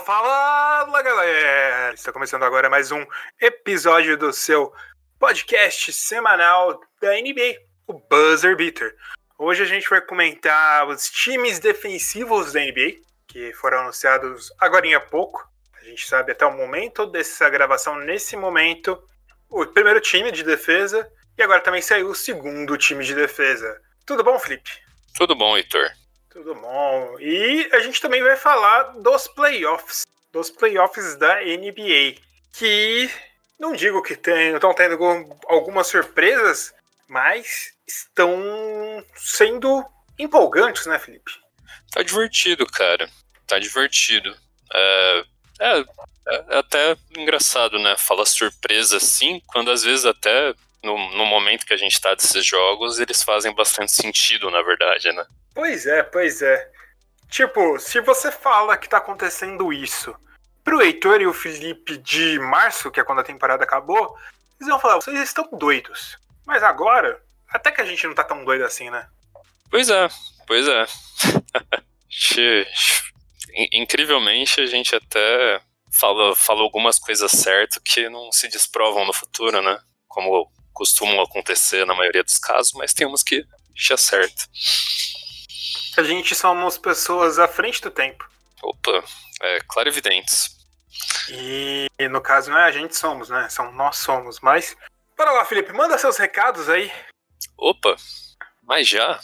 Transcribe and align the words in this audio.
Fala 0.00 1.02
galera! 1.02 1.92
Está 1.92 2.10
começando 2.10 2.44
agora 2.44 2.70
mais 2.70 2.90
um 2.90 3.04
episódio 3.38 4.16
do 4.16 4.32
seu 4.32 4.72
podcast 5.18 5.92
semanal 5.92 6.80
da 6.98 7.12
NBA, 7.12 7.60
o 7.86 7.92
Buzzer 7.92 8.56
Beater. 8.56 8.96
Hoje 9.38 9.64
a 9.64 9.66
gente 9.66 9.86
vai 9.86 10.00
comentar 10.00 10.88
os 10.88 11.10
times 11.10 11.58
defensivos 11.58 12.54
da 12.54 12.60
NBA, 12.60 13.02
que 13.28 13.52
foram 13.52 13.80
anunciados 13.80 14.50
agora 14.58 14.96
há 14.96 15.00
pouco. 15.00 15.46
A 15.78 15.84
gente 15.84 16.08
sabe 16.08 16.32
até 16.32 16.46
o 16.46 16.56
momento 16.56 17.04
dessa 17.04 17.50
gravação, 17.50 17.96
nesse 17.96 18.34
momento, 18.34 18.98
o 19.50 19.66
primeiro 19.66 20.00
time 20.00 20.32
de 20.32 20.42
defesa 20.42 21.06
e 21.36 21.42
agora 21.42 21.60
também 21.60 21.82
saiu 21.82 22.08
o 22.08 22.14
segundo 22.14 22.78
time 22.78 23.04
de 23.04 23.14
defesa. 23.14 23.78
Tudo 24.06 24.24
bom, 24.24 24.38
Felipe? 24.38 24.70
Tudo 25.14 25.34
bom, 25.34 25.54
Heitor. 25.54 25.99
Tudo 26.30 26.54
bom. 26.54 27.18
E 27.18 27.68
a 27.72 27.80
gente 27.80 28.00
também 28.00 28.22
vai 28.22 28.36
falar 28.36 28.84
dos 29.00 29.26
playoffs, 29.26 30.06
dos 30.32 30.48
playoffs 30.48 31.16
da 31.16 31.40
NBA, 31.40 32.20
que 32.52 33.10
não 33.58 33.72
digo 33.72 34.00
que 34.02 34.16
tem, 34.16 34.54
estão 34.54 34.72
tendo 34.72 34.96
algumas 35.48 35.88
surpresas, 35.88 36.72
mas 37.08 37.74
estão 37.86 39.04
sendo 39.16 39.84
empolgantes, 40.18 40.86
né, 40.86 40.98
Felipe? 40.98 41.32
Tá 41.90 42.02
divertido, 42.02 42.64
cara. 42.64 43.10
Tá 43.46 43.58
divertido. 43.58 44.36
É, 44.72 45.24
é, 45.58 45.84
é 46.48 46.58
até 46.58 46.96
engraçado, 47.16 47.76
né? 47.80 47.96
Falar 47.98 48.24
surpresa 48.24 48.98
assim, 48.98 49.42
quando 49.48 49.72
às 49.72 49.82
vezes 49.82 50.06
até 50.06 50.54
no, 50.82 50.96
no 51.16 51.26
momento 51.26 51.66
que 51.66 51.74
a 51.74 51.76
gente 51.76 52.00
tá 52.00 52.14
desses 52.14 52.46
jogos, 52.46 53.00
eles 53.00 53.22
fazem 53.22 53.52
bastante 53.52 53.90
sentido, 53.90 54.48
na 54.48 54.62
verdade, 54.62 55.12
né? 55.12 55.26
Pois 55.54 55.86
é, 55.86 56.02
pois 56.02 56.42
é. 56.42 56.70
Tipo, 57.28 57.78
se 57.78 58.00
você 58.00 58.32
fala 58.32 58.76
que 58.76 58.88
tá 58.88 58.98
acontecendo 58.98 59.72
isso 59.72 60.14
pro 60.64 60.82
Heitor 60.82 61.20
e 61.20 61.26
o 61.26 61.32
Felipe 61.32 61.96
de 61.96 62.38
março, 62.38 62.90
que 62.90 63.00
é 63.00 63.04
quando 63.04 63.20
a 63.20 63.24
temporada 63.24 63.64
acabou, 63.64 64.16
eles 64.60 64.68
vão 64.68 64.80
falar, 64.80 64.96
vocês 64.96 65.18
estão 65.18 65.48
doidos. 65.52 66.18
Mas 66.46 66.62
agora, 66.62 67.22
até 67.48 67.70
que 67.70 67.80
a 67.80 67.84
gente 67.84 68.06
não 68.06 68.14
tá 68.14 68.24
tão 68.24 68.44
doido 68.44 68.64
assim, 68.64 68.90
né? 68.90 69.08
Pois 69.70 69.88
é, 69.88 70.08
pois 70.46 70.66
é. 70.66 70.86
Incrivelmente, 73.72 74.60
a 74.60 74.66
gente 74.66 74.94
até 74.94 75.60
falou, 75.92 76.34
falou 76.34 76.64
algumas 76.64 76.98
coisas 76.98 77.30
certas 77.30 77.80
que 77.84 78.08
não 78.08 78.30
se 78.32 78.48
desprovam 78.48 79.06
no 79.06 79.12
futuro, 79.12 79.62
né? 79.62 79.78
Como 80.08 80.50
costumam 80.72 81.20
acontecer 81.20 81.84
na 81.84 81.94
maioria 81.94 82.24
dos 82.24 82.38
casos, 82.38 82.72
mas 82.72 82.94
temos 82.94 83.22
que 83.22 83.44
deixar 83.72 83.96
certo. 83.96 84.48
A 85.96 86.02
gente 86.02 86.34
somos 86.34 86.78
pessoas 86.78 87.38
à 87.38 87.48
frente 87.48 87.80
do 87.82 87.90
tempo. 87.90 88.28
Opa, 88.62 89.02
é 89.42 89.60
clarividentes. 89.68 90.56
E 91.28 91.88
no 92.10 92.20
caso 92.20 92.50
não 92.50 92.58
é 92.58 92.64
a 92.64 92.72
gente 92.72 92.96
somos, 92.96 93.28
né? 93.28 93.48
São 93.48 93.72
nós 93.72 93.98
somos. 93.98 94.40
Mas, 94.40 94.76
bora 95.16 95.32
lá, 95.32 95.44
Felipe, 95.44 95.72
manda 95.72 95.98
seus 95.98 96.16
recados 96.16 96.68
aí. 96.68 96.92
Opa, 97.56 97.96
mas 98.62 98.88
já? 98.88 99.20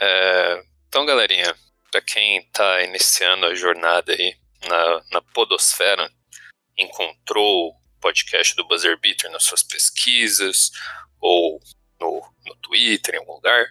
É... 0.00 0.62
Então, 0.88 1.06
galerinha, 1.06 1.54
para 1.90 2.00
quem 2.00 2.38
está 2.38 2.82
iniciando 2.82 3.46
a 3.46 3.54
jornada 3.54 4.12
aí 4.12 4.36
na, 4.68 5.02
na 5.10 5.22
podosfera, 5.22 6.10
encontrou 6.76 7.70
o 7.70 8.00
podcast 8.00 8.54
do 8.54 8.66
Buzzer 8.66 8.98
Beater 9.00 9.30
nas 9.30 9.44
suas 9.44 9.62
pesquisas 9.62 10.70
ou 11.20 11.60
no, 12.00 12.22
no 12.46 12.56
Twitter, 12.56 13.14
em 13.14 13.18
algum 13.18 13.34
lugar, 13.34 13.66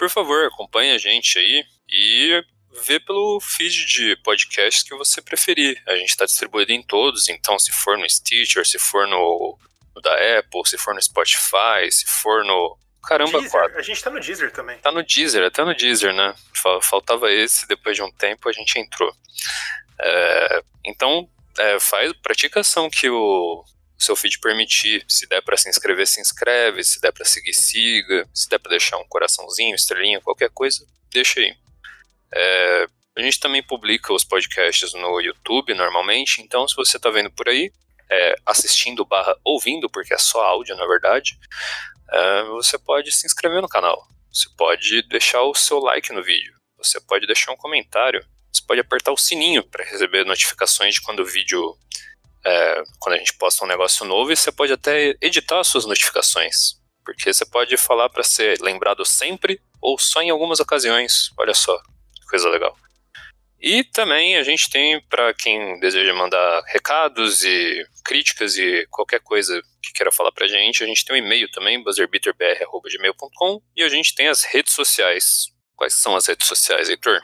por 0.00 0.08
favor, 0.08 0.46
acompanhe 0.46 0.92
a 0.92 0.98
gente 0.98 1.38
aí 1.38 1.62
e 1.86 2.42
vê 2.86 2.98
pelo 2.98 3.38
feed 3.38 3.84
de 3.84 4.16
podcasts 4.24 4.82
que 4.82 4.94
você 4.94 5.20
preferir. 5.20 5.78
A 5.86 5.94
gente 5.94 6.08
está 6.08 6.24
distribuído 6.24 6.72
em 6.72 6.82
todos, 6.82 7.28
então 7.28 7.58
se 7.58 7.70
for 7.70 7.98
no 7.98 8.08
Stitcher, 8.08 8.66
se 8.66 8.78
for 8.78 9.06
no, 9.06 9.58
no, 9.94 10.00
da 10.00 10.38
Apple, 10.38 10.62
se 10.64 10.78
for 10.78 10.94
no 10.94 11.02
Spotify, 11.02 11.90
se 11.90 12.06
for 12.06 12.42
no. 12.46 12.78
Caramba, 13.06 13.32
Deezer. 13.32 13.50
Quatro. 13.50 13.78
A 13.78 13.82
gente 13.82 14.02
tá 14.02 14.08
no 14.08 14.20
Deezer 14.20 14.50
também. 14.50 14.78
Tá 14.78 14.90
no 14.90 15.02
Deezer, 15.02 15.44
até 15.44 15.62
no 15.62 15.74
Deezer, 15.74 16.14
né? 16.14 16.34
Faltava 16.80 17.30
esse, 17.30 17.68
depois 17.68 17.94
de 17.94 18.02
um 18.02 18.10
tempo 18.10 18.48
a 18.48 18.52
gente 18.52 18.78
entrou. 18.78 19.14
É, 20.00 20.62
então, 20.82 21.28
é, 21.58 21.78
faz, 21.78 22.10
praticação 22.22 22.88
que 22.88 23.10
o, 23.10 23.16
o 23.16 23.64
seu 24.00 24.16
feed 24.16 24.40
permitir. 24.40 25.04
Se 25.08 25.28
der 25.28 25.42
para 25.42 25.56
se 25.56 25.68
inscrever, 25.68 26.06
se 26.06 26.20
inscreve. 26.20 26.82
Se 26.82 27.00
der 27.00 27.12
para 27.12 27.24
seguir, 27.24 27.54
siga. 27.54 28.28
Se 28.34 28.48
der 28.48 28.58
para 28.58 28.70
deixar 28.70 28.96
um 28.98 29.06
coraçãozinho, 29.06 29.74
estrelinha, 29.74 30.20
qualquer 30.20 30.50
coisa, 30.50 30.84
deixa 31.12 31.40
aí. 31.40 31.54
É, 32.32 32.86
a 33.16 33.20
gente 33.22 33.40
também 33.40 33.62
publica 33.62 34.12
os 34.12 34.24
podcasts 34.24 34.94
no 34.94 35.20
YouTube 35.20 35.74
normalmente, 35.74 36.40
então 36.40 36.66
se 36.66 36.76
você 36.76 36.96
está 36.96 37.10
vendo 37.10 37.30
por 37.30 37.48
aí, 37.48 37.72
é, 38.08 38.36
assistindo 38.46 39.04
barra 39.04 39.36
ouvindo, 39.44 39.90
porque 39.90 40.14
é 40.14 40.18
só 40.18 40.40
áudio 40.42 40.76
na 40.76 40.86
verdade, 40.86 41.38
é, 42.10 42.44
você 42.44 42.78
pode 42.78 43.12
se 43.12 43.26
inscrever 43.26 43.60
no 43.60 43.68
canal. 43.68 44.06
Você 44.32 44.48
pode 44.56 45.02
deixar 45.08 45.42
o 45.42 45.54
seu 45.54 45.78
like 45.80 46.12
no 46.12 46.22
vídeo. 46.22 46.54
Você 46.78 47.00
pode 47.00 47.26
deixar 47.26 47.52
um 47.52 47.56
comentário. 47.56 48.24
Você 48.52 48.62
pode 48.66 48.80
apertar 48.80 49.12
o 49.12 49.16
sininho 49.16 49.62
para 49.64 49.84
receber 49.84 50.24
notificações 50.24 50.94
de 50.94 51.00
quando 51.00 51.20
o 51.20 51.26
vídeo 51.26 51.76
é, 52.44 52.82
quando 52.98 53.14
a 53.14 53.18
gente 53.18 53.36
posta 53.36 53.64
um 53.64 53.68
negócio 53.68 54.04
novo, 54.06 54.32
e 54.32 54.36
você 54.36 54.50
pode 54.50 54.72
até 54.72 55.14
editar 55.20 55.60
as 55.60 55.68
suas 55.68 55.84
notificações. 55.84 56.80
Porque 57.04 57.32
você 57.32 57.44
pode 57.44 57.76
falar 57.76 58.08
para 58.08 58.22
ser 58.22 58.60
lembrado 58.60 59.04
sempre 59.04 59.60
ou 59.80 59.98
só 59.98 60.22
em 60.22 60.30
algumas 60.30 60.60
ocasiões. 60.60 61.30
Olha 61.38 61.54
só, 61.54 61.76
que 61.78 62.26
coisa 62.28 62.48
legal. 62.48 62.76
E 63.60 63.84
também 63.84 64.36
a 64.36 64.42
gente 64.42 64.70
tem, 64.70 65.00
para 65.02 65.34
quem 65.34 65.78
deseja 65.80 66.14
mandar 66.14 66.62
recados 66.66 67.44
e 67.44 67.84
críticas 68.04 68.56
e 68.56 68.86
qualquer 68.90 69.20
coisa 69.20 69.62
que 69.82 69.92
queira 69.92 70.10
falar 70.10 70.32
pra 70.32 70.46
gente, 70.46 70.82
a 70.82 70.86
gente 70.86 71.04
tem 71.04 71.16
um 71.16 71.18
e-mail 71.18 71.50
também, 71.50 71.82
buzzerbeaterbr.gmail.com 71.82 73.62
e 73.76 73.82
a 73.82 73.88
gente 73.88 74.14
tem 74.14 74.28
as 74.28 74.44
redes 74.44 74.72
sociais. 74.72 75.48
Quais 75.76 75.94
são 75.94 76.16
as 76.16 76.26
redes 76.26 76.46
sociais, 76.46 76.88
Heitor? 76.88 77.20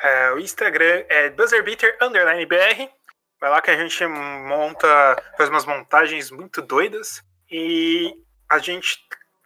É, 0.00 0.32
o 0.32 0.38
Instagram 0.38 1.04
é 1.08 1.30
buzzerbeater_br 1.30 2.95
Vai 3.46 3.52
lá 3.52 3.62
que 3.62 3.70
a 3.70 3.76
gente 3.76 4.04
monta, 4.04 5.22
faz 5.38 5.48
umas 5.48 5.64
montagens 5.64 6.32
muito 6.32 6.60
doidas. 6.60 7.22
E 7.48 8.12
a 8.50 8.58
gente 8.58 8.98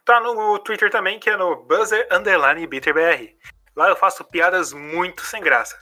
tá 0.03 0.19
no 0.19 0.57
Twitter 0.57 0.89
também, 0.89 1.19
que 1.19 1.29
é 1.29 1.37
no 1.37 1.63
Buzzer 1.67 2.07
Underline 2.11 2.65
BTBR. 2.65 3.37
Lá 3.75 3.89
eu 3.89 3.95
faço 3.95 4.23
piadas 4.23 4.73
muito 4.73 5.23
sem 5.23 5.39
graça. 5.39 5.77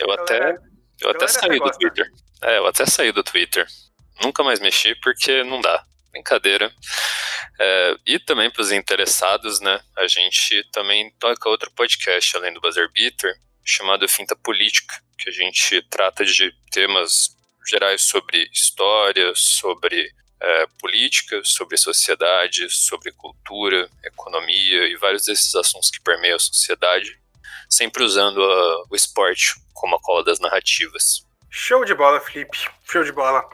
eu 0.00 0.10
até, 0.10 0.58
eu 1.00 1.10
até 1.10 1.28
saí 1.28 1.60
do 1.60 1.70
Twitter. 1.70 2.10
É, 2.42 2.58
eu 2.58 2.66
até 2.66 2.84
saí 2.86 3.12
do 3.12 3.22
Twitter. 3.22 3.64
Nunca 4.20 4.42
mais 4.42 4.58
mexi 4.58 4.96
porque 4.96 5.44
não 5.44 5.60
dá. 5.60 5.84
Brincadeira. 6.10 6.72
É, 7.60 7.96
e 8.04 8.18
também 8.18 8.50
para 8.50 8.62
os 8.62 8.72
interessados, 8.72 9.60
né? 9.60 9.80
A 9.96 10.08
gente 10.08 10.68
também 10.72 11.08
toca 11.20 11.48
outro 11.48 11.70
podcast 11.70 12.36
além 12.36 12.52
do 12.52 12.60
Buzzer 12.60 12.90
Beater, 12.90 13.32
chamado 13.64 14.08
Finta 14.08 14.34
Política, 14.34 14.96
que 15.16 15.28
a 15.28 15.32
gente 15.32 15.80
trata 15.88 16.24
de 16.24 16.52
temas 16.72 17.38
gerais 17.66 18.02
sobre 18.02 18.48
história, 18.52 19.32
sobre 19.34 20.12
é, 20.40 20.66
política, 20.78 21.40
sobre 21.44 21.76
sociedade, 21.76 22.68
sobre 22.70 23.12
cultura, 23.12 23.88
economia 24.04 24.86
e 24.86 24.96
vários 24.96 25.24
desses 25.24 25.54
assuntos 25.54 25.90
que 25.90 26.00
permeiam 26.00 26.36
a 26.36 26.40
sociedade, 26.40 27.20
sempre 27.68 28.02
usando 28.02 28.42
a, 28.42 28.84
o 28.90 28.96
esporte 28.96 29.54
como 29.74 29.96
a 29.96 30.00
cola 30.00 30.24
das 30.24 30.40
narrativas. 30.40 31.26
Show 31.50 31.84
de 31.84 31.94
bola, 31.94 32.20
Felipe. 32.20 32.68
Show 32.84 33.04
de 33.04 33.12
bola. 33.12 33.48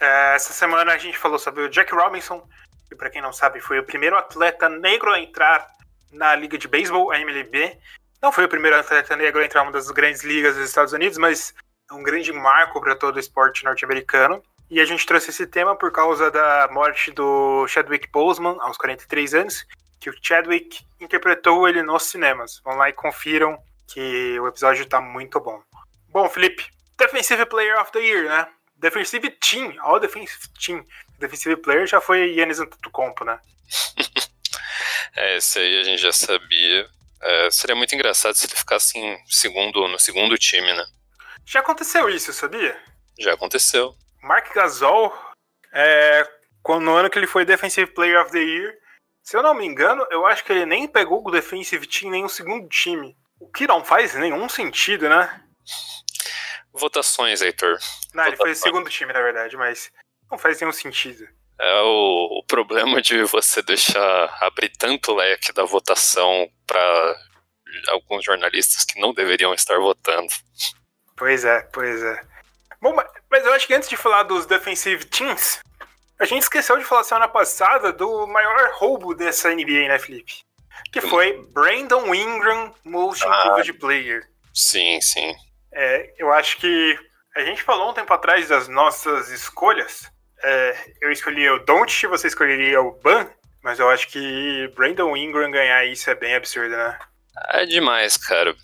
É, 0.00 0.34
essa 0.34 0.52
semana 0.52 0.92
a 0.92 0.98
gente 0.98 1.16
falou 1.16 1.38
sobre 1.38 1.62
o 1.62 1.68
Jack 1.68 1.94
Robinson, 1.94 2.46
que 2.88 2.96
para 2.96 3.10
quem 3.10 3.22
não 3.22 3.32
sabe 3.32 3.60
foi 3.60 3.78
o 3.78 3.84
primeiro 3.84 4.16
atleta 4.16 4.68
negro 4.68 5.12
a 5.12 5.20
entrar 5.20 5.66
na 6.10 6.34
liga 6.34 6.58
de 6.58 6.66
beisebol, 6.66 7.10
a 7.10 7.20
MLB. 7.20 7.78
Não 8.20 8.32
foi 8.32 8.44
o 8.44 8.48
primeiro 8.48 8.76
atleta 8.76 9.16
negro 9.16 9.40
a 9.40 9.44
entrar 9.44 9.62
em 9.62 9.64
uma 9.64 9.72
das 9.72 9.90
grandes 9.90 10.22
ligas 10.22 10.56
dos 10.56 10.68
Estados 10.68 10.92
Unidos, 10.92 11.18
mas 11.18 11.54
um 11.92 12.02
grande 12.02 12.32
marco 12.32 12.80
para 12.80 12.96
todo 12.96 13.16
o 13.16 13.20
esporte 13.20 13.64
norte-americano. 13.64 14.42
E 14.70 14.80
a 14.80 14.84
gente 14.84 15.04
trouxe 15.04 15.30
esse 15.30 15.46
tema 15.46 15.76
por 15.76 15.92
causa 15.92 16.30
da 16.30 16.68
morte 16.72 17.10
do 17.10 17.66
Chadwick 17.68 18.10
Boseman, 18.10 18.56
aos 18.60 18.78
43 18.78 19.34
anos, 19.34 19.66
que 20.00 20.08
o 20.08 20.14
Chadwick 20.20 20.80
interpretou 21.00 21.68
ele 21.68 21.82
nos 21.82 22.04
cinemas. 22.04 22.60
Vão 22.64 22.76
lá 22.76 22.88
e 22.88 22.92
confiram 22.92 23.58
que 23.86 24.38
o 24.40 24.48
episódio 24.48 24.86
tá 24.86 25.00
muito 25.00 25.38
bom. 25.38 25.62
Bom, 26.08 26.28
Felipe, 26.28 26.66
Defensive 26.96 27.44
Player 27.46 27.78
of 27.80 27.92
the 27.92 27.98
Year, 27.98 28.24
né? 28.24 28.48
Defensive 28.76 29.30
Team, 29.32 29.76
All 29.80 30.00
Defensive 30.00 30.48
Team. 30.64 30.84
Defensive 31.18 31.56
Player 31.56 31.86
já 31.86 32.00
foi 32.00 32.32
Yannis 32.34 32.58
Antetokounmpo, 32.58 33.24
né? 33.24 33.38
é, 35.14 35.36
isso 35.36 35.58
aí 35.58 35.80
a 35.80 35.82
gente 35.82 36.00
já 36.00 36.12
sabia. 36.12 36.86
É, 37.20 37.50
seria 37.50 37.76
muito 37.76 37.94
engraçado 37.94 38.34
se 38.34 38.46
ele 38.46 38.56
ficasse 38.56 38.98
em 38.98 39.18
segundo, 39.26 39.86
no 39.86 39.98
segundo 39.98 40.36
time, 40.36 40.72
né? 40.72 40.84
Já 41.46 41.60
aconteceu 41.60 42.08
isso, 42.08 42.32
sabia? 42.32 42.78
Já 43.18 43.34
aconteceu. 43.34 43.94
Mark 44.22 44.52
Gasol, 44.54 45.12
é, 45.72 46.26
no 46.68 46.94
ano 46.94 47.10
que 47.10 47.18
ele 47.18 47.26
foi 47.26 47.44
Defensive 47.44 47.92
Player 47.92 48.20
of 48.20 48.30
the 48.30 48.38
Year, 48.38 48.74
se 49.22 49.36
eu 49.36 49.42
não 49.42 49.54
me 49.54 49.66
engano, 49.66 50.06
eu 50.10 50.26
acho 50.26 50.44
que 50.44 50.52
ele 50.52 50.66
nem 50.66 50.88
pegou 50.88 51.22
o 51.24 51.30
Defensive 51.30 51.86
Team, 51.86 52.10
nem 52.10 52.24
o 52.24 52.28
segundo 52.28 52.68
time. 52.68 53.16
O 53.40 53.50
que 53.50 53.66
não 53.66 53.84
faz 53.84 54.14
nenhum 54.14 54.48
sentido, 54.48 55.08
né? 55.08 55.42
votações, 56.72 57.42
Heitor. 57.42 57.78
Não, 58.14 58.26
ele 58.26 58.36
foi 58.36 58.52
o 58.52 58.56
segundo 58.56 58.88
time, 58.88 59.12
na 59.12 59.20
verdade, 59.20 59.56
mas 59.56 59.92
não 60.30 60.38
faz 60.38 60.60
nenhum 60.60 60.72
sentido. 60.72 61.28
É 61.60 61.80
o, 61.82 62.40
o 62.40 62.44
problema 62.46 63.00
de 63.00 63.22
você 63.24 63.62
deixar 63.62 64.36
abrir 64.40 64.70
tanto 64.70 65.14
leque 65.14 65.52
da 65.52 65.64
votação 65.64 66.48
para 66.66 67.16
alguns 67.88 68.24
jornalistas 68.24 68.84
que 68.84 69.00
não 69.00 69.12
deveriam 69.12 69.54
estar 69.54 69.78
votando. 69.78 70.32
Pois 71.22 71.44
é, 71.44 71.60
pois 71.72 72.02
é. 72.02 72.20
Bom, 72.80 72.96
mas 73.30 73.46
eu 73.46 73.52
acho 73.52 73.64
que 73.68 73.74
antes 73.74 73.88
de 73.88 73.96
falar 73.96 74.24
dos 74.24 74.44
defensive 74.44 75.04
teams, 75.04 75.60
a 76.18 76.24
gente 76.24 76.42
esqueceu 76.42 76.76
de 76.76 76.84
falar 76.84 77.04
semana 77.04 77.28
passada 77.28 77.92
do 77.92 78.26
maior 78.26 78.72
roubo 78.72 79.14
dessa 79.14 79.54
NBA, 79.54 79.86
né, 79.86 80.00
Felipe? 80.00 80.42
Que 80.90 81.00
foi 81.00 81.40
Brandon 81.52 82.12
Ingram 82.12 82.74
Motion 82.84 83.28
ah, 83.28 83.62
Player. 83.78 84.28
Sim, 84.52 85.00
sim. 85.00 85.32
É, 85.72 86.12
eu 86.18 86.32
acho 86.32 86.56
que 86.56 86.98
a 87.36 87.44
gente 87.44 87.62
falou 87.62 87.90
um 87.90 87.94
tempo 87.94 88.12
atrás 88.12 88.48
das 88.48 88.66
nossas 88.66 89.28
escolhas. 89.28 90.10
É, 90.42 90.76
eu 91.02 91.12
escolhi 91.12 91.48
o 91.48 91.64
Don't, 91.64 92.04
você 92.08 92.26
escolheria 92.26 92.82
o 92.82 92.98
Ban, 93.00 93.28
mas 93.62 93.78
eu 93.78 93.88
acho 93.88 94.08
que 94.08 94.72
Brandon 94.74 95.16
Ingram 95.16 95.52
ganhar 95.52 95.84
isso 95.84 96.10
é 96.10 96.16
bem 96.16 96.34
absurdo, 96.34 96.76
né? 96.76 96.98
É 97.50 97.64
demais, 97.64 98.16
cara. 98.16 98.56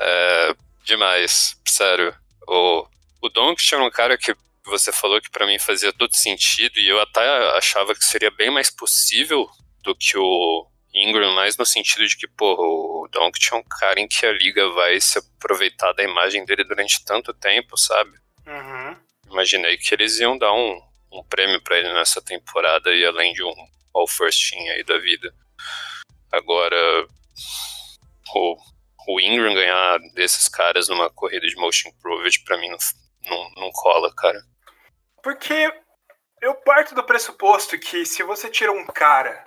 É 0.00 0.56
demais, 0.86 1.60
sério. 1.66 2.14
O, 2.48 2.86
o 3.22 3.28
Doncic 3.28 3.72
era 3.72 3.84
um 3.84 3.90
cara 3.90 4.16
que 4.16 4.34
você 4.64 4.90
falou 4.90 5.20
que 5.20 5.30
para 5.30 5.46
mim 5.46 5.58
fazia 5.58 5.92
todo 5.92 6.16
sentido 6.16 6.78
e 6.78 6.88
eu 6.88 7.00
até 7.00 7.20
achava 7.56 7.94
que 7.94 8.04
seria 8.04 8.30
bem 8.30 8.50
mais 8.50 8.70
possível 8.70 9.48
do 9.82 9.94
que 9.94 10.16
o 10.16 10.66
Ingram, 10.94 11.34
mais 11.34 11.56
no 11.56 11.66
sentido 11.66 12.06
de 12.06 12.16
que, 12.16 12.26
pô, 12.26 12.54
o 12.54 13.08
Doncic 13.08 13.52
é 13.52 13.56
um 13.56 13.62
cara 13.62 14.00
em 14.00 14.08
que 14.08 14.24
a 14.24 14.32
liga 14.32 14.68
vai 14.70 14.98
se 15.00 15.18
aproveitar 15.18 15.92
da 15.92 16.02
imagem 16.02 16.44
dele 16.44 16.64
durante 16.64 17.04
tanto 17.04 17.34
tempo, 17.34 17.76
sabe? 17.76 18.12
Uhum. 18.46 18.96
Imaginei 19.30 19.76
que 19.76 19.94
eles 19.94 20.18
iam 20.18 20.38
dar 20.38 20.52
um, 20.52 20.80
um 21.12 21.22
prêmio 21.24 21.60
para 21.62 21.78
ele 21.78 21.92
nessa 21.92 22.22
temporada 22.22 22.94
e 22.94 23.04
além 23.04 23.34
de 23.34 23.42
um 23.42 23.54
All 23.94 24.08
First 24.08 24.50
Team 24.50 24.62
aí 24.70 24.82
da 24.84 24.98
vida. 24.98 25.34
Agora, 26.32 27.06
o, 28.34 28.56
o 29.06 29.20
Ingram 29.20 29.54
ganhar 29.54 29.98
desses 30.14 30.48
caras 30.48 30.88
numa 30.88 31.10
corrida 31.10 31.46
de 31.46 31.56
motion 31.56 31.88
improved 31.88 32.42
para 32.44 32.58
mim 32.58 32.68
não, 32.68 32.78
não, 33.22 33.50
não 33.56 33.70
cola, 33.72 34.12
cara. 34.14 34.40
Porque 35.22 35.72
eu 36.40 36.54
parto 36.54 36.94
do 36.94 37.04
pressuposto 37.04 37.78
que 37.78 38.04
se 38.04 38.22
você 38.22 38.48
tira 38.48 38.72
um 38.72 38.86
cara 38.86 39.44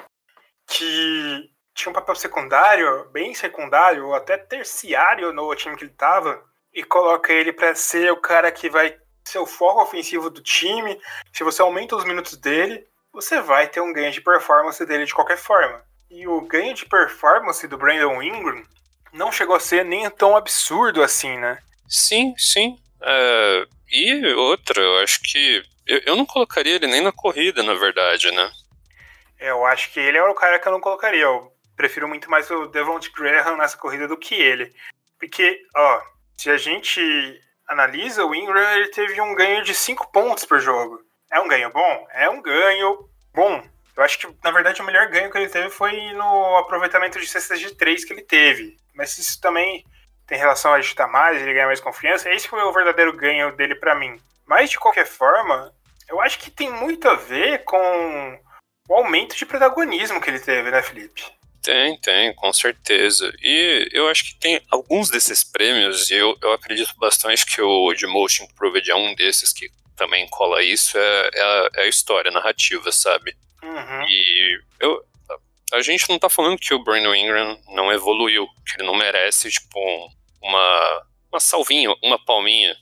que 0.67 1.49
tinha 1.73 1.89
um 1.89 1.93
papel 1.93 2.15
secundário, 2.15 3.09
bem 3.11 3.33
secundário, 3.33 4.07
ou 4.07 4.13
até 4.13 4.37
terciário 4.37 5.31
no 5.31 5.55
time 5.55 5.75
que 5.75 5.85
ele 5.85 5.93
tava, 5.93 6.43
e 6.73 6.83
coloca 6.83 7.31
ele 7.31 7.53
para 7.53 7.73
ser 7.73 8.11
o 8.11 8.21
cara 8.21 8.51
que 8.51 8.69
vai 8.69 8.97
ser 9.25 9.39
o 9.39 9.45
foco 9.45 9.81
ofensivo 9.81 10.29
do 10.29 10.41
time, 10.41 10.99
se 11.33 11.43
você 11.43 11.61
aumenta 11.61 11.95
os 11.95 12.05
minutos 12.05 12.35
dele, 12.37 12.85
você 13.11 13.41
vai 13.41 13.67
ter 13.67 13.81
um 13.81 13.93
ganho 13.93 14.11
de 14.11 14.21
performance 14.21 14.83
dele 14.85 15.05
de 15.05 15.13
qualquer 15.13 15.37
forma. 15.37 15.83
E 16.09 16.27
o 16.27 16.41
ganho 16.41 16.73
de 16.73 16.85
performance 16.85 17.67
do 17.67 17.77
Brandon 17.77 18.21
Ingram 18.21 18.63
não 19.11 19.31
chegou 19.31 19.55
a 19.55 19.59
ser 19.59 19.85
nem 19.85 20.09
tão 20.09 20.35
absurdo 20.35 21.01
assim, 21.03 21.37
né? 21.37 21.59
Sim, 21.87 22.33
sim. 22.37 22.77
É, 23.01 23.65
e 23.91 24.33
outra, 24.33 24.81
eu 24.81 24.99
acho 24.99 25.19
que. 25.21 25.63
Eu, 25.87 26.01
eu 26.05 26.15
não 26.15 26.25
colocaria 26.25 26.75
ele 26.75 26.87
nem 26.87 27.01
na 27.01 27.11
corrida, 27.11 27.63
na 27.63 27.73
verdade, 27.73 28.31
né? 28.31 28.51
Eu 29.39 29.65
acho 29.65 29.91
que 29.91 29.99
ele 29.99 30.17
é 30.17 30.23
o 30.23 30.35
cara 30.35 30.59
que 30.59 30.67
eu 30.67 30.71
não 30.71 30.81
colocaria. 30.81 31.23
Eu 31.23 31.51
prefiro 31.75 32.07
muito 32.07 32.29
mais 32.29 32.49
o 32.51 32.67
Devont 32.67 33.09
Graham 33.11 33.57
nessa 33.57 33.77
corrida 33.77 34.07
do 34.07 34.17
que 34.17 34.35
ele. 34.35 34.73
Porque, 35.17 35.61
ó, 35.75 36.01
se 36.37 36.49
a 36.49 36.57
gente 36.57 37.01
analisa, 37.67 38.25
o 38.25 38.35
Ingram 38.35 38.71
ele 38.73 38.89
teve 38.89 39.19
um 39.21 39.33
ganho 39.33 39.63
de 39.63 39.73
5 39.73 40.11
pontos 40.11 40.45
por 40.45 40.59
jogo. 40.59 40.99
É 41.31 41.39
um 41.39 41.47
ganho 41.47 41.71
bom? 41.71 42.07
É 42.11 42.29
um 42.29 42.41
ganho 42.41 43.09
bom. 43.33 43.63
Eu 43.95 44.03
acho 44.03 44.17
que, 44.17 44.27
na 44.43 44.51
verdade, 44.51 44.81
o 44.81 44.85
melhor 44.85 45.07
ganho 45.07 45.31
que 45.31 45.37
ele 45.37 45.49
teve 45.49 45.69
foi 45.69 46.13
no 46.13 46.57
aproveitamento 46.57 47.19
de 47.19 47.27
cestas 47.27 47.59
de 47.59 47.75
3 47.75 48.05
que 48.05 48.13
ele 48.13 48.21
teve. 48.21 48.77
Mas 48.93 49.17
isso 49.17 49.39
também 49.41 49.85
tem 50.25 50.37
relação 50.37 50.73
a 50.73 50.81
chutar 50.81 51.07
mais, 51.07 51.41
ele 51.41 51.53
ganhar 51.53 51.67
mais 51.67 51.79
confiança. 51.79 52.29
Esse 52.29 52.47
foi 52.47 52.61
o 52.61 52.71
verdadeiro 52.71 53.15
ganho 53.15 53.55
dele 53.55 53.75
para 53.75 53.95
mim. 53.95 54.19
Mas, 54.45 54.69
de 54.69 54.79
qualquer 54.79 55.05
forma, 55.05 55.73
eu 56.07 56.21
acho 56.21 56.39
que 56.39 56.51
tem 56.51 56.71
muito 56.71 57.07
a 57.07 57.15
ver 57.15 57.63
com 57.63 58.39
o 58.89 58.93
aumento 58.95 59.35
de 59.35 59.45
protagonismo 59.45 60.19
que 60.21 60.29
ele 60.29 60.39
teve, 60.39 60.71
né, 60.71 60.81
Felipe? 60.81 61.23
Tem, 61.61 61.99
tem, 61.99 62.33
com 62.35 62.51
certeza. 62.53 63.31
E 63.41 63.89
eu 63.91 64.07
acho 64.07 64.23
que 64.25 64.39
tem 64.39 64.61
alguns 64.71 65.09
desses 65.09 65.43
prêmios, 65.43 66.09
e 66.09 66.15
eu, 66.15 66.37
eu 66.41 66.53
acredito 66.53 66.95
bastante 66.97 67.45
que 67.45 67.61
o 67.61 67.93
de 67.93 68.07
Motion 68.07 68.45
Improved 68.45 68.89
é 68.89 68.95
um 68.95 69.13
desses 69.13 69.51
que 69.51 69.69
também 69.95 70.27
cola 70.29 70.63
isso, 70.63 70.97
é, 70.97 71.29
é, 71.33 71.41
a, 71.41 71.69
é 71.75 71.81
a 71.83 71.87
história, 71.87 72.29
a 72.29 72.33
narrativa, 72.33 72.91
sabe? 72.91 73.35
Uhum. 73.63 74.03
E 74.07 74.61
eu, 74.79 75.03
a 75.73 75.81
gente 75.81 76.09
não 76.09 76.17
tá 76.17 76.29
falando 76.29 76.57
que 76.57 76.73
o 76.73 76.83
Brandon 76.83 77.13
Ingram 77.13 77.59
não 77.69 77.91
evoluiu, 77.91 78.47
que 78.65 78.77
ele 78.77 78.87
não 78.87 78.95
merece, 78.95 79.49
tipo, 79.49 79.79
uma, 80.41 81.05
uma 81.31 81.39
salvinha, 81.39 81.93
uma 82.03 82.23
palminha 82.23 82.75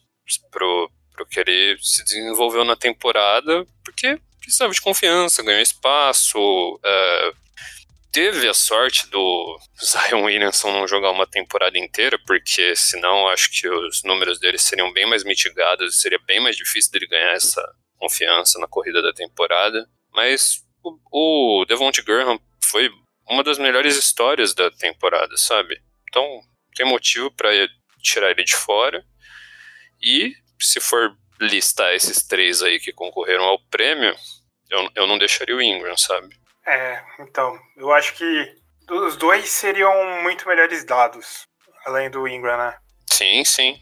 pro, 0.51 0.91
pro 1.13 1.25
que 1.25 1.39
ele 1.39 1.77
se 1.81 2.03
desenvolveu 2.03 2.63
na 2.63 2.75
temporada, 2.75 3.65
porque 3.83 4.19
precisava 4.39 4.71
de 4.71 4.81
confiança, 4.81 5.43
ganhou 5.43 5.61
espaço, 5.61 6.39
uh, 6.39 7.37
teve 8.11 8.47
a 8.47 8.53
sorte 8.53 9.07
do 9.09 9.59
Zion 9.83 10.23
Williamson 10.23 10.71
não 10.71 10.87
jogar 10.87 11.11
uma 11.11 11.27
temporada 11.27 11.77
inteira, 11.77 12.17
porque 12.25 12.75
senão 12.75 13.27
acho 13.27 13.51
que 13.51 13.67
os 13.67 14.03
números 14.03 14.39
dele 14.39 14.57
seriam 14.57 14.91
bem 14.93 15.05
mais 15.05 15.23
mitigados 15.23 16.01
seria 16.01 16.19
bem 16.25 16.39
mais 16.39 16.55
difícil 16.55 16.91
dele 16.91 17.07
ganhar 17.07 17.33
essa 17.33 17.61
confiança 17.97 18.57
na 18.59 18.67
corrida 18.67 19.01
da 19.01 19.13
temporada. 19.13 19.87
Mas 20.13 20.63
o, 21.11 21.65
Devonte 21.65 22.01
Graham 22.01 22.39
foi 22.63 22.89
uma 23.29 23.43
das 23.43 23.57
melhores 23.57 23.97
histórias 23.97 24.53
da 24.53 24.71
temporada, 24.71 25.35
sabe? 25.37 25.81
Então 26.09 26.41
tem 26.75 26.85
motivo 26.85 27.31
para 27.31 27.49
tirar 28.01 28.31
ele 28.31 28.43
de 28.43 28.55
fora. 28.55 29.03
E 30.01 30.33
se 30.59 30.79
for 30.79 31.15
listar 31.39 31.93
esses 31.93 32.25
três 32.25 32.61
aí 32.61 32.79
que 32.79 32.93
concorreram 32.93 33.43
ao 33.43 33.59
prêmio, 33.69 34.15
eu, 34.69 34.89
eu 34.95 35.07
não 35.07 35.17
deixaria 35.17 35.55
o 35.55 35.61
Ingram, 35.61 35.97
sabe? 35.97 36.35
É, 36.65 37.03
então, 37.19 37.57
eu 37.77 37.91
acho 37.93 38.13
que 38.15 38.55
os 38.89 39.15
dois 39.15 39.49
seriam 39.49 40.21
muito 40.21 40.47
melhores 40.47 40.83
dados, 40.83 41.47
além 41.85 42.09
do 42.09 42.27
Ingram, 42.27 42.57
né? 42.57 42.77
Sim, 43.09 43.43
sim. 43.45 43.79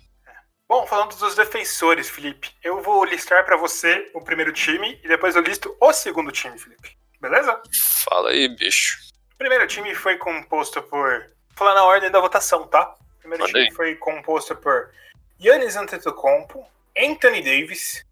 Bom, 0.67 0.87
falando 0.87 1.15
dos 1.15 1.35
defensores, 1.35 2.09
Felipe, 2.09 2.51
eu 2.63 2.81
vou 2.81 3.05
listar 3.05 3.45
para 3.45 3.55
você 3.55 4.09
o 4.15 4.21
primeiro 4.21 4.51
time 4.51 4.99
e 5.03 5.07
depois 5.07 5.35
eu 5.35 5.41
listo 5.41 5.77
o 5.79 5.93
segundo 5.93 6.31
time, 6.31 6.57
Felipe. 6.57 6.97
Beleza? 7.21 7.61
Fala 8.03 8.31
aí, 8.31 8.47
bicho. 8.49 8.97
O 9.35 9.37
primeiro 9.37 9.67
time 9.67 9.93
foi 9.93 10.17
composto 10.17 10.81
por. 10.81 11.19
Vou 11.19 11.55
falar 11.55 11.75
na 11.75 11.83
ordem 11.85 12.09
da 12.09 12.19
votação, 12.19 12.67
tá? 12.67 12.95
O 13.17 13.19
primeiro 13.19 13.43
Mandei. 13.43 13.65
time 13.65 13.75
foi 13.75 13.95
composto 13.95 14.55
por 14.55 14.91
Yannis 15.39 15.75
Antetokounmpo, 15.75 16.65
Anthony 16.97 17.41
Davis, 17.41 18.03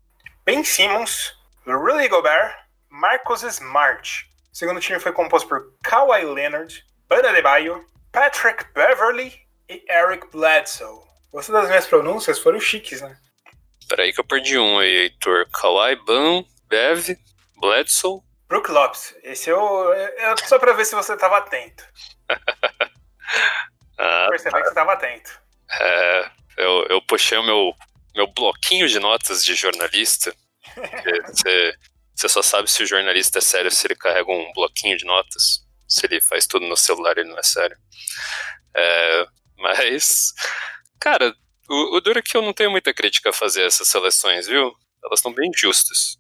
Ben 0.45 0.63
Simmons, 0.63 1.36
Rudy 1.65 2.07
Gobert, 2.07 2.55
Marcus 2.88 3.41
Smart. 3.43 4.29
O 4.51 4.55
segundo 4.55 4.79
time 4.79 5.00
foi 5.00 5.12
composto 5.12 5.50
por 5.50 5.74
Kawhi 5.83 6.24
Leonard, 6.24 6.86
Bana 7.10 7.29
Adebayo, 7.29 7.83
Patrick 8.12 8.63
Beverly 8.74 9.41
e 9.67 9.83
Eric 9.89 10.27
Bledsoe. 10.31 11.12
Gostou 11.34 11.56
das 11.56 11.68
minhas 11.68 11.88
pronúncias? 11.88 12.40
Foram 12.40 12.60
chiques, 12.60 13.02
né? 13.02 13.18
Peraí 13.90 14.13
que 14.13 14.20
eu 14.20 14.24
perdi 14.24 14.58
um 14.58 14.80
aí, 14.80 14.96
Heitor. 14.96 15.50
Kawhi, 15.50 15.96
Ban, 16.06 16.46
Bev, 16.70 17.18
Bledsoe. 17.60 18.22
Brook 18.48 18.72
Lopes. 18.72 19.16
Esse 19.24 19.50
eu, 19.50 19.60
eu. 19.60 20.38
Só 20.46 20.60
pra 20.60 20.74
ver 20.74 20.86
se 20.86 20.96
você 20.96 21.18
tava 21.18 21.38
atento. 21.40 21.84
ah, 23.98 24.28
Percebi 24.30 24.52
tá. 24.52 24.62
que 24.62 24.68
você 24.68 24.75
tava 24.75 24.94
atento. 24.94 25.42
É, 25.82 26.32
eu, 26.58 26.86
eu 26.90 27.02
puxei 27.02 27.38
o 27.38 27.44
meu, 27.44 27.74
meu 28.16 28.28
bloquinho 28.28 28.88
de 28.88 29.00
notas 29.00 29.44
de 29.44 29.56
jornalista. 29.56 30.34
Você 31.28 31.74
você 32.16 32.30
só 32.30 32.42
sabe 32.42 32.70
se 32.70 32.84
o 32.84 32.86
jornalista 32.86 33.40
é 33.40 33.42
sério 33.42 33.72
se 33.72 33.88
ele 33.88 33.96
carrega 33.96 34.32
um 34.32 34.54
bloquinho 34.54 34.96
de 34.96 35.06
notas. 35.06 35.66
Se 35.88 36.06
ele 36.06 36.22
faz 36.22 36.46
tudo 36.46 36.66
no 36.68 36.78
celular, 36.78 37.18
ele 37.18 37.30
não 37.30 37.38
é 37.38 37.44
sério. 37.44 37.75
É, 38.75 39.25
mas, 39.58 40.34
cara, 41.03 41.36
o, 41.69 41.98
o 41.98 42.01
duro 42.01 42.19
é 42.19 42.22
que 42.22 42.38
eu 42.38 42.41
não 42.41 42.53
tenho 42.53 42.72
muita 42.72 42.93
crítica 42.93 43.31
a 43.31 43.33
fazer 43.33 43.65
essas 43.65 43.89
seleções, 43.89 44.48
viu? 44.48 44.74
Elas 45.03 45.19
estão 45.19 45.33
bem 45.33 45.51
justas. 45.53 46.17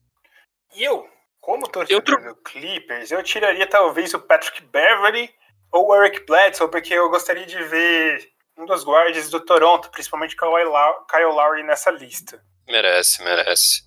E 0.75 0.83
eu, 0.83 1.07
como 1.39 1.69
torcedor 1.69 2.19
eu... 2.21 2.33
do 2.33 2.41
Clippers, 2.41 3.09
eu 3.09 3.23
tiraria 3.23 3.65
talvez 3.65 4.13
o 4.13 4.19
Patrick 4.19 4.61
Beverly 4.63 5.33
ou 5.71 5.87
o 5.87 5.95
Eric 5.95 6.25
Bledsoe, 6.25 6.69
porque 6.69 6.93
eu 6.93 7.09
gostaria 7.09 7.45
de 7.45 7.63
ver 7.63 8.29
um 8.57 8.65
dos 8.65 8.83
guardas 8.83 9.29
do 9.29 9.39
Toronto, 9.39 9.89
principalmente 9.89 10.35
Kyle 10.35 11.31
Lowry 11.31 11.63
nessa 11.63 11.89
lista. 11.89 12.43
Merece, 12.67 13.23
merece. 13.23 13.83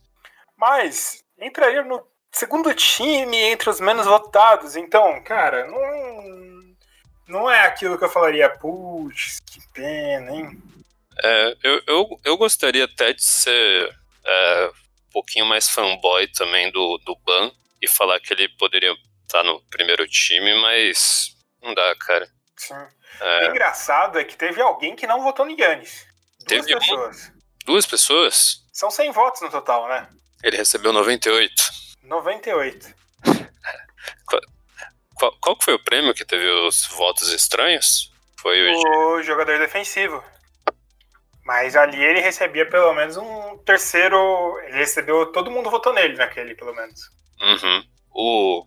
Mas 0.57 1.23
entraria 1.39 1.83
no 1.85 2.07
segundo 2.33 2.75
time 2.75 3.37
entre 3.37 3.69
os 3.69 3.81
menos 3.81 4.07
votados. 4.07 4.77
Então, 4.77 5.23
cara, 5.23 5.67
não, 5.67 6.75
não 7.29 7.51
é 7.51 7.67
aquilo 7.67 7.99
que 7.99 8.05
eu 8.05 8.09
falaria, 8.09 8.49
putz, 8.49 9.41
que 9.41 9.61
pena, 9.73 10.33
hein? 10.33 10.63
É, 11.23 11.57
eu, 11.63 11.83
eu, 11.87 12.21
eu 12.25 12.37
gostaria 12.37 12.85
até 12.85 13.13
de 13.13 13.25
ser 13.25 13.97
é, 14.25 14.71
um 15.09 15.13
pouquinho 15.13 15.47
mais 15.47 15.69
fanboy 15.69 16.29
também 16.29 16.71
do, 16.71 16.99
do 16.99 17.17
Ban 17.25 17.51
e 17.81 17.89
falar 17.89 18.21
que 18.21 18.33
ele 18.33 18.49
poderia 18.51 18.95
estar 19.23 19.43
no 19.43 19.61
primeiro 19.71 20.07
time, 20.07 20.55
mas 20.61 21.35
não 21.63 21.75
dá, 21.75 21.95
cara. 21.97 22.29
Sim. 22.57 22.75
É. 23.21 23.47
O 23.47 23.51
engraçado 23.51 24.19
é 24.19 24.25
que 24.25 24.37
teve 24.37 24.61
alguém 24.61 24.95
que 24.95 25.07
não 25.07 25.23
votou 25.23 25.47
no 25.47 25.59
Yannis. 25.59 26.07
Duas 26.47 26.67
teve 26.67 26.79
pessoas. 26.79 27.29
Um? 27.29 27.37
Duas 27.65 27.87
pessoas? 27.87 28.57
São 28.73 28.91
100 28.91 29.13
votos 29.13 29.41
no 29.41 29.51
total, 29.51 29.89
né? 29.89 30.09
Ele 30.43 30.57
recebeu 30.57 30.93
98. 30.93 31.53
98. 32.03 32.95
qual, 34.27 34.41
qual, 35.15 35.37
qual 35.41 35.57
foi 35.63 35.75
o 35.75 35.83
prêmio 35.83 36.15
que 36.15 36.25
teve 36.25 36.47
os 36.47 36.87
votos 36.89 37.29
estranhos? 37.33 38.13
Foi 38.39 38.71
o, 38.71 39.17
o 39.17 39.23
jogador 39.23 39.59
defensivo. 39.59 40.23
Mas 41.47 41.77
ali 41.77 42.05
ele 42.05 42.19
recebia 42.19 42.69
pelo 42.69 42.93
menos 42.93 43.17
um 43.17 43.57
terceiro. 43.59 44.59
Ele 44.65 44.79
recebeu. 44.79 45.27
Todo 45.27 45.49
mundo 45.49 45.71
votou 45.71 45.95
nele 45.95 46.17
naquele, 46.17 46.57
pelo 46.57 46.75
menos. 46.75 47.09
Uhum. 47.41 47.85
O, 48.11 48.65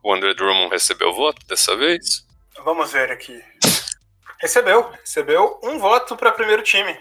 o 0.00 0.14
André 0.14 0.32
Drummond 0.32 0.70
recebeu 0.70 1.12
voto 1.12 1.44
dessa 1.48 1.76
vez? 1.76 2.24
Vamos 2.64 2.92
ver 2.92 3.10
aqui. 3.10 3.42
Recebeu. 4.40 4.92
Recebeu 4.92 5.58
um 5.64 5.80
voto 5.80 6.16
para 6.16 6.30
primeiro 6.30 6.62
time. 6.62 6.96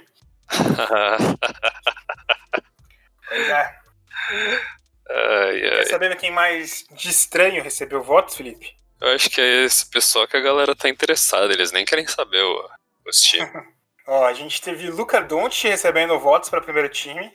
pois 3.29 3.49
é. 3.49 3.79
Ai, 5.11 5.63
ai. 5.63 5.75
Quer 5.75 5.89
saber 5.89 6.17
quem 6.17 6.31
mais 6.31 6.85
de 6.89 7.09
estranho 7.09 7.61
recebeu 7.61 8.01
votos, 8.01 8.35
Felipe? 8.35 8.75
Eu 8.99 9.09
acho 9.09 9.29
que 9.29 9.39
é 9.39 9.65
esse 9.65 9.85
pessoal 9.85 10.27
que 10.27 10.37
a 10.37 10.41
galera 10.41 10.75
tá 10.75 10.89
interessada, 10.89 11.53
eles 11.53 11.71
nem 11.71 11.85
querem 11.85 12.07
saber 12.07 12.41
o, 12.41 12.67
os 13.05 13.21
times. 13.21 13.72
Ó, 14.05 14.25
a 14.25 14.33
gente 14.33 14.61
teve 14.61 14.89
Luca 14.89 15.21
Doncic 15.21 15.69
recebendo 15.69 16.19
votos 16.19 16.49
para 16.49 16.61
primeiro 16.61 16.89
time. 16.89 17.31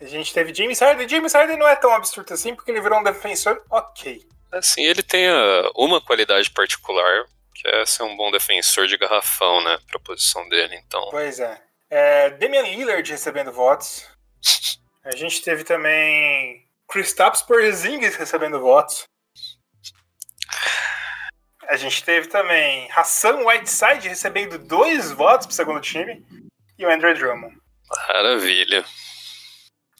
A 0.00 0.04
gente 0.04 0.34
teve 0.34 0.52
James 0.52 0.80
Harden. 0.80 1.08
James 1.08 1.32
Harden 1.32 1.56
não 1.56 1.68
é 1.68 1.76
tão 1.76 1.92
absurdo 1.92 2.34
assim, 2.34 2.54
porque 2.54 2.70
ele 2.70 2.80
virou 2.80 2.98
um 2.98 3.04
defensor 3.04 3.62
ok. 3.70 4.20
Assim, 4.50 4.82
ele 4.82 5.02
tem 5.02 5.30
uh, 5.30 5.70
uma 5.76 6.00
qualidade 6.00 6.50
particular, 6.50 7.24
que 7.54 7.68
é 7.68 7.86
ser 7.86 8.02
um 8.02 8.16
bom 8.16 8.30
defensor 8.30 8.86
de 8.86 8.98
garrafão, 8.98 9.62
né, 9.62 9.78
pra 9.86 10.00
posição 10.00 10.46
dele, 10.48 10.76
então... 10.84 11.08
Pois 11.10 11.38
é. 11.38 11.62
é 11.88 12.30
Damian 12.30 12.62
Lillard 12.62 13.08
recebendo 13.10 13.52
votos. 13.52 14.06
A 15.04 15.14
gente 15.16 15.40
teve 15.42 15.64
também 15.64 16.66
Kristaps 16.88 17.42
Porzingis 17.42 18.16
recebendo 18.16 18.60
votos. 18.60 19.04
A 21.72 21.76
gente 21.78 22.04
teve 22.04 22.28
também 22.28 22.86
Hassan 22.94 23.46
Whiteside 23.46 24.06
recebendo 24.06 24.58
dois 24.58 25.10
votos 25.10 25.46
pro 25.46 25.56
segundo 25.56 25.80
time 25.80 26.22
e 26.78 26.84
o 26.84 26.90
Andrew 26.90 27.14
Drummond. 27.14 27.56
Maravilha. 28.08 28.84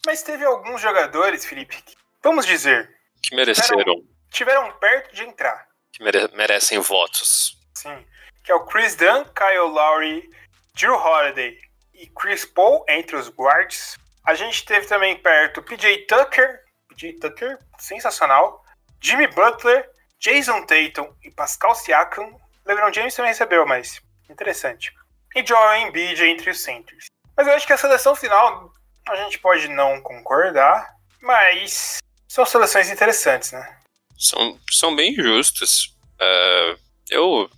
Mas 0.05 0.21
teve 0.21 0.45
alguns 0.45 0.79
jogadores, 0.79 1.43
Felipe, 1.43 1.81
que, 1.81 1.95
vamos 2.21 2.45
dizer, 2.45 2.87
que 3.23 3.35
mereceram. 3.35 3.79
Tiveram, 3.79 4.03
tiveram 4.29 4.71
perto 4.73 5.15
de 5.15 5.23
entrar. 5.23 5.67
Que 5.91 6.03
mere 6.03 6.29
merecem 6.35 6.77
votos. 6.77 7.57
Sim. 7.73 8.05
Que 8.43 8.51
é 8.51 8.55
o 8.55 8.65
Chris 8.67 8.95
Dunn, 8.95 9.25
Kyle 9.33 9.67
Lowry, 9.67 10.29
Drew 10.75 10.93
Holiday 10.93 11.57
e 11.95 12.05
Chris 12.05 12.45
Paul 12.45 12.85
entre 12.87 13.15
os 13.15 13.29
guards. 13.29 13.97
A 14.27 14.35
gente 14.35 14.63
teve 14.63 14.85
também 14.85 15.17
perto 15.17 15.63
PJ 15.63 16.05
Tucker, 16.05 16.59
PJ 16.89 17.13
Tucker, 17.13 17.57
sensacional. 17.79 18.63
Jimmy 19.01 19.25
Butler, 19.25 19.89
Jason 20.23 20.65
Tatum 20.65 21.13
e 21.21 21.29
Pascal 21.31 21.75
Siakam. 21.75 22.39
LeBron 22.65 22.93
James 22.93 23.13
também 23.13 23.31
recebeu, 23.31 23.65
mas 23.65 24.01
interessante. 24.29 24.93
E 25.35 25.45
Joel 25.45 25.87
Embiid 25.87 26.23
entre 26.23 26.49
os 26.49 26.61
centers. 26.61 27.07
Mas 27.35 27.45
eu 27.45 27.53
acho 27.53 27.67
que 27.67 27.73
a 27.73 27.77
seleção 27.77 28.15
final 28.15 28.73
a 29.09 29.15
gente 29.17 29.37
pode 29.39 29.67
não 29.67 30.01
concordar, 30.01 30.95
mas 31.21 31.97
são 32.29 32.45
seleções 32.45 32.89
interessantes, 32.89 33.51
né? 33.51 33.79
São, 34.17 34.57
são 34.71 34.95
bem 34.95 35.13
justas. 35.13 35.87
Uh, 36.15 36.79
eu. 37.09 37.49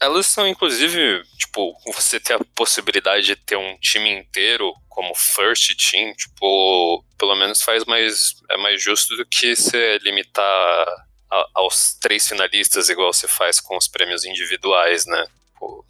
Elas 0.00 0.26
são, 0.26 0.48
inclusive, 0.48 1.22
tipo, 1.38 1.74
você 1.92 2.18
ter 2.18 2.32
a 2.32 2.40
possibilidade 2.56 3.26
de 3.26 3.36
ter 3.36 3.56
um 3.56 3.78
time 3.78 4.10
inteiro 4.10 4.72
como 4.88 5.14
first 5.14 5.76
team, 5.76 6.12
tipo, 6.14 7.04
pelo 7.18 7.36
menos 7.36 7.62
faz 7.62 7.84
mais. 7.84 8.34
É 8.50 8.56
mais 8.56 8.82
justo 8.82 9.16
do 9.16 9.26
que 9.26 9.54
você 9.54 9.98
limitar 9.98 10.86
a, 11.30 11.46
aos 11.54 11.94
três 11.94 12.26
finalistas, 12.26 12.88
igual 12.88 13.12
você 13.12 13.28
faz 13.28 13.60
com 13.60 13.76
os 13.76 13.88
prêmios 13.88 14.24
individuais, 14.24 15.06
né? 15.06 15.26
Pô, 15.58 15.84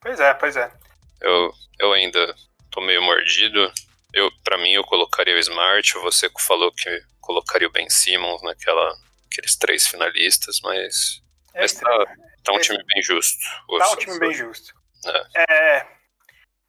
pois 0.00 0.20
é, 0.20 0.34
pois 0.34 0.56
é. 0.56 0.72
Eu, 1.20 1.52
eu 1.78 1.92
ainda 1.92 2.34
tô 2.70 2.80
meio 2.80 3.02
mordido. 3.02 3.72
Eu, 4.12 4.30
para 4.44 4.58
mim, 4.58 4.72
eu 4.72 4.84
colocaria 4.84 5.34
o 5.34 5.38
Smart. 5.38 5.94
Você 5.94 6.30
falou 6.38 6.72
que 6.72 7.02
colocaria 7.20 7.68
o 7.68 7.72
Ben 7.72 7.90
Simmons 7.90 8.42
naquela, 8.42 8.96
aqueles 9.30 9.56
três 9.56 9.86
finalistas, 9.86 10.60
mas, 10.62 11.22
é 11.54 11.60
mas 11.62 11.72
tá, 11.72 12.16
tá, 12.44 12.52
um 12.52 12.58
time 12.58 12.82
bem 12.86 13.02
justo. 13.02 13.38
Tá 13.78 13.90
um 13.90 13.96
time 13.96 14.18
bem 14.18 14.32
justo. 14.32 14.72
É. 15.34 15.76
é. 15.76 15.86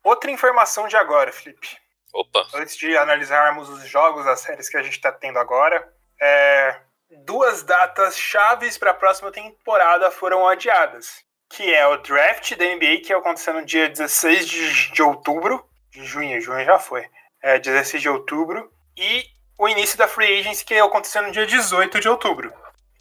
Outra 0.04 0.32
informação 0.32 0.88
de 0.88 0.96
agora, 0.98 1.32
Felipe. 1.32 1.78
Opa. 2.14 2.48
Antes 2.56 2.76
de 2.76 2.98
analisarmos 2.98 3.70
os 3.70 3.88
jogos, 3.88 4.26
as 4.26 4.40
séries 4.40 4.68
que 4.68 4.78
a 4.78 4.82
gente 4.82 4.96
está 4.96 5.12
tendo 5.12 5.38
agora, 5.38 5.88
é, 6.20 6.82
duas 7.10 7.64
datas 7.64 8.18
chaves 8.18 8.78
para 8.78 8.92
a 8.92 8.96
próxima 8.96 9.32
temporada 9.32 10.12
foram 10.12 10.48
adiadas, 10.48 11.24
que 11.50 11.74
é 11.74 11.88
o 11.88 11.98
draft 11.98 12.56
da 12.56 12.66
NBA, 12.66 13.02
que 13.04 13.14
aconteceu 13.14 13.54
no 13.54 13.66
dia 13.66 13.90
16 13.90 14.48
de, 14.48 14.92
de 14.92 15.02
outubro, 15.02 15.68
de 15.92 16.06
junho, 16.06 16.40
junho 16.40 16.64
já 16.64 16.78
foi, 16.78 17.06
é, 17.42 17.58
16 17.58 18.02
de 18.02 18.10
outubro, 18.10 18.72
e 18.96 19.26
o 19.58 19.68
início 19.68 19.98
da 19.98 20.08
Free 20.08 20.40
Agency, 20.40 20.64
que 20.64 20.76
aconteceu 20.76 21.22
no 21.24 21.32
dia 21.32 21.46
18 21.46 22.00
de 22.00 22.08
outubro. 22.08 22.54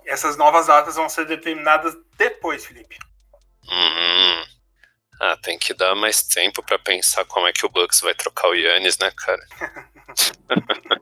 Essas 0.06 0.36
novas 0.36 0.66
datas 0.66 0.96
vão 0.96 1.08
ser 1.08 1.26
determinadas 1.26 1.94
depois, 2.16 2.64
Felipe. 2.64 2.96
Uhum. 3.70 4.44
Ah, 5.20 5.36
tem 5.42 5.58
que 5.58 5.74
dar 5.74 5.94
mais 5.94 6.22
tempo 6.22 6.62
para 6.62 6.78
pensar 6.78 7.24
como 7.26 7.46
é 7.46 7.52
que 7.52 7.66
o 7.66 7.68
Bucks 7.68 8.00
vai 8.00 8.14
trocar 8.14 8.48
o 8.48 8.54
Yannis, 8.54 8.96
né, 8.98 9.12
cara? 9.14 9.46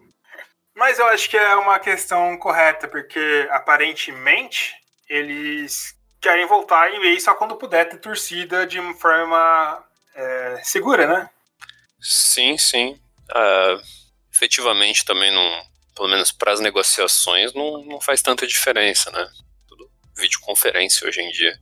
Mas 0.77 0.99
eu 0.99 1.07
acho 1.07 1.31
que 1.31 1.39
é 1.39 1.57
uma 1.57 1.79
questão 1.79 2.37
correta, 2.37 2.87
porque 2.87 3.49
aparentemente 3.51 4.75
eles 5.09 5.97
querem 6.21 6.47
voltar 6.47 6.93
e 6.93 7.01
ver 7.01 7.19
só 7.19 7.35
quando 7.35 7.57
puder 7.57 7.89
ter 7.89 7.97
torcida 7.97 8.67
de 8.67 8.79
forma 9.01 9.83
é, 10.15 10.61
segura, 10.63 11.07
né? 11.07 11.31
Sim, 11.99 12.59
sim. 12.59 13.01
Uh, 13.31 13.83
efetivamente 14.31 15.03
também 15.07 15.33
não, 15.33 15.67
pelo 15.95 16.09
menos 16.09 16.31
para 16.31 16.53
as 16.53 16.61
negociações, 16.61 17.55
não, 17.55 17.83
não 17.87 17.99
faz 17.99 18.21
tanta 18.21 18.47
diferença, 18.47 19.11
né? 19.11 19.27
Tudo 19.67 19.91
videoconferência 20.15 21.09
hoje 21.09 21.23
em 21.23 21.31
dia. 21.31 21.59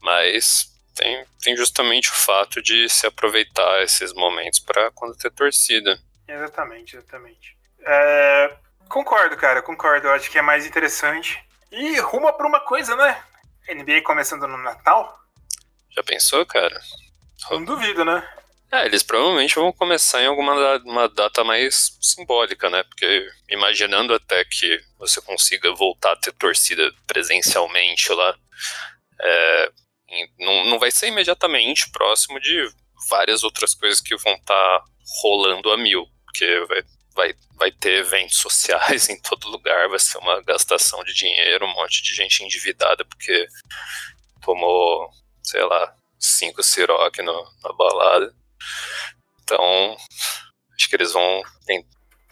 Mas 0.00 0.70
tem, 0.94 1.26
tem 1.42 1.56
justamente 1.56 2.10
o 2.10 2.14
fato 2.14 2.62
de 2.62 2.88
se 2.88 3.08
aproveitar 3.08 3.82
esses 3.82 4.12
momentos 4.12 4.60
para 4.60 4.92
quando 4.92 5.16
ter 5.16 5.32
torcida. 5.32 6.00
Exatamente, 6.28 6.94
exatamente. 6.94 7.59
É, 7.84 8.56
concordo, 8.88 9.36
cara, 9.36 9.62
concordo. 9.62 10.08
Eu 10.08 10.12
acho 10.12 10.30
que 10.30 10.38
é 10.38 10.42
mais 10.42 10.66
interessante. 10.66 11.38
E 11.70 11.98
ruma 12.00 12.32
pra 12.32 12.46
uma 12.46 12.60
coisa, 12.60 12.96
né? 12.96 13.22
NBA 13.68 14.02
começando 14.02 14.46
no 14.46 14.58
Natal. 14.58 15.18
Já 15.90 16.02
pensou, 16.02 16.44
cara? 16.44 16.80
Não 17.50 17.64
duvido, 17.64 18.04
né? 18.04 18.28
É, 18.72 18.86
eles 18.86 19.02
provavelmente 19.02 19.56
vão 19.56 19.72
começar 19.72 20.22
em 20.22 20.26
alguma 20.26 20.78
uma 20.84 21.08
data 21.08 21.42
mais 21.42 21.98
simbólica, 22.00 22.70
né? 22.70 22.84
Porque 22.84 23.28
imaginando 23.48 24.14
até 24.14 24.44
que 24.44 24.80
você 24.96 25.20
consiga 25.20 25.74
voltar 25.74 26.12
a 26.12 26.16
ter 26.16 26.32
torcida 26.32 26.92
presencialmente 27.06 28.12
lá, 28.12 28.36
é, 29.20 29.72
não, 30.38 30.64
não 30.66 30.78
vai 30.78 30.90
ser 30.90 31.08
imediatamente 31.08 31.90
próximo 31.90 32.38
de 32.38 32.70
várias 33.08 33.42
outras 33.42 33.74
coisas 33.74 34.00
que 34.00 34.16
vão 34.16 34.34
estar 34.34 34.54
tá 34.54 34.84
rolando 35.22 35.72
a 35.72 35.76
mil. 35.76 36.06
Porque 36.24 36.64
vai 36.68 36.84
vai, 37.14 37.34
vai 37.56 37.70
ter 37.72 37.98
eventos 37.98 38.38
sociais 38.38 39.08
em 39.10 39.20
todo 39.20 39.48
lugar, 39.48 39.88
vai 39.88 39.98
ser 39.98 40.18
uma 40.18 40.42
gastação 40.42 41.02
de 41.04 41.14
dinheiro, 41.14 41.66
um 41.66 41.74
monte 41.74 42.02
de 42.02 42.14
gente 42.14 42.42
endividada 42.42 43.04
porque 43.04 43.46
tomou, 44.42 45.08
sei 45.42 45.62
lá, 45.64 45.94
cinco 46.18 46.62
Ciroc 46.62 47.18
no, 47.18 47.44
na 47.62 47.72
balada. 47.72 48.34
Então, 49.42 49.96
acho 50.74 50.88
que 50.88 50.96
eles 50.96 51.12
vão 51.12 51.42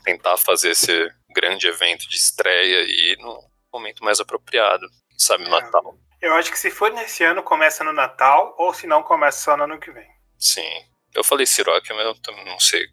tentar 0.05 0.37
fazer 0.37 0.71
esse 0.71 1.09
grande 1.31 1.67
evento 1.67 2.09
de 2.09 2.17
estreia 2.17 2.83
e 2.83 3.17
no 3.21 3.39
momento 3.73 4.03
mais 4.03 4.21
apropriado, 4.21 4.87
sabe, 5.17 5.45
no 5.45 5.55
é, 5.55 5.61
Natal. 5.61 5.99
Eu 6.21 6.35
acho 6.35 6.51
que 6.51 6.59
se 6.59 6.71
for 6.71 6.91
nesse 6.93 7.25
ano, 7.25 7.43
começa 7.43 7.85
no 7.85 7.93
Natal, 7.93 8.55
ou 8.59 8.73
se 8.73 8.87
não, 8.87 9.03
começa 9.03 9.41
só 9.41 9.57
no 9.57 9.65
ano 9.65 9.79
que 9.79 9.91
vem. 9.91 10.09
Sim. 10.39 10.69
Eu 11.15 11.25
falei 11.25 11.47
Ciroc, 11.47 11.85
mas 11.91 12.07
eu 12.07 12.45
não 12.45 12.59
sei 12.59 12.87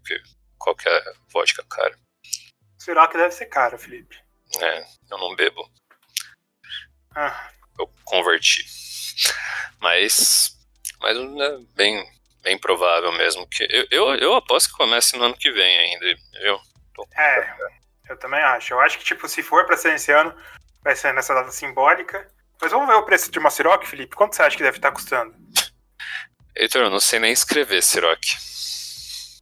qual 0.58 0.76
que 0.76 0.88
é 0.88 0.98
a 0.98 1.14
vodka 1.32 1.64
cara. 1.70 1.98
Ciroc 2.80 3.14
deve 3.14 3.32
ser 3.32 3.48
caro, 3.48 3.78
Felipe. 3.78 4.18
É, 4.62 4.86
eu 5.12 5.18
não 5.18 5.36
bebo. 5.36 5.70
Ah. 7.16 7.50
Eu 7.80 7.92
converti. 8.04 8.64
Mas, 9.80 10.58
mas 11.00 11.18
né, 11.18 11.66
bem, 11.76 12.06
bem 12.42 12.58
provável 12.58 13.12
mesmo. 13.14 13.48
que 13.48 13.68
Eu, 13.70 13.88
eu, 13.92 14.16
eu 14.16 14.36
aposto 14.36 14.70
que 14.70 14.78
comece 14.78 15.18
no 15.18 15.26
ano 15.26 15.38
que 15.38 15.52
vem 15.52 15.78
ainda, 15.78 16.06
viu? 16.42 16.60
É, 17.16 17.56
eu 18.10 18.18
também 18.18 18.42
acho. 18.42 18.74
Eu 18.74 18.80
acho 18.80 18.98
que, 18.98 19.06
tipo, 19.06 19.28
se 19.28 19.44
for 19.44 19.66
pra 19.66 19.78
ser 19.78 19.96
esse 19.96 20.12
ano, 20.12 20.36
vai 20.84 20.96
ser 20.96 21.14
nessa 21.14 21.34
data 21.34 21.52
simbólica. 21.52 22.30
Mas 22.62 22.72
vamos 22.72 22.88
ver 22.88 22.96
o 22.96 23.04
preço 23.04 23.32
de 23.32 23.40
uma 23.40 23.50
Ciroc, 23.50 23.86
Felipe? 23.86 24.16
Quanto 24.16 24.36
você 24.36 24.44
acha 24.44 24.56
que 24.56 24.64
deve 24.64 24.78
estar 24.78 24.92
custando? 24.92 25.36
Heitor, 26.56 26.84
eu 26.84 26.90
não 26.90 27.02
sei 27.02 27.20
nem 27.20 27.34
escrever 27.34 27.84
Ciroc. 27.84 28.24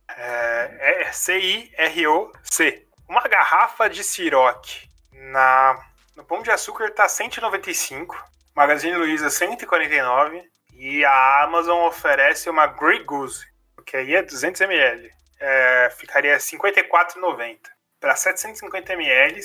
É, 0.10 0.78
é 0.80 1.03
C-I-R-O-C. 1.14 2.88
Uma 3.08 3.22
garrafa 3.28 3.90
de 3.90 4.04
Ciroc 4.04 4.66
na, 5.14 5.80
no 6.16 6.24
Pão 6.24 6.42
de 6.42 6.52
Açúcar 6.52 6.92
tá 6.92 7.08
195, 7.08 8.16
Magazine 8.56 8.96
Luiza 8.96 9.30
149 9.30 10.44
e 10.74 11.06
a 11.06 11.44
Amazon 11.44 11.88
oferece 11.88 12.50
uma 12.50 12.68
Grey 12.68 13.04
Goose, 13.04 13.46
que 13.86 13.96
aí 13.96 14.16
é 14.16 14.24
200ml. 14.24 15.10
É, 15.40 15.90
ficaria 15.98 16.38
54,90. 16.38 17.58
Para 18.00 18.16
750ml, 18.16 19.42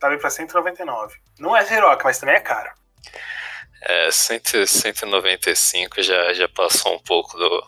tá 0.00 0.16
para 0.16 0.30
199. 0.30 1.16
Não 1.38 1.56
é 1.56 1.64
Ciroc, 1.64 2.02
mas 2.02 2.18
também 2.18 2.34
é 2.34 2.40
caro. 2.40 2.70
É, 3.82 4.10
100, 4.10 4.66
195 4.66 6.02
já, 6.02 6.32
já 6.34 6.48
passou 6.48 6.94
um 6.94 7.02
pouco 7.02 7.36
do. 7.38 7.66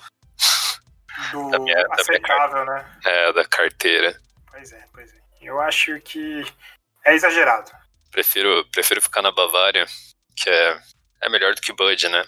Do 1.30 1.50
da 1.50 1.58
minha, 1.58 1.86
aceitável, 1.90 2.64
da 2.64 2.72
minha, 2.72 2.82
né? 2.82 3.00
É, 3.04 3.32
da 3.32 3.44
carteira. 3.44 4.18
Pois 4.50 4.72
é, 4.72 4.84
pois 4.92 5.12
é. 5.12 5.18
Eu 5.40 5.60
acho 5.60 6.00
que 6.00 6.44
é 7.04 7.14
exagerado. 7.14 7.70
Prefiro, 8.10 8.64
prefiro 8.70 9.02
ficar 9.02 9.22
na 9.22 9.32
Bavária, 9.32 9.86
que 10.36 10.48
é, 10.48 10.80
é 11.22 11.28
melhor 11.28 11.54
do 11.54 11.60
que 11.60 11.72
Bud, 11.72 12.08
né? 12.08 12.24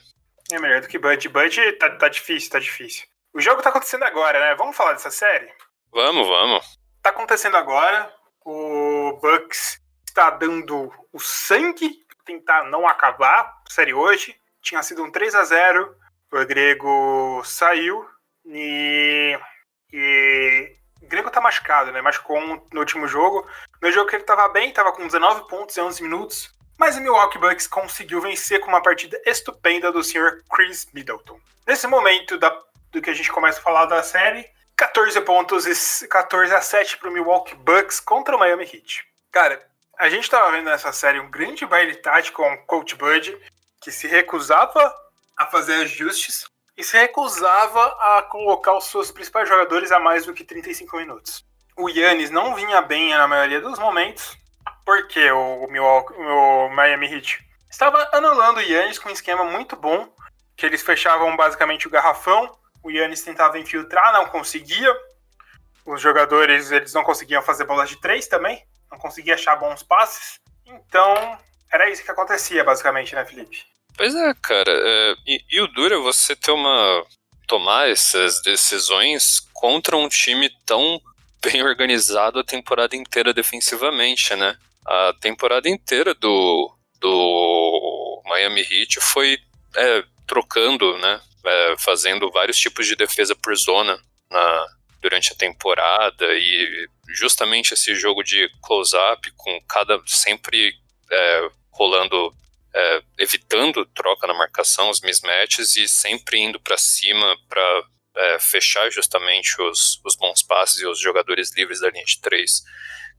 É 0.51 0.59
melhor 0.59 0.81
do 0.81 0.89
que 0.89 0.99
Bud. 0.99 1.29
Bud 1.29 1.73
tá, 1.73 1.91
tá 1.97 2.09
difícil, 2.09 2.51
tá 2.51 2.59
difícil. 2.59 3.07
O 3.33 3.41
jogo 3.41 3.63
tá 3.63 3.71
acontecendo 3.71 4.05
agora, 4.05 4.39
né? 4.39 4.55
Vamos 4.55 4.77
falar 4.77 4.93
dessa 4.93 5.11
série? 5.11 5.51
Vamos, 5.93 6.27
vamos. 6.27 6.79
Tá 7.03 7.11
acontecendo 7.11 7.57
agora. 7.57 8.13
O 8.45 9.19
Bucks 9.23 9.81
está 10.07 10.31
dando 10.31 10.93
o 11.13 11.19
sangue 11.19 12.05
tentar 12.25 12.65
não 12.65 12.87
acabar 12.87 13.41
a 13.41 13.71
série 13.71 13.95
hoje. 13.95 14.35
Tinha 14.63 14.83
sido 14.83 15.03
um 15.03 15.11
3 15.11 15.35
a 15.35 15.45
0 15.45 15.97
O 16.33 16.47
Grego 16.47 17.43
saiu 17.45 18.09
e, 18.47 19.39
e 19.93 20.77
Grego 21.03 21.31
tá 21.31 21.41
machucado, 21.41 21.93
né? 21.93 22.01
Machucou 22.01 22.41
no 22.73 22.81
último 22.81 23.07
jogo. 23.07 23.49
No 23.81 23.91
jogo 23.91 24.09
que 24.09 24.17
ele 24.17 24.25
tava 24.25 24.49
bem, 24.49 24.73
tava 24.73 24.93
com 24.93 25.07
19 25.07 25.49
pontos 25.49 25.77
em 25.77 25.81
11 25.81 26.03
minutos. 26.03 26.55
Mas 26.79 26.97
o 26.97 27.01
Milwaukee 27.01 27.39
Bucks 27.39 27.67
conseguiu 27.67 28.21
vencer 28.21 28.61
com 28.61 28.69
uma 28.69 28.83
partida 28.83 29.21
estupenda 29.25 29.93
do 29.93 30.03
Sr. 30.03 30.43
Chris 30.51 30.89
Middleton. 30.93 31.39
Nesse 31.67 31.87
momento 31.87 32.37
da, 32.37 32.51
do 32.91 33.01
que 33.01 33.11
a 33.11 33.15
gente 33.15 33.31
começa 33.31 33.61
a 33.61 33.63
falar 33.63 33.87
da 33.87 34.03
série, 34.03 34.45
14 34.77 35.21
pontos 35.21 36.03
e 36.03 36.09
14 36.09 36.53
a 36.53 36.61
7 36.61 36.97
para 36.99 37.09
o 37.09 37.13
Milwaukee 37.13 37.55
Bucks 37.55 38.01
contra 38.01 38.35
o 38.35 38.39
Miami 38.39 38.65
Heat. 38.65 39.07
Cara, 39.31 39.65
a 39.99 40.09
gente 40.09 40.25
estava 40.25 40.51
vendo 40.51 40.65
nessa 40.65 40.93
série 40.93 41.21
um 41.21 41.31
grande 41.31 41.65
baile 41.65 41.95
tático 41.97 42.43
com 42.43 42.53
o 42.53 42.67
Coach 42.67 42.97
Bud, 42.97 43.39
que 43.81 43.93
se 43.93 44.09
recusava 44.09 44.93
a 45.37 45.47
fazer 45.47 45.75
ajustes 45.75 46.47
e 46.77 46.83
se 46.83 46.97
recusava 46.97 47.85
a 48.01 48.23
colocar 48.23 48.77
os 48.77 48.85
seus 48.85 49.11
principais 49.11 49.49
jogadores 49.49 49.93
a 49.93 49.99
mais 49.99 50.27
do 50.27 50.35
que 50.35 50.45
35 50.45 50.97
minutos. 50.97 51.45
O 51.77 51.89
Yannis 51.89 52.31
não 52.31 52.55
vinha 52.55 52.81
bem 52.83 53.11
na 53.11 53.27
maioria 53.27 53.61
dos 53.61 53.79
momentos, 53.79 54.37
porque 54.85 55.31
o, 55.31 55.67
Milwaukee, 55.69 56.15
o 56.15 56.69
Miami 56.71 57.13
Heat 57.13 57.45
estava 57.71 58.09
anulando 58.13 58.59
o 58.59 58.63
Yannis 58.63 58.99
com 58.99 59.09
um 59.09 59.13
esquema 59.13 59.45
muito 59.45 59.77
bom, 59.77 60.09
que 60.57 60.65
eles 60.67 60.83
fechavam 60.83 61.37
basicamente 61.37 61.87
o 61.87 61.91
garrafão, 61.91 62.57
o 62.83 62.91
Yannis 62.91 63.23
tentava 63.23 63.59
infiltrar, 63.59 64.13
não 64.13 64.27
conseguia. 64.27 64.95
Os 65.87 66.01
jogadores 66.01 66.71
eles 66.71 66.93
não 66.93 67.03
conseguiam 67.03 67.43
fazer 67.43 67.65
bolas 67.65 67.89
de 67.89 68.01
três 68.01 68.27
também, 68.27 68.63
não 68.91 68.99
conseguia 68.99 69.35
achar 69.35 69.57
bons 69.57 69.83
passes. 69.83 70.39
Então, 70.67 71.39
era 71.73 71.91
isso 71.91 72.05
que 72.05 72.11
acontecia 72.11 72.63
basicamente, 72.63 73.15
né, 73.15 73.25
Felipe? 73.25 73.74
Pois 73.97 74.15
é, 74.15 74.35
cara. 74.43 74.73
É, 74.73 75.15
e, 75.27 75.45
e, 75.51 75.61
o 75.61 75.69
duro 75.69 75.95
é 75.95 75.99
você 75.99 76.35
ter 76.35 76.51
uma. 76.51 77.05
tomar 77.47 77.89
essas 77.89 78.43
decisões 78.43 79.41
contra 79.53 79.97
um 79.97 80.09
time 80.09 80.51
tão 80.67 81.01
bem 81.43 81.63
organizado 81.63 82.39
a 82.39 82.45
temporada 82.45 82.97
inteira 82.97 83.33
defensivamente, 83.33 84.35
né? 84.35 84.57
A 84.87 85.15
temporada 85.21 85.69
inteira 85.69 86.15
do, 86.15 86.75
do 87.01 88.23
Miami 88.27 88.63
Heat 88.63 89.01
foi 89.01 89.39
é, 89.77 90.05
trocando, 90.27 90.99
né? 90.99 91.21
É, 91.47 91.75
fazendo 91.79 92.31
vários 92.31 92.59
tipos 92.59 92.87
de 92.87 92.97
defesa 92.97 93.37
por 93.37 93.55
zona 93.55 93.99
na, 94.31 94.67
durante 95.03 95.33
a 95.33 95.37
temporada 95.37 96.27
e 96.35 96.89
justamente 97.15 97.75
esse 97.75 97.95
jogo 97.95 98.23
de 98.23 98.51
close-up 98.63 99.31
com 99.37 99.61
cada 99.69 100.01
sempre 100.07 100.73
é, 101.11 101.49
rolando 101.71 102.35
é, 102.75 103.03
evitando 103.19 103.87
troca 103.87 104.27
na 104.27 104.35
marcação, 104.35 104.91
os 104.91 105.01
mismatches 105.01 105.77
e 105.77 105.87
sempre 105.87 106.41
indo 106.41 106.59
para 106.61 106.77
cima 106.77 107.37
para 107.49 107.85
é, 108.17 108.39
fechar 108.39 108.91
justamente 108.91 109.61
os, 109.63 110.01
os 110.05 110.17
bons 110.17 110.43
passes 110.43 110.79
e 110.79 110.87
os 110.87 110.99
jogadores 110.99 111.55
livres 111.57 111.81
da 111.81 111.91
linha 111.91 112.05
de 112.05 112.21
três. 112.21 112.63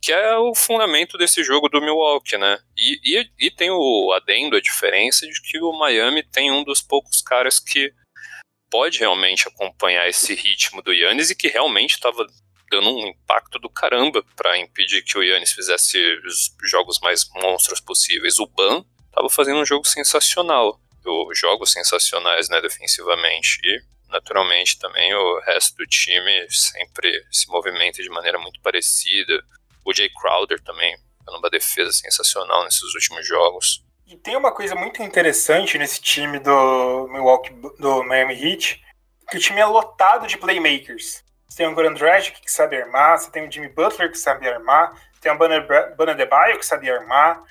Que 0.01 0.11
é 0.11 0.37
o 0.37 0.53
fundamento 0.53 1.17
desse 1.17 1.43
jogo 1.43 1.69
do 1.69 1.81
Milwaukee, 1.81 2.37
né? 2.37 2.59
E, 2.77 2.99
e, 3.03 3.47
e 3.47 3.51
tem 3.51 3.71
o 3.71 4.11
adendo, 4.13 4.57
a 4.57 4.61
diferença 4.61 5.25
de 5.25 5.41
que 5.41 5.59
o 5.59 5.71
Miami 5.71 6.21
tem 6.21 6.51
um 6.51 6.63
dos 6.63 6.81
poucos 6.81 7.21
caras 7.21 7.59
que 7.59 7.93
pode 8.69 8.99
realmente 8.99 9.47
acompanhar 9.47 10.07
esse 10.07 10.35
ritmo 10.35 10.81
do 10.81 10.91
Yannis 10.91 11.29
e 11.29 11.35
que 11.35 11.47
realmente 11.47 11.93
estava 11.93 12.27
dando 12.69 12.89
um 12.89 13.07
impacto 13.07 13.57
do 13.57 13.69
caramba 13.69 14.23
para 14.35 14.57
impedir 14.57 15.01
que 15.03 15.17
o 15.17 15.23
Yannis 15.23 15.53
fizesse 15.53 15.97
os 16.25 16.51
jogos 16.69 16.99
mais 16.99 17.25
monstros 17.35 17.79
possíveis. 17.79 18.37
O 18.37 18.47
Ban 18.47 18.83
estava 19.15 19.29
fazendo 19.29 19.59
um 19.59 19.65
jogo 19.65 19.87
sensacional, 19.87 20.77
jogos 21.33 21.71
sensacionais, 21.71 22.49
né, 22.49 22.59
defensivamente. 22.59 23.59
E, 23.63 23.81
naturalmente, 24.11 24.77
também 24.77 25.13
o 25.13 25.39
resto 25.39 25.77
do 25.77 25.85
time 25.85 26.45
sempre 26.49 27.09
se 27.31 27.47
movimenta 27.47 28.03
de 28.03 28.09
maneira 28.09 28.37
muito 28.37 28.59
parecida. 28.61 29.41
O 29.85 29.93
Jay 29.93 30.09
Crowder 30.09 30.61
também, 30.61 30.97
dando 31.25 31.39
uma 31.39 31.49
defesa 31.49 31.91
sensacional 31.93 32.65
nesses 32.65 32.93
últimos 32.93 33.25
jogos. 33.25 33.83
E 34.05 34.17
tem 34.17 34.35
uma 34.35 34.51
coisa 34.51 34.75
muito 34.75 35.01
interessante 35.01 35.77
nesse 35.77 36.01
time 36.01 36.37
do 36.39 37.07
Milwaukee, 37.09 37.53
do 37.79 38.03
Miami 38.03 38.33
Heat, 38.33 38.83
que 39.29 39.37
o 39.37 39.39
time 39.39 39.61
é 39.61 39.65
lotado 39.65 40.27
de 40.27 40.37
playmakers. 40.37 41.23
Você 41.47 41.57
tem 41.57 41.67
o 41.67 41.73
Goran 41.73 41.93
Dragic 41.93 42.41
que 42.41 42.51
sabe 42.51 42.75
armar, 42.75 43.17
você 43.17 43.31
tem 43.31 43.47
o 43.47 43.51
Jimmy 43.51 43.69
Butler 43.69 44.11
que 44.11 44.17
sabe 44.17 44.47
armar, 44.47 44.93
tem 45.21 45.31
o 45.31 45.37
Bana 45.37 46.13
Debaio 46.13 46.59
que 46.59 46.65
sabe 46.65 46.91
armar, 46.91 47.41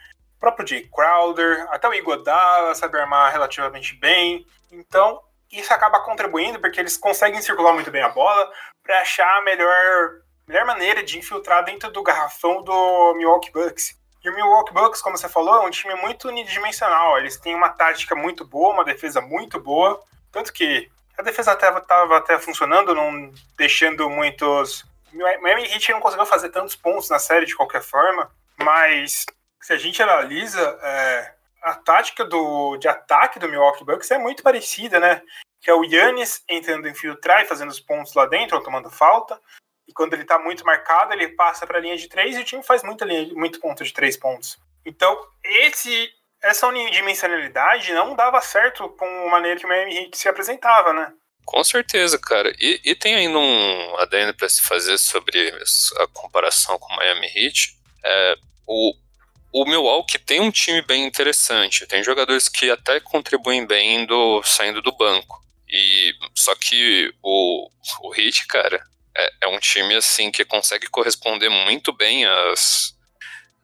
próprio 0.45 0.67
Jay 0.67 0.87
Crowder, 0.95 1.67
até 1.71 1.89
o 1.89 1.95
Igodala 1.95 2.75
sabe 2.75 2.99
armar 2.99 3.33
relativamente 3.33 3.95
bem. 3.95 4.47
Então, 4.71 5.23
isso 5.51 5.73
acaba 5.73 6.01
contribuindo 6.01 6.61
porque 6.61 6.79
eles 6.79 6.99
conseguem 6.99 7.41
circular 7.41 7.73
muito 7.73 7.91
bem 7.91 8.03
a 8.03 8.11
bola 8.11 8.53
para 8.83 9.01
achar 9.01 9.39
a 9.39 9.43
melhor, 9.43 10.21
melhor 10.47 10.67
maneira 10.67 11.03
de 11.03 11.19
infiltrar 11.19 11.65
dentro 11.65 11.91
do 11.91 12.03
garrafão 12.03 12.63
do 12.63 13.15
Milwaukee 13.15 13.51
Bucks. 13.51 13.99
E 14.23 14.29
o 14.29 14.35
Milwaukee 14.35 14.75
Bucks, 14.75 15.01
como 15.01 15.17
você 15.17 15.29
falou, 15.31 15.63
é 15.63 15.67
um 15.67 15.71
time 15.71 15.95
muito 15.95 16.29
unidimensional. 16.29 17.17
Eles 17.17 17.39
têm 17.39 17.55
uma 17.55 17.71
tática 17.71 18.15
muito 18.15 18.45
boa, 18.45 18.75
uma 18.75 18.85
defesa 18.85 19.23
muito 19.23 19.59
boa. 19.59 20.03
Tanto 20.31 20.53
que 20.53 20.91
a 21.17 21.23
defesa 21.23 21.53
estava 21.53 22.19
até 22.19 22.39
funcionando, 22.39 22.95
não 22.95 23.33
deixando 23.57 24.11
muitos. 24.11 24.85
Miami 25.13 25.65
Heat 25.73 25.93
não 25.93 26.01
conseguiu 26.01 26.27
fazer 26.27 26.51
tantos 26.51 26.77
pontos 26.77 27.09
na 27.09 27.19
série 27.19 27.47
de 27.47 27.57
qualquer 27.57 27.83
forma, 27.83 28.31
mas 28.59 29.25
se 29.65 29.73
a 29.73 29.79
gente 29.79 30.03
analisa, 30.03 30.79
é, 30.83 31.35
a 31.63 31.75
tática 31.75 32.23
do, 32.23 32.77
de 32.77 32.87
ataque 32.87 33.39
do 33.39 33.49
Milwaukee 33.49 33.83
Bucks 33.83 34.11
é 34.11 34.19
muito 34.19 34.43
parecida, 34.43 35.01
né? 35.01 35.23
Que 35.63 35.71
é 35.71 35.75
o 35.75 35.83
Yannis 35.83 36.45
entrando 36.47 36.87
infiltrar 36.87 37.41
e 37.41 37.47
fazendo 37.47 37.71
os 37.71 37.81
pontos 37.81 38.13
lá 38.13 38.27
dentro, 38.27 38.59
ou 38.59 38.63
tomando 38.63 38.91
falta. 38.91 39.41
E 39.89 39.93
quando 39.95 40.13
ele 40.13 40.27
tá 40.27 40.39
muito 40.39 40.67
marcado, 40.67 41.15
ele 41.15 41.29
passa 41.29 41.67
para 41.67 41.79
a 41.79 41.81
linha 41.81 41.97
de 41.97 42.09
três 42.09 42.37
e 42.37 42.43
o 42.43 42.45
time 42.45 42.63
faz 42.63 42.83
muita 42.83 43.07
linha, 43.07 43.33
muito 43.33 43.59
ponto 43.59 43.83
de 43.83 43.91
três 43.91 44.19
pontos. 44.19 44.59
Então, 44.85 45.19
esse, 45.43 46.13
essa 46.43 46.69
unidimensionalidade 46.69 47.91
não 47.95 48.15
dava 48.15 48.43
certo 48.43 48.91
com 48.91 49.07
a 49.07 49.31
maneira 49.31 49.59
que 49.59 49.65
o 49.65 49.69
Miami 49.71 49.97
Heat 49.97 50.19
se 50.19 50.29
apresentava, 50.29 50.93
né? 50.93 51.11
Com 51.47 51.65
certeza, 51.65 52.19
cara. 52.19 52.53
E, 52.61 52.83
e 52.85 52.95
tem 52.95 53.15
ainda 53.15 53.39
um 53.39 53.97
adendo 53.97 54.35
para 54.35 54.49
se 54.51 54.61
fazer 54.61 54.99
sobre 54.99 55.51
a 56.01 56.07
comparação 56.09 56.79
com 56.79 56.93
o 56.93 56.97
Miami 56.97 57.29
Heat. 57.35 57.79
É, 58.05 58.37
o, 58.67 58.95
o 59.55 59.65
Milwaukee 59.65 60.19
tem 60.19 60.41
um 60.41 60.51
time 60.51 60.83
bem 60.83 61.05
interessante, 61.05 61.87
tem 61.87 62.03
jogadores 62.03 62.49
que 62.49 62.69
até 62.69 62.99
contribuem 62.99 63.65
bem 63.65 64.03
indo, 64.03 64.43
saindo 64.43 64.83
do 64.83 64.91
banco. 64.91 65.41
E 65.69 66.13
só 66.35 66.57
que 66.57 67.15
o, 67.23 67.71
o 68.03 68.15
Heat, 68.17 68.49
cara, 68.49 68.85
é, 69.17 69.31
é 69.43 69.47
um 69.47 69.61
time 69.61 69.95
assim 69.95 70.33
que 70.33 70.45
consegue 70.45 70.89
corresponder 70.89 71.49
muito 71.49 71.93
bem 71.93 72.27
às 72.27 72.97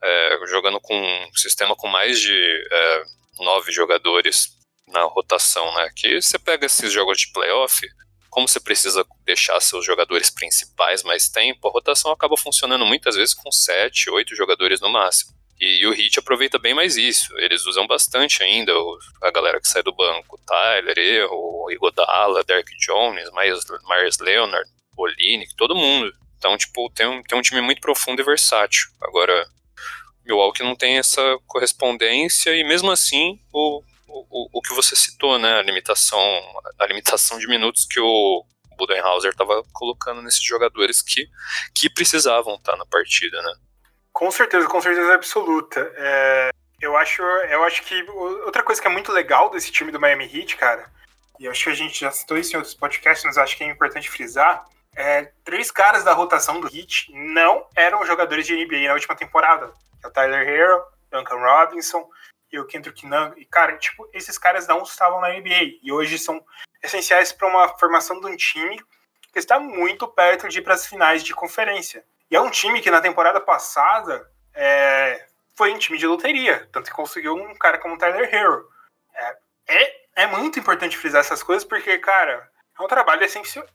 é, 0.00 0.38
jogando 0.46 0.80
com 0.80 0.94
um 0.96 1.34
sistema 1.34 1.74
com 1.74 1.88
mais 1.88 2.20
de 2.20 2.38
é, 2.70 3.02
nove 3.40 3.72
jogadores 3.72 4.56
na 4.86 5.02
rotação, 5.02 5.74
né? 5.74 5.90
Que 5.96 6.22
você 6.22 6.38
pega 6.38 6.66
esses 6.66 6.92
jogos 6.92 7.18
de 7.18 7.32
playoff, 7.32 7.84
como 8.30 8.46
você 8.46 8.60
precisa 8.60 9.04
deixar 9.24 9.60
seus 9.60 9.84
jogadores 9.84 10.30
principais 10.30 11.02
mais 11.02 11.28
tempo, 11.28 11.66
a 11.66 11.72
rotação 11.72 12.12
acaba 12.12 12.36
funcionando 12.36 12.86
muitas 12.86 13.16
vezes 13.16 13.34
com 13.34 13.50
7, 13.50 14.08
8 14.08 14.36
jogadores 14.36 14.80
no 14.80 14.88
máximo. 14.88 15.39
E, 15.60 15.82
e, 15.82 15.86
o 15.86 15.92
Heat 15.92 16.18
aproveita 16.18 16.58
bem 16.58 16.74
mais 16.74 16.96
isso. 16.96 17.36
Eles 17.38 17.66
usam 17.66 17.86
bastante 17.86 18.42
ainda 18.42 18.72
o, 18.74 18.98
a 19.22 19.30
galera 19.30 19.60
que 19.60 19.68
sai 19.68 19.82
do 19.82 19.94
banco. 19.94 20.40
Tyler, 20.46 20.98
Erro, 20.98 21.70
Igodala, 21.70 22.42
Derek 22.44 22.74
Jones, 22.78 23.30
Myers, 23.32 23.64
Myers 23.88 24.18
Leonard, 24.18 24.68
Olinick, 24.96 25.54
todo 25.56 25.76
mundo. 25.76 26.12
Então, 26.38 26.56
tipo, 26.56 26.90
tem 26.94 27.06
um, 27.06 27.22
tem 27.22 27.38
um 27.38 27.42
time 27.42 27.60
muito 27.60 27.80
profundo 27.80 28.22
e 28.22 28.24
versátil. 28.24 28.88
Agora, 29.02 29.46
Milwaukee 30.24 30.62
não 30.62 30.74
tem 30.74 30.98
essa 30.98 31.20
correspondência 31.46 32.54
e 32.54 32.64
mesmo 32.64 32.90
assim 32.90 33.38
o, 33.52 33.82
o, 34.08 34.58
o 34.58 34.62
que 34.62 34.72
você 34.72 34.96
citou, 34.96 35.38
né, 35.38 35.58
a 35.58 35.62
limitação, 35.62 36.20
a 36.78 36.86
limitação 36.86 37.38
de 37.38 37.46
minutos 37.46 37.84
que 37.84 38.00
o 38.00 38.44
Budenhauser 38.78 39.32
estava 39.32 39.62
colocando 39.72 40.22
nesses 40.22 40.42
jogadores 40.42 41.02
que, 41.02 41.28
que 41.74 41.90
precisavam 41.90 42.54
estar 42.54 42.72
tá 42.72 42.78
na 42.78 42.86
partida, 42.86 43.42
né? 43.42 43.52
Com 44.12 44.30
certeza, 44.30 44.66
com 44.66 44.80
certeza 44.80 45.14
absoluta. 45.14 45.92
É, 45.96 46.50
eu 46.80 46.96
acho, 46.96 47.22
eu 47.22 47.64
acho 47.64 47.82
que 47.82 48.02
outra 48.44 48.62
coisa 48.62 48.80
que 48.80 48.86
é 48.86 48.90
muito 48.90 49.12
legal 49.12 49.50
desse 49.50 49.70
time 49.70 49.92
do 49.92 50.00
Miami 50.00 50.24
Heat, 50.24 50.56
cara, 50.56 50.90
e 51.38 51.48
acho 51.48 51.64
que 51.64 51.70
a 51.70 51.74
gente 51.74 52.00
já 52.00 52.10
citou 52.10 52.36
isso 52.36 52.54
em 52.54 52.56
outros 52.56 52.74
podcasts, 52.74 53.24
mas 53.24 53.38
acho 53.38 53.56
que 53.56 53.64
é 53.64 53.68
importante 53.68 54.10
frisar, 54.10 54.64
é, 54.96 55.30
três 55.44 55.70
caras 55.70 56.04
da 56.04 56.12
rotação 56.12 56.60
do 56.60 56.66
Heat 56.66 57.12
não 57.12 57.66
eram 57.76 58.04
jogadores 58.04 58.46
de 58.46 58.54
NBA 58.54 58.88
na 58.88 58.94
última 58.94 59.14
temporada. 59.14 59.72
É 60.02 60.06
o 60.06 60.10
Tyler 60.10 60.46
Hero, 60.46 60.82
Duncan 61.10 61.36
Robinson 61.36 62.08
e 62.52 62.58
o 62.58 62.66
Kendrick 62.66 63.06
Nunn. 63.06 63.32
E, 63.36 63.44
cara, 63.44 63.76
tipo, 63.78 64.08
esses 64.12 64.36
caras 64.36 64.66
não 64.66 64.82
estavam 64.82 65.20
na 65.20 65.30
NBA 65.30 65.78
e 65.82 65.92
hoje 65.92 66.18
são 66.18 66.44
essenciais 66.82 67.32
para 67.32 67.48
uma 67.48 67.68
formação 67.78 68.20
de 68.20 68.26
um 68.26 68.36
time 68.36 68.82
que 69.32 69.38
está 69.38 69.58
muito 69.58 70.06
perto 70.08 70.48
de 70.48 70.58
ir 70.58 70.62
para 70.62 70.74
as 70.74 70.86
finais 70.86 71.22
de 71.22 71.34
conferência. 71.34 72.04
E 72.30 72.36
é 72.36 72.40
um 72.40 72.50
time 72.50 72.80
que 72.80 72.90
na 72.90 73.00
temporada 73.00 73.40
passada 73.40 74.30
é, 74.54 75.26
foi 75.56 75.72
um 75.72 75.78
time 75.78 75.98
de 75.98 76.06
loteria, 76.06 76.68
tanto 76.72 76.90
que 76.90 76.96
conseguiu 76.96 77.34
um 77.34 77.54
cara 77.54 77.78
como 77.78 77.94
o 77.94 77.98
Tyler 77.98 78.32
Hero. 78.32 78.68
É, 79.14 79.36
é, 79.68 80.00
é 80.16 80.26
muito 80.26 80.58
importante 80.58 80.96
frisar 80.96 81.20
essas 81.20 81.42
coisas 81.42 81.64
porque, 81.64 81.98
cara, 81.98 82.48
é 82.78 82.82
um 82.82 82.88
trabalho 82.88 83.22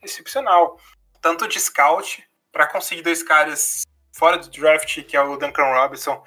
excepcional, 0.02 0.80
tanto 1.22 1.48
de 1.48 1.60
scout 1.60 2.28
para 2.52 2.68
conseguir 2.68 3.02
dois 3.02 3.22
caras 3.22 3.84
fora 4.14 4.38
do 4.38 4.50
draft, 4.50 5.04
que 5.04 5.18
é 5.18 5.22
o 5.22 5.38
Duncan 5.38 5.74
Robinson 5.74 6.24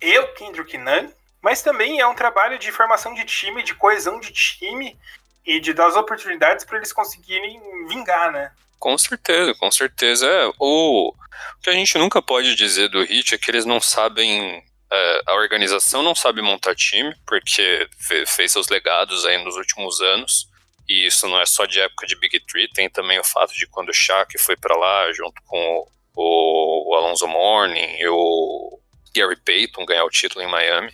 e 0.00 0.18
o 0.18 0.34
Kendrick 0.34 0.76
Nunn, 0.76 1.10
mas 1.42 1.62
também 1.62 2.00
é 2.00 2.06
um 2.06 2.14
trabalho 2.14 2.58
de 2.58 2.70
formação 2.70 3.14
de 3.14 3.24
time, 3.24 3.62
de 3.62 3.74
coesão 3.74 4.20
de 4.20 4.32
time 4.32 4.98
e 5.44 5.58
de 5.58 5.72
dar 5.72 5.86
as 5.86 5.96
oportunidades 5.96 6.64
para 6.64 6.76
eles 6.76 6.92
conseguirem 6.92 7.86
vingar, 7.86 8.30
né? 8.30 8.52
Com 8.80 8.96
certeza, 8.96 9.54
com 9.54 9.70
certeza. 9.70 10.26
É, 10.26 10.50
o, 10.58 11.10
o 11.10 11.62
que 11.62 11.68
a 11.68 11.74
gente 11.74 11.96
nunca 11.98 12.22
pode 12.22 12.54
dizer 12.54 12.88
do 12.88 13.04
Hit 13.04 13.34
é 13.34 13.38
que 13.38 13.50
eles 13.50 13.66
não 13.66 13.78
sabem. 13.78 14.64
É, 14.90 15.22
a 15.26 15.34
organização 15.34 16.02
não 16.02 16.14
sabe 16.14 16.40
montar 16.40 16.74
time, 16.74 17.14
porque 17.26 17.88
fez 18.26 18.50
seus 18.50 18.68
legados 18.68 19.24
aí 19.26 19.36
nos 19.44 19.54
últimos 19.54 20.00
anos. 20.00 20.48
E 20.88 21.06
isso 21.06 21.28
não 21.28 21.38
é 21.38 21.46
só 21.46 21.66
de 21.66 21.78
época 21.78 22.06
de 22.06 22.18
Big 22.18 22.40
Three, 22.46 22.68
tem 22.72 22.90
também 22.90 23.20
o 23.20 23.24
fato 23.24 23.52
de 23.54 23.66
quando 23.68 23.90
o 23.90 23.94
Shaq 23.94 24.36
foi 24.38 24.56
para 24.56 24.76
lá, 24.76 25.12
junto 25.12 25.40
com 25.46 25.86
o, 26.16 26.90
o 26.90 26.94
Alonso 26.96 27.28
Mourning 27.28 27.96
e 28.00 28.08
o 28.08 28.80
Gary 29.14 29.36
Payton 29.36 29.84
ganhar 29.84 30.04
o 30.04 30.10
título 30.10 30.42
em 30.42 30.50
Miami. 30.50 30.92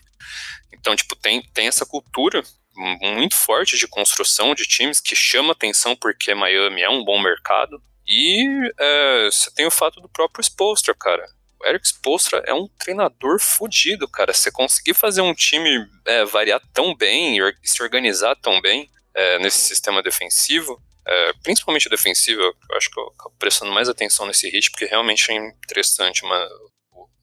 Então, 0.75 0.95
tipo, 0.95 1.17
tem, 1.17 1.41
tem 1.55 1.69
essa 1.69 1.87
cultura 1.87 2.43
muito 2.77 3.35
forte 3.35 3.77
de 3.77 3.89
construção 3.89 4.55
de 4.55 4.65
times 4.65 5.01
que 5.01 5.17
chama 5.17 5.53
atenção 5.53 5.97
porque 5.97 6.35
Miami 6.35 6.83
é 6.83 6.91
um 6.91 7.05
bom 7.05 7.21
mercado. 7.21 7.81
E 8.07 8.47
é, 8.79 9.25
você 9.31 9.51
tem 9.53 9.67
o 9.67 9.71
fato 9.71 10.01
do 10.01 10.09
próprio 10.09 10.43
Spolstra, 10.43 10.95
cara. 10.95 11.27
O 11.61 11.67
Eric 11.67 11.87
Spolstra 11.87 12.43
é 12.47 12.55
um 12.55 12.69
treinador 12.79 13.41
fodido, 13.41 14.07
cara. 14.07 14.33
Você 14.33 14.51
conseguir 14.51 14.95
fazer 14.95 15.23
um 15.23 15.35
time 15.35 15.89
é, 16.05 16.25
variar 16.25 16.61
tão 16.73 16.95
bem 16.95 17.39
e 17.39 17.69
se 17.69 17.83
organizar 17.83 18.37
tão 18.37 18.61
bem 18.61 18.91
é, 19.15 19.39
nesse 19.39 19.59
sistema 19.59 20.03
defensivo, 20.03 20.81
é, 21.07 21.33
principalmente 21.43 21.89
defensivo, 21.89 22.43
eu 22.43 22.77
acho 22.77 22.91
que 22.91 23.01
eu 23.01 23.07
acabo 23.19 23.35
prestando 23.39 23.73
mais 23.73 23.89
atenção 23.89 24.27
nesse 24.27 24.51
hit, 24.51 24.71
porque 24.71 24.85
realmente 24.85 25.31
é 25.31 25.35
interessante 25.35 26.25
uma, 26.25 26.49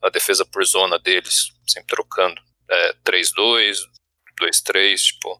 a 0.01 0.09
defesa 0.09 0.45
por 0.45 0.63
zona 0.65 0.97
deles, 0.97 1.51
sempre 1.67 1.95
trocando. 1.95 2.41
É, 2.69 2.93
3-2, 3.05 3.77
2, 4.39 4.61
3, 4.61 5.01
tipo. 5.01 5.39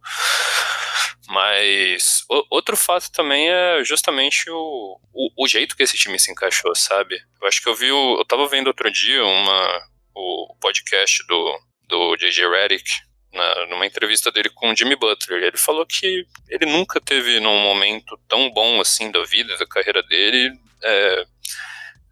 Mas 1.28 2.24
o, 2.30 2.46
outro 2.50 2.76
fato 2.76 3.12
também 3.12 3.50
é 3.50 3.84
justamente 3.84 4.50
o, 4.50 5.00
o, 5.14 5.44
o, 5.44 5.48
jeito 5.48 5.76
que 5.76 5.84
esse 5.84 5.98
time 5.98 6.20
se 6.20 6.32
encaixou, 6.32 6.76
sabe? 6.76 7.16
Eu 7.42 7.48
acho 7.48 7.62
que 7.62 7.70
eu 7.70 7.76
vi. 7.76 7.92
O, 7.92 8.20
eu 8.20 8.26
tava 8.26 8.48
vendo 8.48 8.68
outro 8.68 8.92
dia 8.92 9.24
uma, 9.24 9.82
o 10.16 10.56
podcast 10.60 11.26
do, 11.28 11.60
do 11.88 12.18
J.J. 12.18 12.48
Redick, 12.50 12.90
na, 13.34 13.66
numa 13.68 13.86
entrevista 13.86 14.32
dele 14.32 14.50
com 14.50 14.72
o 14.72 14.76
Jimmy 14.76 14.96
Butler. 14.96 15.44
Ele 15.44 15.58
falou 15.58 15.86
que 15.86 16.26
ele 16.50 16.66
nunca 16.66 17.00
teve 17.00 17.40
num 17.40 17.60
momento 17.60 18.20
tão 18.28 18.50
bom 18.52 18.82
assim 18.82 19.10
da 19.10 19.24
vida, 19.24 19.58
da 19.58 19.66
carreira 19.66 20.04
dele, 20.04 20.52
é, 20.84 21.26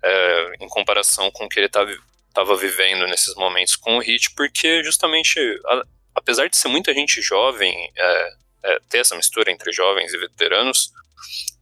é, 0.03 0.51
em 0.61 0.67
comparação 0.69 1.29
com 1.31 1.45
o 1.45 1.49
que 1.49 1.59
ele 1.59 1.69
tá 1.69 1.85
estava 2.31 2.55
vivendo 2.55 3.05
nesses 3.07 3.35
momentos 3.35 3.75
com 3.75 3.97
o 3.97 3.99
Hit, 3.99 4.33
porque 4.35 4.81
justamente 4.83 5.37
a, 5.65 5.83
apesar 6.15 6.47
de 6.47 6.57
ser 6.57 6.67
muita 6.67 6.93
gente 6.93 7.21
jovem, 7.21 7.91
é, 7.95 8.33
é, 8.63 8.79
ter 8.89 8.99
essa 8.99 9.15
mistura 9.15 9.51
entre 9.51 9.71
jovens 9.71 10.13
e 10.13 10.17
veteranos, 10.17 10.91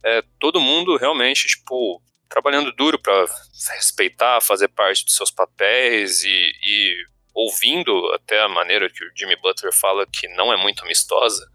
é, 0.04 0.22
todo 0.38 0.60
mundo 0.60 0.96
realmente, 0.96 1.46
tipo, 1.48 2.02
trabalhando 2.28 2.72
duro 2.72 2.98
para 2.98 3.26
respeitar, 3.74 4.40
fazer 4.40 4.68
parte 4.68 5.04
dos 5.04 5.14
seus 5.14 5.30
papéis 5.30 6.22
e, 6.22 6.52
e, 6.62 7.04
ouvindo 7.34 8.12
até 8.14 8.40
a 8.40 8.48
maneira 8.48 8.90
que 8.90 9.04
o 9.04 9.10
Jimmy 9.16 9.36
Butler 9.36 9.72
fala 9.72 10.06
que 10.06 10.28
não 10.28 10.52
é 10.52 10.56
muito 10.56 10.84
amistosa. 10.84 11.46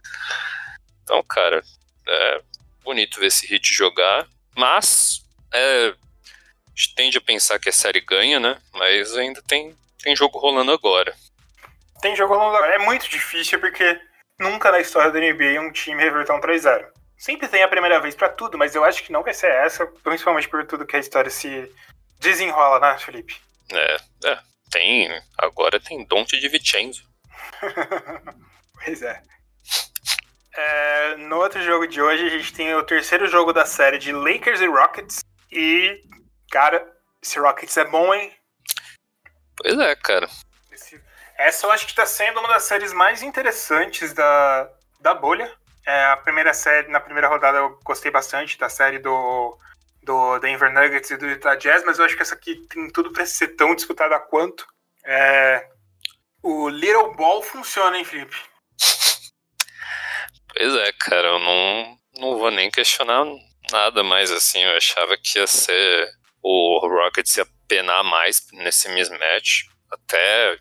Então, 1.03 1.23
cara, 1.23 1.63
é 2.07 2.41
bonito 2.83 3.19
ver 3.19 3.27
esse 3.27 3.45
hit 3.47 3.73
jogar, 3.73 4.27
mas 4.55 5.21
é, 5.53 5.87
a 5.87 6.69
gente 6.75 6.95
tende 6.95 7.17
a 7.17 7.21
pensar 7.21 7.59
que 7.59 7.69
a 7.69 7.73
série 7.73 8.01
ganha, 8.01 8.39
né? 8.39 8.61
Mas 8.73 9.15
ainda 9.15 9.41
tem, 9.43 9.75
tem 10.01 10.15
jogo 10.15 10.39
rolando 10.39 10.71
agora 10.71 11.15
tem 12.01 12.15
jogo 12.15 12.35
longo. 12.35 12.55
É 12.57 12.77
muito 12.79 13.09
difícil 13.09 13.59
porque 13.59 13.99
nunca 14.39 14.71
na 14.71 14.79
história 14.79 15.11
da 15.11 15.19
NBA 15.19 15.59
um 15.61 15.71
time 15.71 16.03
reverteu 16.03 16.35
um 16.35 16.41
3-0. 16.41 16.85
Sempre 17.17 17.47
tem 17.47 17.63
a 17.63 17.67
primeira 17.67 17.99
vez 17.99 18.13
para 18.13 18.29
tudo, 18.29 18.57
mas 18.57 18.75
eu 18.75 18.83
acho 18.83 19.03
que 19.03 19.11
não 19.11 19.23
vai 19.23 19.33
ser 19.33 19.49
essa, 19.49 19.85
principalmente 20.03 20.49
por 20.49 20.65
tudo 20.65 20.85
que 20.85 20.95
a 20.95 20.99
história 20.99 21.31
se 21.31 21.71
desenrola, 22.19 22.79
né, 22.79 22.97
Felipe? 22.97 23.39
É, 23.71 23.95
é. 24.25 24.39
Tem. 24.69 25.09
Agora 25.37 25.79
tem 25.79 26.05
Dante 26.05 26.39
de 26.39 26.49
Vincenzo. 26.49 27.07
pois 28.83 29.01
é. 29.01 29.21
é. 30.53 31.15
No 31.17 31.37
outro 31.37 31.61
jogo 31.61 31.87
de 31.87 32.01
hoje, 32.01 32.25
a 32.25 32.29
gente 32.29 32.53
tem 32.53 32.75
o 32.75 32.83
terceiro 32.83 33.27
jogo 33.27 33.53
da 33.53 33.65
série 33.65 33.97
de 33.97 34.11
Lakers 34.11 34.59
e 34.59 34.67
Rockets. 34.67 35.23
E, 35.51 36.01
cara, 36.51 36.85
esse 37.21 37.39
Rockets 37.39 37.77
é 37.77 37.85
bom, 37.85 38.13
hein? 38.13 38.35
Pois 39.55 39.79
é, 39.79 39.95
cara. 39.95 40.27
Essa 41.37 41.67
eu 41.67 41.71
acho 41.71 41.85
que 41.85 41.91
está 41.91 42.05
sendo 42.05 42.39
uma 42.39 42.49
das 42.49 42.63
séries 42.63 42.93
mais 42.93 43.21
interessantes 43.21 44.13
da, 44.13 44.69
da 44.99 45.13
bolha. 45.13 45.51
É, 45.85 46.05
a 46.05 46.17
primeira 46.17 46.53
série, 46.53 46.87
na 46.87 46.99
primeira 46.99 47.27
rodada 47.27 47.57
eu 47.57 47.79
gostei 47.83 48.09
bastante 48.09 48.57
da 48.57 48.69
série 48.69 48.97
do, 48.99 49.57
do 50.01 50.39
Denver 50.39 50.71
Nuggets 50.73 51.11
e 51.11 51.17
do 51.17 51.27
Utah 51.27 51.55
Jazz, 51.55 51.83
mas 51.85 51.99
eu 51.99 52.05
acho 52.05 52.15
que 52.15 52.21
essa 52.21 52.35
aqui 52.35 52.55
tem 52.67 52.89
tudo 52.89 53.11
para 53.11 53.25
ser 53.25 53.49
tão 53.49 53.75
disputada 53.75 54.19
quanto. 54.19 54.65
É, 55.05 55.67
o 56.41 56.69
Little 56.69 57.13
Ball 57.15 57.41
funciona, 57.41 57.97
hein, 57.97 58.05
Felipe? 58.05 58.35
Pois 60.57 60.73
é, 60.73 60.93
cara, 60.93 61.27
eu 61.27 61.39
não, 61.39 61.97
não 62.17 62.37
vou 62.37 62.49
nem 62.49 62.71
questionar 62.71 63.25
nada 63.69 64.03
mais 64.03 64.31
assim. 64.31 64.59
Eu 64.63 64.77
achava 64.77 65.17
que 65.17 65.37
ia 65.37 65.45
ser 65.45 66.09
o 66.41 66.79
Rockets 66.87 67.35
ia 67.35 67.45
penar 67.67 68.05
mais 68.05 68.41
nesse 68.53 68.87
mismatch. 68.87 69.65
Até 69.91 70.57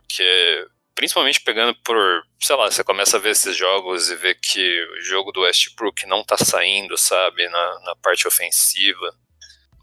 porque 0.00 0.66
principalmente 0.94 1.40
pegando 1.42 1.74
por, 1.82 2.22
sei 2.40 2.56
lá, 2.56 2.70
você 2.70 2.82
começa 2.82 3.16
a 3.16 3.20
ver 3.20 3.30
esses 3.30 3.54
jogos 3.54 4.10
e 4.10 4.16
ver 4.16 4.34
que 4.40 4.82
o 4.98 5.02
jogo 5.02 5.30
do 5.30 5.42
Westbrook 5.42 6.06
não 6.06 6.24
tá 6.24 6.36
saindo, 6.38 6.96
sabe, 6.96 7.46
na, 7.48 7.80
na 7.80 7.96
parte 7.96 8.26
ofensiva. 8.26 9.14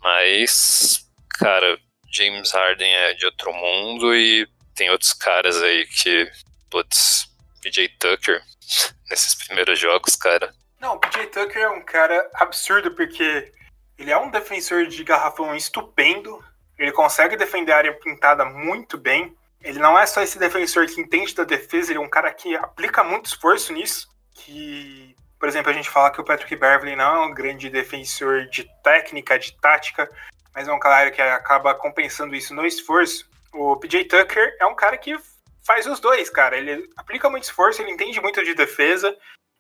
Mas, 0.02 1.08
cara, 1.40 1.80
James 2.12 2.52
Harden 2.52 2.92
é 2.92 3.14
de 3.14 3.26
outro 3.26 3.54
mundo 3.54 4.16
e 4.16 4.48
tem 4.76 4.90
outros 4.90 5.14
caras 5.14 5.62
aí 5.62 5.86
que, 5.86 6.30
putz, 6.70 7.28
PJ 7.62 7.90
Tucker 8.00 8.42
nesses 9.10 9.36
primeiros 9.36 9.80
jogos, 9.80 10.16
cara. 10.16 10.54
Não, 10.80 10.96
o 10.96 11.00
PJ 11.00 11.28
Tucker 11.28 11.62
é 11.62 11.70
um 11.70 11.86
cara 11.86 12.30
absurdo 12.34 12.92
porque 12.96 13.54
ele 13.98 14.12
é 14.12 14.18
um 14.18 14.32
defensor 14.32 14.88
de 14.88 15.04
garrafão 15.04 15.56
estupendo, 15.56 16.44
ele 16.78 16.92
consegue 16.92 17.38
defender 17.38 17.72
a 17.72 17.78
área 17.78 17.94
pintada 17.94 18.44
muito 18.46 18.98
bem. 18.98 19.36
Ele 19.64 19.80
não 19.80 19.98
é 19.98 20.06
só 20.06 20.22
esse 20.22 20.38
defensor 20.38 20.86
que 20.88 21.00
entende 21.00 21.34
da 21.34 21.46
defesa, 21.46 21.92
ele 21.92 22.00
é 22.00 22.02
um 22.02 22.10
cara 22.10 22.34
que 22.34 22.56
aplica 22.56 23.04
muito 23.04 23.28
esforço 23.28 23.72
nisso, 23.72 24.10
que 24.36 25.16
Por 25.44 25.50
exemplo, 25.50 25.72
a 25.72 25.74
gente 25.74 25.90
fala 25.90 26.10
que 26.10 26.22
o 26.22 26.24
Patrick 26.24 26.56
Beverly 26.56 26.96
não 26.96 27.16
é 27.16 27.26
um 27.26 27.34
grande 27.34 27.70
defensor 27.70 28.46
de 28.46 28.66
técnica, 28.82 29.38
de 29.38 29.54
tática, 29.60 30.10
mas 30.56 30.70
é 30.70 30.72
um 30.72 30.80
cara 30.80 31.12
que 31.12 31.22
acaba 31.22 31.76
compensando 31.76 32.34
isso 32.34 32.56
no 32.56 32.66
esforço. 32.66 33.30
O 33.54 33.76
PJ 33.76 34.06
Tucker 34.06 34.56
é 34.58 34.66
um 34.66 34.74
cara 34.74 34.98
que 34.98 35.18
faz 35.66 35.86
os 35.86 36.00
dois, 36.00 36.30
cara. 36.30 36.56
Ele 36.56 36.90
aplica 36.96 37.30
muito 37.30 37.44
esforço, 37.44 37.82
ele 37.82 37.92
entende 37.92 38.22
muito 38.22 38.42
de 38.42 38.54
defesa 38.54 39.14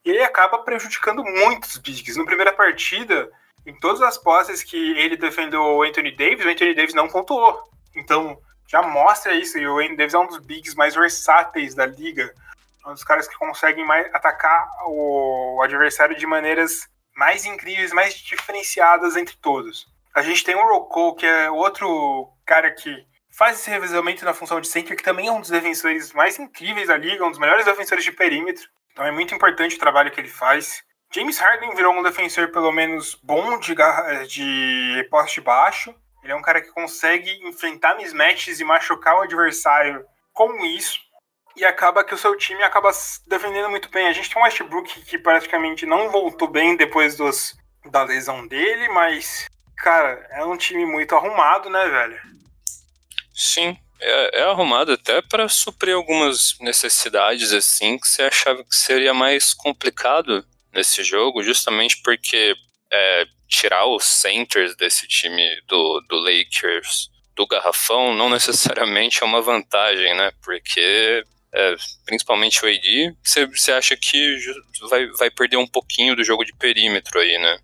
e 0.06 0.10
ele 0.10 0.24
acaba 0.24 0.60
prejudicando 0.60 1.22
muitos 1.22 1.78
bigs. 1.78 2.16
Na 2.16 2.24
primeira 2.24 2.54
partida, 2.54 3.30
em 3.66 3.78
todas 3.78 4.02
as 4.02 4.18
posses 4.18 4.64
que 4.64 4.98
ele 4.98 5.18
defendeu 5.18 5.62
o 5.62 5.84
Anthony 5.84 6.16
Davis, 6.16 6.46
o 6.46 6.50
Anthony 6.50 6.76
Davis 6.76 6.94
não 6.94 7.10
pontuou. 7.10 7.62
Então, 7.94 8.40
já 8.68 8.82
mostra 8.82 9.34
isso. 9.34 9.58
E 9.58 9.68
o 9.68 9.80
Anthony 9.80 9.98
Davis 9.98 10.14
é 10.14 10.20
um 10.20 10.28
dos 10.28 10.40
bigs 10.40 10.76
mais 10.76 10.96
versáteis 10.96 11.76
da 11.76 11.86
liga. 11.86 12.34
Um 12.86 12.94
dos 12.94 13.04
caras 13.04 13.28
que 13.28 13.38
conseguem 13.38 13.86
mais 13.86 14.14
atacar 14.14 14.68
o 14.88 15.62
adversário 15.64 16.18
de 16.18 16.28
maneiras 16.28 16.88
mais 17.16 17.46
incríveis, 17.46 17.94
mais 17.94 18.16
diferenciadas 18.16 19.16
entre 19.16 19.36
todos. 19.38 19.88
A 20.16 20.22
gente 20.22 20.44
tem 20.44 20.56
o 20.56 20.68
Rocco, 20.68 21.16
que 21.16 21.26
é 21.26 21.50
outro 21.50 22.30
cara 22.46 22.72
que 22.72 23.06
faz 23.32 23.60
esse 23.60 23.70
revezamento 23.70 24.24
na 24.24 24.34
função 24.34 24.62
de 24.62 24.68
center, 24.68 24.96
que 24.96 25.04
também 25.04 25.28
é 25.28 25.32
um 25.32 25.42
dos 25.42 25.50
defensores 25.50 26.14
mais 26.14 26.38
incríveis 26.38 26.88
da 26.88 26.98
liga, 26.98 27.26
um 27.26 27.32
dos 27.32 27.40
melhores 27.40 27.66
defensores 27.66 28.04
de 28.04 28.12
perímetro. 28.12 28.64
Então 28.92 29.06
é 29.06 29.12
muito 29.12 29.34
importante 29.34 29.76
o 29.76 29.80
trabalho 29.80 30.12
que 30.12 30.20
ele 30.20 30.28
faz. 30.28 30.84
James 31.12 31.40
Harden 31.40 31.76
virou 31.76 31.94
um 31.94 32.04
defensor 32.04 32.52
pelo 32.52 32.72
menos 32.72 33.16
bom 33.24 33.60
de, 33.60 33.76
de 34.28 35.08
poste 35.10 35.42
baixo. 35.42 35.94
Ele 36.24 36.34
é 36.34 36.36
um 36.36 36.42
cara 36.42 36.62
que 36.62 36.72
consegue 36.72 37.30
enfrentar 37.48 37.96
mismatches 37.96 38.60
e 38.60 38.64
machucar 38.64 39.16
o 39.16 39.22
adversário 39.22 40.06
com 40.32 40.66
isso. 40.66 41.00
E 41.56 41.66
acaba 41.66 42.04
que 42.04 42.14
o 42.14 42.18
seu 42.18 42.36
time 42.38 42.64
acaba 42.64 42.90
defendendo 43.28 43.70
muito 43.70 43.90
bem. 43.90 44.08
A 44.08 44.14
gente 44.14 44.30
tem 44.30 44.42
um 44.42 44.46
Westbrook 44.46 45.02
que 45.02 45.18
praticamente 45.18 45.86
não 45.86 46.10
voltou 46.10 46.48
bem 46.48 46.76
depois 46.76 47.16
dos, 47.16 47.56
da 47.92 48.04
lesão 48.04 48.48
dele, 48.48 48.88
mas, 48.90 49.48
cara, 49.78 50.26
é 50.32 50.44
um 50.46 50.58
time 50.58 50.86
muito 50.86 51.14
arrumado, 51.16 51.70
né, 51.70 51.88
velho? 51.90 52.20
Sim, 53.34 53.78
é, 54.00 54.42
é 54.42 54.44
arrumado 54.44 54.94
até 54.94 55.22
para 55.22 55.48
suprir 55.48 55.96
algumas 55.96 56.58
necessidades 56.60 57.54
assim 57.54 57.98
que 57.98 58.08
você 58.08 58.24
achava 58.24 58.64
que 58.64 58.76
seria 58.76 59.14
mais 59.14 59.54
complicado 59.54 60.46
nesse 60.74 61.04
jogo, 61.04 61.44
justamente 61.44 62.02
porque 62.04 62.56
é, 62.94 63.26
tirar 63.48 63.88
os 63.88 64.04
centers 64.06 64.76
desse 64.76 65.08
time 65.08 65.44
do, 65.68 66.00
do 66.08 66.20
Lakers 66.20 67.10
do 67.36 67.48
garrafão 67.48 68.14
não 68.14 68.30
necessariamente 68.30 69.24
é 69.24 69.26
uma 69.26 69.42
vantagem, 69.42 70.16
né? 70.16 70.32
Porque 70.44 71.24
é, 71.52 71.76
principalmente 72.06 72.64
o 72.64 72.68
AD, 72.68 73.16
você 73.52 73.72
acha 73.72 73.98
que 73.98 74.38
vai, 74.90 75.08
vai 75.12 75.32
perder 75.32 75.58
um 75.58 75.68
pouquinho 75.68 76.16
do 76.16 76.24
jogo 76.24 76.46
de 76.46 76.56
perímetro 76.56 77.20
aí, 77.20 77.38
né? 77.40 77.58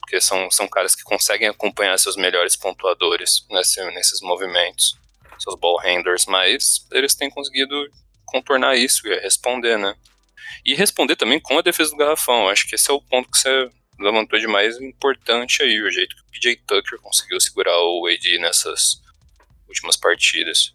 Porque 0.00 0.20
são, 0.20 0.50
são 0.50 0.68
caras 0.68 0.94
que 0.94 1.02
conseguem 1.02 1.48
acompanhar 1.48 1.98
seus 1.98 2.16
melhores 2.16 2.54
pontuadores 2.54 3.46
nesse, 3.50 3.82
nesses 3.92 4.20
movimentos, 4.20 4.96
seus 5.38 5.58
ball 5.58 5.78
handlers, 5.80 6.26
mas 6.26 6.86
eles 6.92 7.14
têm 7.14 7.30
conseguido 7.30 7.74
contornar 8.24 8.76
isso 8.76 9.06
e 9.06 9.18
responder, 9.20 9.78
né? 9.78 9.94
E 10.64 10.74
responder 10.74 11.16
também 11.16 11.40
com 11.40 11.58
a 11.58 11.62
defesa 11.62 11.90
do 11.90 11.96
garrafão. 11.96 12.48
Acho 12.48 12.68
que 12.68 12.74
esse 12.74 12.90
é 12.90 12.94
o 12.94 13.00
ponto 13.00 13.30
que 13.30 13.38
você 13.38 13.70
levantou 13.98 14.38
de 14.38 14.46
mais 14.46 14.80
importante 14.80 15.62
aí, 15.62 15.80
o 15.80 15.90
jeito 15.90 16.14
que 16.14 16.22
o 16.22 16.30
PJ 16.30 16.62
Tucker 16.66 17.00
conseguiu 17.00 17.40
segurar 17.40 17.78
o 17.78 18.06
AD 18.06 18.38
nessas 18.38 19.02
últimas 19.68 19.96
partidas. 19.96 20.74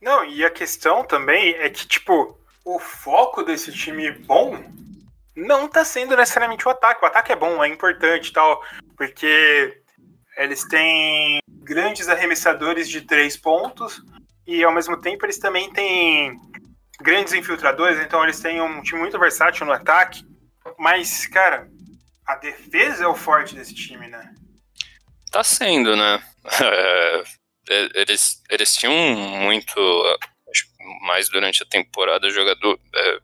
Não, 0.00 0.24
e 0.24 0.44
a 0.44 0.50
questão 0.50 1.04
também 1.04 1.54
é 1.54 1.68
que, 1.68 1.86
tipo, 1.86 2.38
o 2.64 2.78
foco 2.78 3.42
desse 3.42 3.72
time 3.72 4.10
bom 4.10 4.62
não 5.34 5.68
tá 5.68 5.84
sendo 5.84 6.16
necessariamente 6.16 6.66
o 6.66 6.70
ataque. 6.70 7.02
O 7.02 7.06
ataque 7.06 7.32
é 7.32 7.36
bom, 7.36 7.62
é 7.62 7.68
importante 7.68 8.28
e 8.28 8.32
tal, 8.32 8.62
porque 8.96 9.80
eles 10.36 10.64
têm 10.68 11.40
grandes 11.48 12.08
arremessadores 12.08 12.88
de 12.88 13.02
três 13.02 13.36
pontos 13.36 14.02
e, 14.46 14.62
ao 14.62 14.72
mesmo 14.72 15.00
tempo, 15.00 15.26
eles 15.26 15.38
também 15.38 15.72
têm 15.72 16.38
grandes 17.00 17.32
infiltradores, 17.32 18.00
então 18.00 18.22
eles 18.22 18.40
têm 18.40 18.60
um 18.60 18.82
time 18.82 19.00
muito 19.00 19.18
versátil 19.18 19.66
no 19.66 19.72
ataque. 19.72 20.24
Mas, 20.78 21.26
cara, 21.26 21.68
a 22.28 22.34
defesa 22.36 23.04
é 23.04 23.06
o 23.08 23.14
forte 23.14 23.54
desse 23.54 23.74
time, 23.74 24.06
né? 24.06 24.34
Tá 25.32 25.42
sendo, 25.42 25.96
né? 25.96 26.22
É, 27.70 28.00
eles, 28.00 28.42
eles 28.48 28.74
tinham 28.74 28.94
muito, 28.94 29.78
mais 31.02 31.28
durante 31.28 31.62
a 31.62 31.66
temporada, 31.66 32.30
jogador, 32.30 32.80
é, 32.94 33.18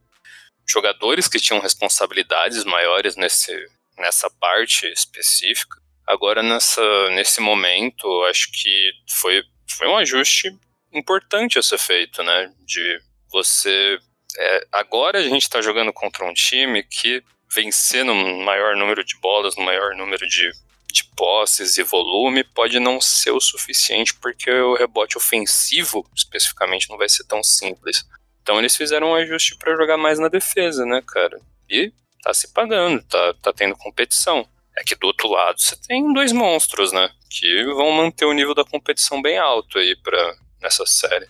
jogadores 0.66 1.28
que 1.28 1.40
tinham 1.40 1.62
responsabilidades 1.62 2.62
maiores 2.64 3.16
nesse, 3.16 3.54
nessa 3.96 4.28
parte 4.38 4.86
específica. 4.86 5.78
Agora, 6.06 6.42
nessa, 6.42 6.82
nesse 7.12 7.40
momento, 7.40 8.06
acho 8.24 8.50
que 8.52 8.92
foi, 9.18 9.42
foi 9.70 9.88
um 9.88 9.96
ajuste 9.96 10.54
importante 10.92 11.58
a 11.58 11.62
ser 11.62 11.78
feito, 11.78 12.22
né? 12.22 12.52
De 12.66 13.00
você. 13.30 13.98
É, 14.36 14.66
agora 14.72 15.18
a 15.20 15.22
gente 15.22 15.42
está 15.42 15.62
jogando 15.62 15.92
contra 15.92 16.26
um 16.26 16.34
time 16.34 16.82
que 16.82 17.24
vencer 17.54 18.04
no 18.04 18.14
maior 18.44 18.76
número 18.76 19.04
de 19.04 19.16
bolas, 19.18 19.56
no 19.56 19.64
maior 19.64 19.94
número 19.94 20.26
de, 20.26 20.50
de 20.92 21.04
posses 21.16 21.78
e 21.78 21.82
volume, 21.82 22.42
pode 22.42 22.80
não 22.80 23.00
ser 23.00 23.30
o 23.30 23.40
suficiente, 23.40 24.14
porque 24.14 24.50
o 24.50 24.74
rebote 24.74 25.16
ofensivo, 25.16 26.06
especificamente, 26.14 26.90
não 26.90 26.98
vai 26.98 27.08
ser 27.08 27.24
tão 27.24 27.42
simples. 27.42 28.04
Então 28.42 28.58
eles 28.58 28.76
fizeram 28.76 29.10
um 29.10 29.14
ajuste 29.14 29.56
para 29.56 29.76
jogar 29.76 29.96
mais 29.96 30.18
na 30.18 30.28
defesa, 30.28 30.84
né, 30.84 31.02
cara? 31.06 31.40
E 31.70 31.92
tá 32.22 32.34
se 32.34 32.52
pagando, 32.52 33.02
tá, 33.04 33.34
tá 33.42 33.52
tendo 33.52 33.76
competição. 33.76 34.46
É 34.76 34.82
que 34.82 34.96
do 34.96 35.06
outro 35.06 35.28
lado 35.28 35.60
você 35.60 35.76
tem 35.76 36.12
dois 36.12 36.32
monstros, 36.32 36.92
né? 36.92 37.08
Que 37.30 37.64
vão 37.74 37.92
manter 37.92 38.24
o 38.24 38.32
nível 38.32 38.54
da 38.54 38.64
competição 38.64 39.22
bem 39.22 39.38
alto 39.38 39.78
aí 39.78 39.96
pra, 39.96 40.36
nessa 40.60 40.84
série. 40.84 41.28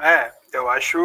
É, 0.00 0.32
eu 0.52 0.68
acho. 0.68 0.98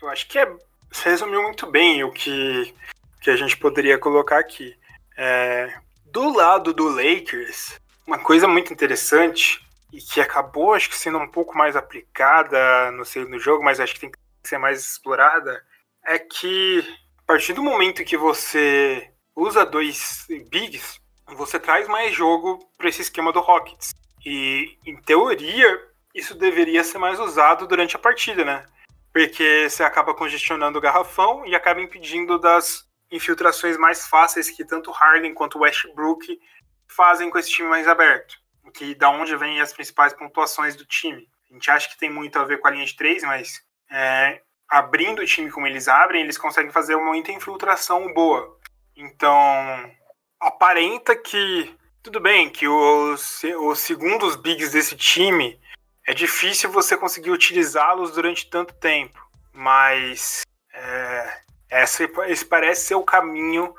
Eu 0.00 0.08
acho 0.10 0.28
que 0.28 0.38
é, 0.38 0.46
resumiu 0.92 1.42
muito 1.42 1.66
bem 1.66 2.04
o 2.04 2.12
que 2.12 2.74
que 3.20 3.30
a 3.30 3.36
gente 3.36 3.56
poderia 3.56 3.98
colocar 3.98 4.38
aqui. 4.38 4.76
É, 5.16 5.72
do 6.06 6.32
lado 6.34 6.72
do 6.72 6.88
Lakers, 6.88 7.80
uma 8.06 8.18
coisa 8.18 8.46
muito 8.46 8.72
interessante 8.72 9.60
e 9.92 9.98
que 9.98 10.20
acabou, 10.20 10.74
acho 10.74 10.88
que 10.88 10.96
sendo 10.96 11.18
um 11.18 11.28
pouco 11.28 11.56
mais 11.56 11.76
aplicada 11.76 12.90
no 12.92 13.04
segundo 13.04 13.38
jogo, 13.38 13.64
mas 13.64 13.80
acho 13.80 13.94
que 13.94 14.00
tem 14.00 14.10
que 14.10 14.18
ser 14.48 14.58
mais 14.58 14.80
explorada, 14.80 15.62
é 16.04 16.18
que 16.18 16.84
a 17.18 17.26
partir 17.26 17.52
do 17.52 17.62
momento 17.62 18.04
que 18.04 18.16
você 18.16 19.10
usa 19.36 19.64
dois 19.64 20.26
bigs, 20.50 21.00
você 21.26 21.58
traz 21.58 21.86
mais 21.86 22.14
jogo 22.14 22.58
para 22.76 22.88
esse 22.88 23.02
esquema 23.02 23.32
do 23.32 23.40
Rockets. 23.40 23.92
E, 24.24 24.76
em 24.86 24.96
teoria, 24.96 25.80
isso 26.14 26.34
deveria 26.34 26.82
ser 26.82 26.98
mais 26.98 27.20
usado 27.20 27.66
durante 27.66 27.94
a 27.96 27.98
partida, 27.98 28.44
né? 28.44 28.64
Porque 29.12 29.68
você 29.68 29.82
acaba 29.82 30.14
congestionando 30.14 30.78
o 30.78 30.80
garrafão 30.80 31.46
e 31.46 31.54
acaba 31.54 31.80
impedindo 31.80 32.38
das 32.38 32.87
infiltrações 33.10 33.76
mais 33.76 34.06
fáceis 34.06 34.50
que 34.50 34.64
tanto 34.64 34.90
Harden 34.90 35.34
quanto 35.34 35.58
Westbrook 35.58 36.38
fazem 36.86 37.30
com 37.30 37.38
esse 37.38 37.50
time 37.50 37.68
mais 37.68 37.86
aberto. 37.88 38.36
Que 38.74 38.94
da 38.94 39.10
onde 39.10 39.34
vêm 39.36 39.60
as 39.60 39.72
principais 39.72 40.12
pontuações 40.12 40.76
do 40.76 40.84
time. 40.84 41.28
A 41.50 41.54
gente 41.54 41.70
acha 41.70 41.88
que 41.88 41.98
tem 41.98 42.10
muito 42.10 42.38
a 42.38 42.44
ver 42.44 42.58
com 42.58 42.68
a 42.68 42.70
linha 42.70 42.84
de 42.84 42.94
três, 42.94 43.22
mas 43.22 43.62
é, 43.90 44.42
abrindo 44.68 45.22
o 45.22 45.26
time 45.26 45.50
como 45.50 45.66
eles 45.66 45.88
abrem, 45.88 46.22
eles 46.22 46.36
conseguem 46.36 46.70
fazer 46.70 46.96
muita 46.96 47.32
infiltração 47.32 48.12
boa. 48.12 48.58
Então, 48.94 49.90
aparenta 50.38 51.16
que 51.16 51.74
tudo 52.02 52.20
bem 52.20 52.50
que 52.50 52.68
os, 52.68 53.42
os 53.42 53.78
segundos 53.80 54.36
bigs 54.36 54.72
desse 54.72 54.96
time 54.96 55.58
é 56.06 56.12
difícil 56.14 56.70
você 56.70 56.96
conseguir 56.96 57.30
utilizá-los 57.30 58.12
durante 58.12 58.48
tanto 58.48 58.74
tempo, 58.74 59.18
mas 59.52 60.42
é, 60.72 61.42
esse, 61.70 62.08
esse 62.26 62.44
parece 62.44 62.86
ser 62.86 62.94
o 62.94 63.04
caminho 63.04 63.74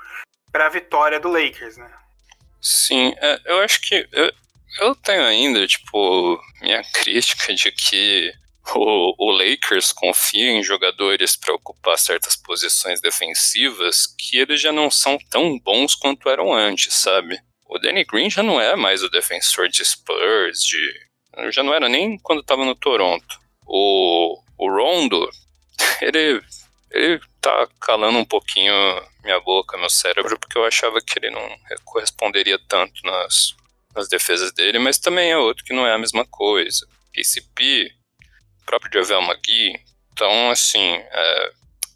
para 0.51 0.65
a 0.65 0.69
vitória 0.69 1.19
do 1.19 1.29
Lakers, 1.29 1.77
né? 1.77 1.91
Sim, 2.61 3.13
é, 3.17 3.39
eu 3.45 3.59
acho 3.61 3.81
que 3.81 4.07
eu, 4.11 4.31
eu 4.81 4.95
tenho 4.95 5.23
ainda, 5.23 5.65
tipo, 5.65 6.39
minha 6.61 6.83
crítica 6.93 7.53
de 7.53 7.71
que 7.71 8.33
o, 8.75 9.15
o 9.17 9.31
Lakers 9.31 9.91
confia 9.91 10.51
em 10.51 10.63
jogadores 10.63 11.35
para 11.35 11.53
ocupar 11.53 11.97
certas 11.97 12.35
posições 12.35 13.01
defensivas 13.01 14.05
que 14.17 14.37
eles 14.37 14.61
já 14.61 14.71
não 14.71 14.91
são 14.91 15.17
tão 15.29 15.57
bons 15.59 15.95
quanto 15.95 16.29
eram 16.29 16.53
antes, 16.53 16.93
sabe? 16.93 17.39
O 17.65 17.77
Danny 17.77 18.03
Green 18.03 18.29
já 18.29 18.43
não 18.43 18.59
é 18.59 18.75
mais 18.75 19.03
o 19.03 19.09
defensor 19.09 19.69
de 19.69 19.85
Spurs, 19.85 20.59
de 20.61 21.09
já 21.51 21.63
não 21.63 21.73
era 21.73 21.87
nem 21.87 22.17
quando 22.17 22.41
estava 22.41 22.65
no 22.65 22.75
Toronto. 22.75 23.39
O, 23.65 24.41
o 24.57 24.69
Rondo, 24.69 25.29
ele 26.01 26.41
ele 26.91 27.21
tá 27.41 27.67
calando 27.79 28.17
um 28.17 28.25
pouquinho 28.25 28.73
minha 29.23 29.39
boca, 29.39 29.77
meu 29.77 29.89
cérebro, 29.89 30.37
porque 30.39 30.57
eu 30.57 30.65
achava 30.65 31.01
que 31.01 31.19
ele 31.19 31.29
não 31.29 31.59
corresponderia 31.85 32.59
tanto 32.67 33.05
nas, 33.05 33.55
nas 33.95 34.07
defesas 34.07 34.51
dele, 34.53 34.79
mas 34.79 34.97
também 34.97 35.31
é 35.31 35.37
outro 35.37 35.63
que 35.63 35.73
não 35.73 35.85
é 35.85 35.93
a 35.93 35.97
mesma 35.97 36.25
coisa. 36.25 36.87
KCP, 37.13 37.91
próprio 38.65 38.91
Javel 38.91 39.21
McGee. 39.23 39.79
Então, 40.13 40.51
assim, 40.51 40.95
é, 40.95 41.51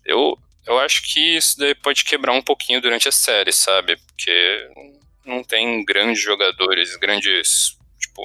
eu, 0.05 0.37
eu 0.65 0.79
acho 0.79 1.03
que 1.03 1.37
isso 1.37 1.57
daí 1.57 1.75
pode 1.75 2.03
quebrar 2.03 2.33
um 2.33 2.41
pouquinho 2.41 2.81
durante 2.81 3.07
a 3.07 3.11
série, 3.11 3.51
sabe? 3.51 3.97
Porque 3.97 4.69
não 5.25 5.43
tem 5.43 5.83
grandes 5.85 6.21
jogadores, 6.21 6.95
grandes, 6.97 7.77
tipo, 7.99 8.21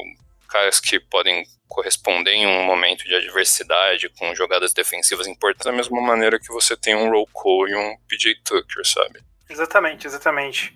caras 0.49 0.81
que 0.81 0.99
podem 0.99 1.45
corresponder 1.69 2.33
em 2.33 2.47
um 2.47 2.65
momento 2.65 3.05
de 3.05 3.15
adversidade 3.15 4.09
com 4.09 4.35
jogadas 4.35 4.73
defensivas 4.73 5.27
importantes 5.27 5.67
da 5.67 5.73
mesma 5.73 6.01
maneira 6.01 6.41
que 6.41 6.49
você 6.49 6.77
tem 6.77 6.97
um 6.97 7.11
Roll 7.11 7.29
Call 7.33 7.69
e 7.69 7.77
um 7.77 7.97
PJ 8.09 8.41
Tucker, 8.45 8.85
sabe? 8.85 9.21
Exatamente, 9.49 10.07
exatamente. 10.07 10.75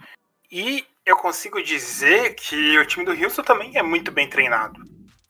E 0.51 0.87
eu 1.05 1.17
consigo 1.17 1.63
dizer 1.63 2.35
que 2.35 2.79
o 2.79 2.87
time 2.87 3.05
do 3.05 3.13
Houston 3.13 3.43
também 3.43 3.77
é 3.77 3.83
muito 3.83 4.13
bem 4.13 4.29
treinado. 4.29 4.81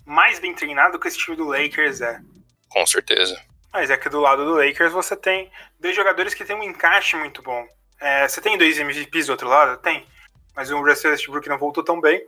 Mais 0.05 0.39
bem 0.39 0.55
treinado 0.55 0.99
que 0.99 1.09
esse 1.09 1.19
time 1.19 1.37
do 1.37 1.47
Lakers 1.47 2.01
é. 2.01 2.21
Com 2.69 2.85
certeza. 2.87 3.41
Mas 3.73 3.89
é 3.89 3.97
que 3.97 4.09
do 4.09 4.21
lado 4.21 4.45
do 4.45 4.55
Lakers 4.55 4.93
você 4.93 5.17
tem 5.17 5.51
dois 5.81 5.97
jogadores 5.97 6.35
que 6.35 6.45
têm 6.45 6.57
um 6.57 6.63
encaixe 6.63 7.17
muito 7.17 7.43
bom. 7.43 7.67
É, 8.01 8.29
você 8.29 8.41
tem 8.41 8.59
dois 8.59 8.79
MVPs 8.79 9.27
do 9.27 9.33
outro 9.33 9.49
lado? 9.49 9.81
Tem. 9.81 10.07
Mas 10.55 10.71
o 10.71 10.83
Russell 10.83 11.13
Westbrook 11.13 11.49
não 11.49 11.57
voltou 11.57 11.83
tão 11.83 12.01
bem. 12.01 12.21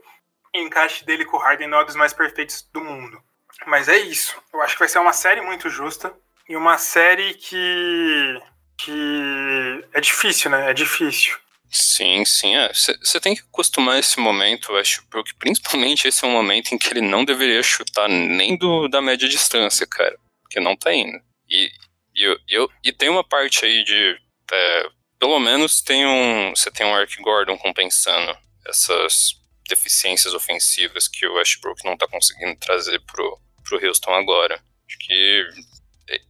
O 0.55 0.67
encaixe 0.67 1.05
dele 1.05 1.25
com 1.25 1.37
o 1.37 1.39
Harden 1.39 1.67
não 1.67 1.81
é 1.81 1.85
dos 1.85 1.95
mais 1.95 2.13
perfeitos 2.13 2.67
do 2.73 2.81
mundo. 2.81 3.21
Mas 3.67 3.87
é 3.87 3.97
isso. 3.97 4.35
Eu 4.53 4.61
acho 4.61 4.73
que 4.73 4.79
vai 4.79 4.89
ser 4.89 4.99
uma 4.99 5.13
série 5.13 5.41
muito 5.41 5.69
justa. 5.69 6.13
E 6.47 6.55
uma 6.55 6.77
série 6.77 7.33
que. 7.33 8.39
que. 8.77 9.85
é 9.93 10.01
difícil, 10.01 10.51
né? 10.51 10.69
É 10.69 10.73
difícil. 10.73 11.37
Sim, 11.69 12.23
sim. 12.23 12.53
Você 12.73 13.17
é. 13.17 13.19
tem 13.19 13.35
que 13.35 13.41
acostumar 13.41 13.99
esse 13.99 14.19
momento, 14.19 14.71
eu 14.71 14.77
acho, 14.77 15.05
porque 15.09 15.33
principalmente 15.37 16.07
esse 16.07 16.23
é 16.23 16.27
um 16.27 16.31
momento 16.31 16.73
em 16.73 16.77
que 16.77 16.87
ele 16.87 17.01
não 17.01 17.25
deveria 17.25 17.61
chutar 17.63 18.07
nem 18.07 18.57
do, 18.57 18.87
da 18.87 19.01
média 19.01 19.27
distância, 19.27 19.85
cara. 19.87 20.17
Porque 20.41 20.59
não 20.59 20.75
tá 20.75 20.93
indo. 20.93 21.19
E, 21.49 21.71
e, 22.15 22.37
eu, 22.47 22.69
e 22.83 22.93
tem 22.93 23.09
uma 23.09 23.23
parte 23.23 23.65
aí 23.65 23.83
de. 23.83 24.17
É, 24.51 24.89
pelo 25.19 25.39
menos 25.39 25.81
tem 25.81 26.05
um. 26.05 26.55
Você 26.55 26.71
tem 26.71 26.85
um 26.85 26.97
Eric 26.97 27.21
Gordon 27.21 27.57
compensando 27.57 28.37
essas 28.67 29.33
deficiências 29.67 30.33
ofensivas 30.33 31.07
que 31.07 31.25
o 31.25 31.35
Westbrook 31.35 31.83
não 31.83 31.97
tá 31.97 32.07
conseguindo 32.07 32.59
trazer 32.59 32.99
pro, 33.01 33.39
pro 33.63 33.85
Houston 33.85 34.13
agora. 34.13 34.59
Acho 34.87 34.97
que 34.99 35.49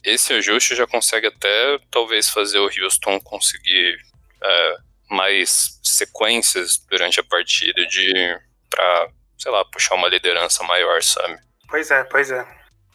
esse 0.03 0.33
ajuste 0.33 0.75
já 0.75 0.87
consegue 0.87 1.27
até 1.27 1.79
talvez 1.91 2.29
fazer 2.29 2.59
o 2.59 2.69
Houston 2.69 3.19
conseguir 3.19 3.97
é, 4.41 4.77
mais 5.09 5.79
sequências 5.83 6.77
durante 6.89 7.19
a 7.19 7.23
partida 7.23 7.85
de 7.85 8.39
para 8.69 9.09
sei 9.37 9.51
lá 9.51 9.65
puxar 9.65 9.95
uma 9.95 10.07
liderança 10.07 10.63
maior, 10.63 11.03
sabe? 11.03 11.37
Pois 11.69 11.91
é, 11.91 12.03
pois 12.05 12.31
é. 12.31 12.45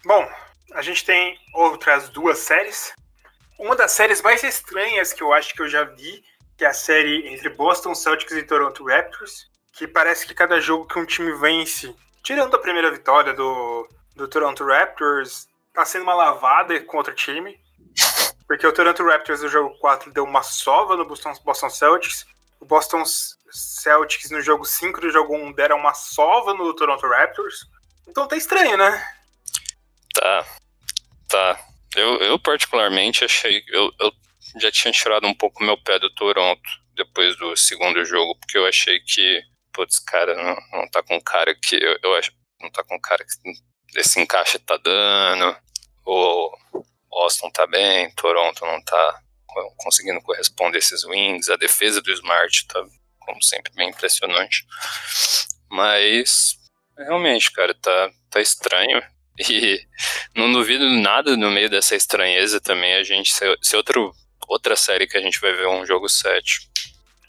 Bom, 0.04 0.26
a 0.72 0.82
gente 0.82 1.04
tem 1.04 1.38
outras 1.54 2.08
duas 2.08 2.38
séries. 2.38 2.94
Uma 3.58 3.76
das 3.76 3.92
séries 3.92 4.22
mais 4.22 4.42
estranhas 4.42 5.12
que 5.12 5.22
eu 5.22 5.32
acho 5.32 5.52
que 5.54 5.60
eu 5.60 5.68
já 5.68 5.84
vi, 5.84 6.24
que 6.56 6.64
é 6.64 6.68
a 6.68 6.72
série 6.72 7.28
entre 7.28 7.50
Boston 7.50 7.94
Celtics 7.94 8.32
e 8.32 8.42
Toronto 8.42 8.84
Raptors, 8.86 9.49
que 9.80 9.88
parece 9.88 10.26
que 10.26 10.34
cada 10.34 10.60
jogo 10.60 10.86
que 10.86 10.98
um 10.98 11.06
time 11.06 11.32
vence, 11.32 11.96
tirando 12.22 12.54
a 12.54 12.58
primeira 12.58 12.90
vitória 12.90 13.32
do, 13.32 13.88
do 14.14 14.28
Toronto 14.28 14.62
Raptors, 14.62 15.48
tá 15.72 15.86
sendo 15.86 16.02
uma 16.02 16.12
lavada 16.12 16.78
contra 16.80 17.14
o 17.14 17.16
time. 17.16 17.58
Porque 18.46 18.66
o 18.66 18.72
Toronto 18.74 19.02
Raptors 19.02 19.40
no 19.40 19.48
jogo 19.48 19.74
4 19.78 20.12
deu 20.12 20.24
uma 20.24 20.42
sova 20.42 20.98
no 20.98 21.06
Boston, 21.06 21.32
Boston 21.42 21.70
Celtics. 21.70 22.26
O 22.60 22.66
Boston 22.66 23.04
Celtics 23.50 24.30
no 24.30 24.42
jogo 24.42 24.66
5 24.66 25.00
do 25.00 25.08
jogo 25.08 25.34
1 25.34 25.52
deram 25.52 25.78
uma 25.78 25.94
sova 25.94 26.52
no 26.52 26.74
Toronto 26.74 27.06
Raptors. 27.06 27.64
Então 28.06 28.28
tá 28.28 28.36
estranho, 28.36 28.76
né? 28.76 29.02
Tá. 30.12 30.46
Tá. 31.26 31.58
Eu, 31.96 32.18
eu 32.18 32.38
particularmente 32.38 33.24
achei. 33.24 33.64
Eu, 33.68 33.90
eu 33.98 34.12
já 34.60 34.70
tinha 34.70 34.92
tirado 34.92 35.26
um 35.26 35.34
pouco 35.34 35.64
meu 35.64 35.82
pé 35.82 35.98
do 35.98 36.12
Toronto 36.14 36.68
depois 36.94 37.34
do 37.38 37.56
segundo 37.56 38.04
jogo, 38.04 38.36
porque 38.38 38.58
eu 38.58 38.66
achei 38.66 39.00
que, 39.00 39.42
putz, 39.72 39.98
cara, 39.98 40.34
não, 40.34 40.80
não 40.80 40.88
tá 40.88 41.02
com 41.02 41.20
cara 41.20 41.54
que. 41.54 41.76
Eu, 41.76 41.98
eu 42.02 42.14
acho. 42.14 42.32
Não 42.60 42.70
tá 42.70 42.84
com 42.84 43.00
cara 43.00 43.24
que 43.24 43.98
esse 43.98 44.20
encaixe 44.20 44.58
tá 44.58 44.76
dando. 44.76 45.56
O 46.04 46.50
Austin 47.10 47.50
tá 47.50 47.66
bem, 47.66 48.10
Toronto 48.12 48.64
não 48.64 48.82
tá 48.82 49.22
conseguindo 49.78 50.20
corresponder 50.20 50.78
esses 50.78 51.04
wings. 51.04 51.48
A 51.48 51.56
defesa 51.56 52.00
do 52.00 52.12
Smart 52.12 52.66
tá, 52.66 52.84
como 53.20 53.42
sempre, 53.42 53.72
bem 53.74 53.90
impressionante. 53.90 54.64
Mas, 55.70 56.56
realmente, 56.96 57.50
cara, 57.52 57.74
tá, 57.74 58.10
tá 58.30 58.40
estranho. 58.40 59.02
E 59.48 59.80
não 60.36 60.52
duvido 60.52 60.86
nada 60.90 61.34
no 61.34 61.50
meio 61.50 61.70
dessa 61.70 61.96
estranheza 61.96 62.60
também 62.60 62.96
a 62.96 63.02
gente 63.02 63.32
ser, 63.32 63.56
ser 63.62 63.78
outro, 63.78 64.12
outra 64.46 64.76
série 64.76 65.06
que 65.06 65.16
a 65.16 65.20
gente 65.20 65.40
vai 65.40 65.54
ver 65.54 65.66
um 65.66 65.86
jogo 65.86 66.10
7. 66.10 66.68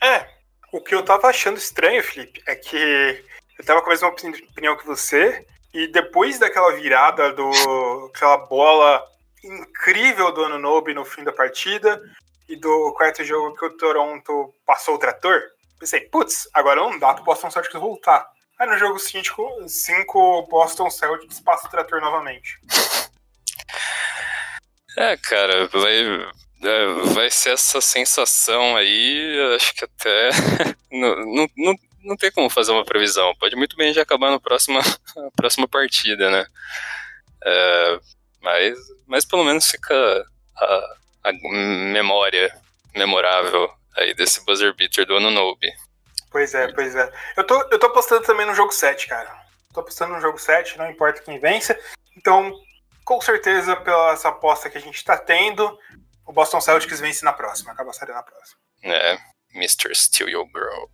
É, 0.04 0.28
o 0.72 0.82
que 0.82 0.96
eu 0.96 1.04
tava 1.04 1.28
achando 1.28 1.58
estranho, 1.58 2.04
Felipe, 2.04 2.42
é 2.48 2.56
que 2.56 3.24
eu 3.60 3.66
tava 3.66 3.82
com 3.82 3.88
a 3.88 3.92
mesma 3.92 4.08
opinião 4.08 4.78
que 4.78 4.86
você, 4.86 5.46
e 5.74 5.88
depois 5.88 6.40
daquela 6.40 6.74
virada 6.74 7.34
do. 7.34 8.12
aquela 8.14 8.38
bola 8.38 9.06
incrível 9.44 10.32
do 10.32 10.46
Anunobi 10.46 10.94
no 10.94 11.06
fim 11.06 11.24
da 11.24 11.32
partida, 11.32 12.02
e 12.52 12.56
do 12.58 12.94
quarto 12.98 13.24
jogo 13.24 13.56
que 13.56 13.66
o 13.66 13.78
Toronto 13.78 14.54
passou 14.66 14.96
o 14.96 15.00
trator, 15.00 15.42
pensei, 15.80 16.02
putz, 16.02 16.50
agora 16.54 16.82
não 16.82 17.00
dá 17.00 17.14
pro 17.14 17.24
Boston 17.24 17.50
Celtics 17.50 17.80
voltar. 17.80 18.28
Aí 18.60 18.68
no 18.68 18.78
jogo 18.78 19.00
5, 19.00 20.48
Boston 20.50 20.90
Celtics 20.90 21.40
passa 21.40 21.68
o 21.68 21.72
trator 21.72 22.02
novamente. 22.02 22.60
É, 24.98 25.16
cara, 25.18 25.68
vai, 25.68 26.30
é, 26.64 26.86
vai 27.14 27.30
ser 27.30 27.54
essa 27.54 27.82
sensação 27.82 28.76
aí, 28.76 29.56
acho 29.56 29.74
que 29.74 29.86
até 29.86 30.30
não, 30.92 31.48
não, 31.58 31.76
não, 32.04 32.16
tem 32.16 32.32
como 32.32 32.50
fazer 32.50 32.72
uma 32.72 32.86
previsão. 32.86 33.36
Pode 33.40 33.56
muito 33.56 33.76
bem 33.76 33.94
já 33.94 34.02
acabar 34.02 34.32
na 34.32 34.40
próxima, 34.40 34.80
próxima 35.36 35.68
partida, 35.68 36.30
né? 36.30 36.46
É, 37.44 38.00
mas, 38.42 38.78
mas 39.08 39.26
pelo 39.26 39.44
menos 39.44 39.70
fica 39.70 40.26
a, 40.58 40.96
a 41.26 41.34
memória 41.34 42.56
memorável 42.96 43.72
aí 43.98 44.14
desse 44.14 44.44
buzzer 44.46 44.76
beater 44.76 45.06
do 45.06 45.18
Anunobi. 45.18 45.72
Pois 46.32 46.54
é, 46.54 46.72
pois 46.72 46.96
é. 46.96 47.12
Eu 47.36 47.44
tô, 47.44 47.60
eu 47.72 47.80
tô 47.80 47.88
apostando 47.88 48.26
também 48.26 48.46
no 48.46 48.56
jogo 48.56 48.72
7, 48.72 49.08
cara. 49.08 49.30
Tô 49.74 49.82
apostando 49.82 50.14
no 50.14 50.22
jogo 50.22 50.38
7, 50.38 50.78
não 50.78 50.90
importa 50.90 51.22
quem 51.22 51.40
vença. 51.40 51.78
Então, 52.16 52.54
com 53.04 53.20
certeza, 53.20 53.76
pela 53.76 54.14
essa 54.14 54.30
aposta 54.30 54.70
que 54.70 54.78
a 54.78 54.82
gente 54.82 55.04
tá 55.04 55.18
tendo, 55.18 55.78
o 56.26 56.34
Boston 56.34 56.62
Celtics 56.62 57.00
vence 57.00 57.24
na 57.24 57.34
próxima, 57.34 57.72
acaba 57.72 57.90
a 57.92 57.94
série 57.94 58.14
na 58.14 58.24
próxima. 58.24 58.60
É, 58.84 59.18
Mr. 59.54 59.94
Steal 59.96 60.30
Your 60.30 60.48
Girl. 60.48 60.86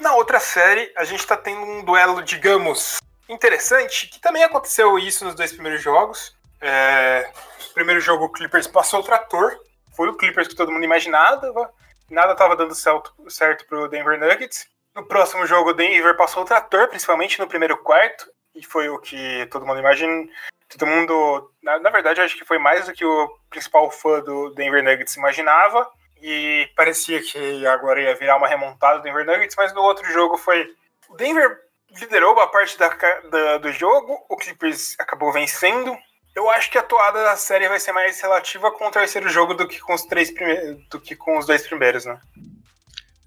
Na 0.00 0.14
outra 0.14 0.40
série, 0.40 0.92
a 0.96 1.04
gente 1.04 1.26
tá 1.26 1.36
tendo 1.36 1.60
um 1.60 1.84
duelo, 1.84 2.22
digamos, 2.22 2.98
interessante, 3.28 4.08
que 4.08 4.20
também 4.20 4.42
aconteceu 4.42 4.98
isso 4.98 5.24
nos 5.24 5.34
dois 5.34 5.52
primeiros 5.52 5.82
jogos. 5.82 6.36
É, 6.60 7.32
primeiro 7.74 8.00
jogo, 8.00 8.24
o 8.24 8.32
Clippers 8.32 8.66
passou 8.66 9.00
o 9.00 9.04
trator. 9.04 9.56
Foi 9.96 10.08
o 10.08 10.16
Clippers 10.16 10.48
que 10.48 10.54
todo 10.54 10.72
mundo 10.72 10.84
imaginava 10.84 11.72
nada 12.12 12.32
estava 12.32 12.54
dando 12.54 12.74
certo, 12.74 13.12
certo 13.28 13.66
pro 13.66 13.88
Denver 13.88 14.18
Nuggets. 14.20 14.66
No 14.94 15.06
próximo 15.06 15.46
jogo, 15.46 15.70
o 15.70 15.74
Denver 15.74 16.16
passou 16.16 16.42
o 16.42 16.46
trator, 16.46 16.88
principalmente 16.88 17.38
no 17.38 17.48
primeiro 17.48 17.78
quarto, 17.78 18.30
e 18.54 18.62
foi 18.62 18.88
o 18.90 18.98
que 18.98 19.46
todo 19.46 19.66
mundo 19.66 19.80
imagina. 19.80 20.28
Todo 20.76 20.86
mundo, 20.86 21.50
na, 21.62 21.78
na 21.78 21.90
verdade, 21.90 22.20
acho 22.20 22.36
que 22.36 22.44
foi 22.44 22.58
mais 22.58 22.86
do 22.86 22.92
que 22.92 23.04
o 23.04 23.38
principal 23.50 23.90
fã 23.90 24.20
do 24.20 24.50
Denver 24.54 24.82
Nuggets 24.82 25.16
imaginava. 25.16 25.88
E 26.20 26.68
parecia 26.76 27.20
que 27.20 27.66
agora 27.66 28.00
ia 28.00 28.14
virar 28.14 28.36
uma 28.36 28.46
remontada 28.46 28.98
do 28.98 29.02
Denver 29.02 29.26
Nuggets, 29.26 29.56
mas 29.56 29.72
no 29.74 29.82
outro 29.82 30.04
jogo 30.12 30.36
foi. 30.38 30.68
O 31.08 31.16
Denver 31.16 31.58
liderou 31.90 32.38
a 32.40 32.46
parte 32.46 32.78
da, 32.78 32.88
da, 32.88 33.58
do 33.58 33.72
jogo, 33.72 34.24
o 34.28 34.36
Clippers 34.36 34.96
acabou 34.98 35.32
vencendo, 35.32 35.94
eu 36.34 36.48
acho 36.50 36.70
que 36.70 36.78
a 36.78 36.82
toada 36.82 37.22
da 37.22 37.36
série 37.36 37.68
vai 37.68 37.78
ser 37.78 37.92
mais 37.92 38.20
relativa 38.20 38.70
com 38.72 38.86
o 38.86 38.90
terceiro 38.90 39.28
jogo 39.28 39.54
do 39.54 39.68
que 39.68 39.78
com 39.80 39.92
os 39.94 40.02
três 40.02 40.30
primeiros, 40.30 40.82
do 40.88 40.98
que 40.98 41.14
com 41.14 41.38
os 41.38 41.46
dois 41.46 41.66
primeiros, 41.66 42.06
né? 42.06 42.18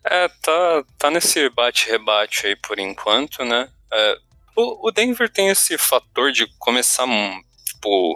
É, 0.04 0.28
tá, 0.42 0.84
tá 0.98 1.12
nesse 1.12 1.50
bate-rebate 1.50 2.48
aí 2.48 2.56
por 2.56 2.80
enquanto, 2.80 3.44
né? 3.44 3.70
É, 3.92 4.18
o, 4.56 4.88
o 4.88 4.92
Denver 4.92 5.30
tem 5.30 5.50
esse 5.50 5.78
fator 5.78 6.32
de 6.32 6.48
começar, 6.58 7.08
tipo, 7.66 8.16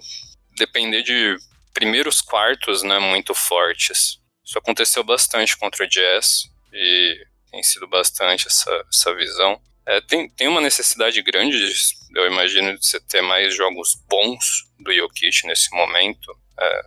depender 0.58 1.04
de 1.04 1.38
primeiros 1.74 2.22
quartos, 2.22 2.84
né, 2.84 3.00
muito 3.00 3.34
fortes. 3.34 4.20
Isso 4.46 4.58
aconteceu 4.58 5.04
bastante 5.04 5.58
contra 5.58 5.86
o 5.86 5.88
Jazz 5.88 6.44
e 6.74 7.26
tem 7.52 7.64
sido 7.64 7.88
bastante 7.88 8.48
essa, 8.48 8.86
essa 8.92 9.16
visão. 9.16 9.62
É, 9.86 10.02
tem, 10.02 10.30
tem 10.30 10.48
uma 10.48 10.62
necessidade 10.62 11.22
grande, 11.22 11.58
de, 11.58 11.74
eu 12.16 12.28
imagino, 12.28 12.78
de 12.78 12.86
você 12.86 13.00
ter 13.00 13.22
mais 13.22 13.56
jogos 13.56 13.96
bons 14.08 14.66
do 14.80 14.94
Jokic 14.94 15.46
nesse 15.48 15.72
momento. 15.72 16.38
É, 16.60 16.82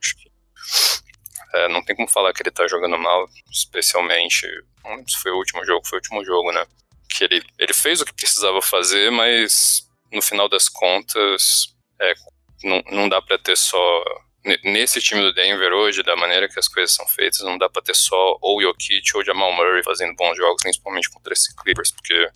acho 0.00 0.16
que 0.16 0.28
é, 1.54 1.68
não 1.68 1.84
tem 1.84 1.94
como 1.94 2.08
falar 2.08 2.32
que 2.32 2.42
ele 2.42 2.50
tá 2.50 2.66
jogando 2.66 2.98
mal, 2.98 3.28
especialmente. 3.50 4.46
Lembro 4.84 5.10
se 5.10 5.18
foi 5.18 5.30
o 5.32 5.36
último 5.36 5.64
jogo, 5.64 5.86
foi 5.86 5.98
o 5.98 6.00
último 6.00 6.24
jogo, 6.24 6.52
né? 6.52 6.66
Que 7.08 7.24
ele, 7.24 7.42
ele 7.58 7.74
fez 7.74 8.00
o 8.00 8.04
que 8.04 8.14
precisava 8.14 8.60
fazer, 8.62 9.10
mas 9.10 9.88
no 10.12 10.22
final 10.22 10.48
das 10.48 10.68
contas, 10.68 11.74
é, 12.00 12.14
não, 12.62 12.82
não 12.90 13.08
dá 13.08 13.20
para 13.20 13.38
ter 13.38 13.56
só 13.56 14.04
nesse 14.64 15.00
time 15.00 15.20
do 15.20 15.32
Denver 15.34 15.72
hoje, 15.72 16.02
da 16.02 16.16
maneira 16.16 16.48
que 16.48 16.58
as 16.58 16.68
coisas 16.68 16.94
são 16.94 17.06
feitas, 17.08 17.40
não 17.40 17.58
dá 17.58 17.68
pra 17.68 17.82
ter 17.82 17.94
só 17.94 18.38
ou 18.40 18.62
Jokic 18.62 19.16
ou 19.16 19.24
Jamal 19.24 19.52
Murray 19.52 19.82
fazendo 19.82 20.14
bons 20.14 20.36
jogos, 20.36 20.62
principalmente 20.62 21.10
contra 21.10 21.32
esse 21.32 21.54
Clippers, 21.56 21.90
porque 21.90 22.30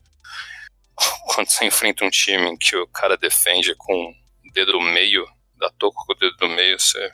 quando 1.35 1.49
você 1.49 1.65
enfrenta 1.65 2.05
um 2.05 2.11
time 2.11 2.57
que 2.59 2.77
o 2.77 2.87
cara 2.89 3.17
defende 3.17 3.75
com 3.77 3.95
o 3.95 4.53
dedo 4.53 4.73
do 4.73 4.81
meio, 4.81 5.25
dá 5.59 5.71
toco 5.79 6.05
com 6.05 6.13
o 6.13 6.17
dedo 6.17 6.37
do 6.37 6.49
meio, 6.49 6.79
você 6.79 7.11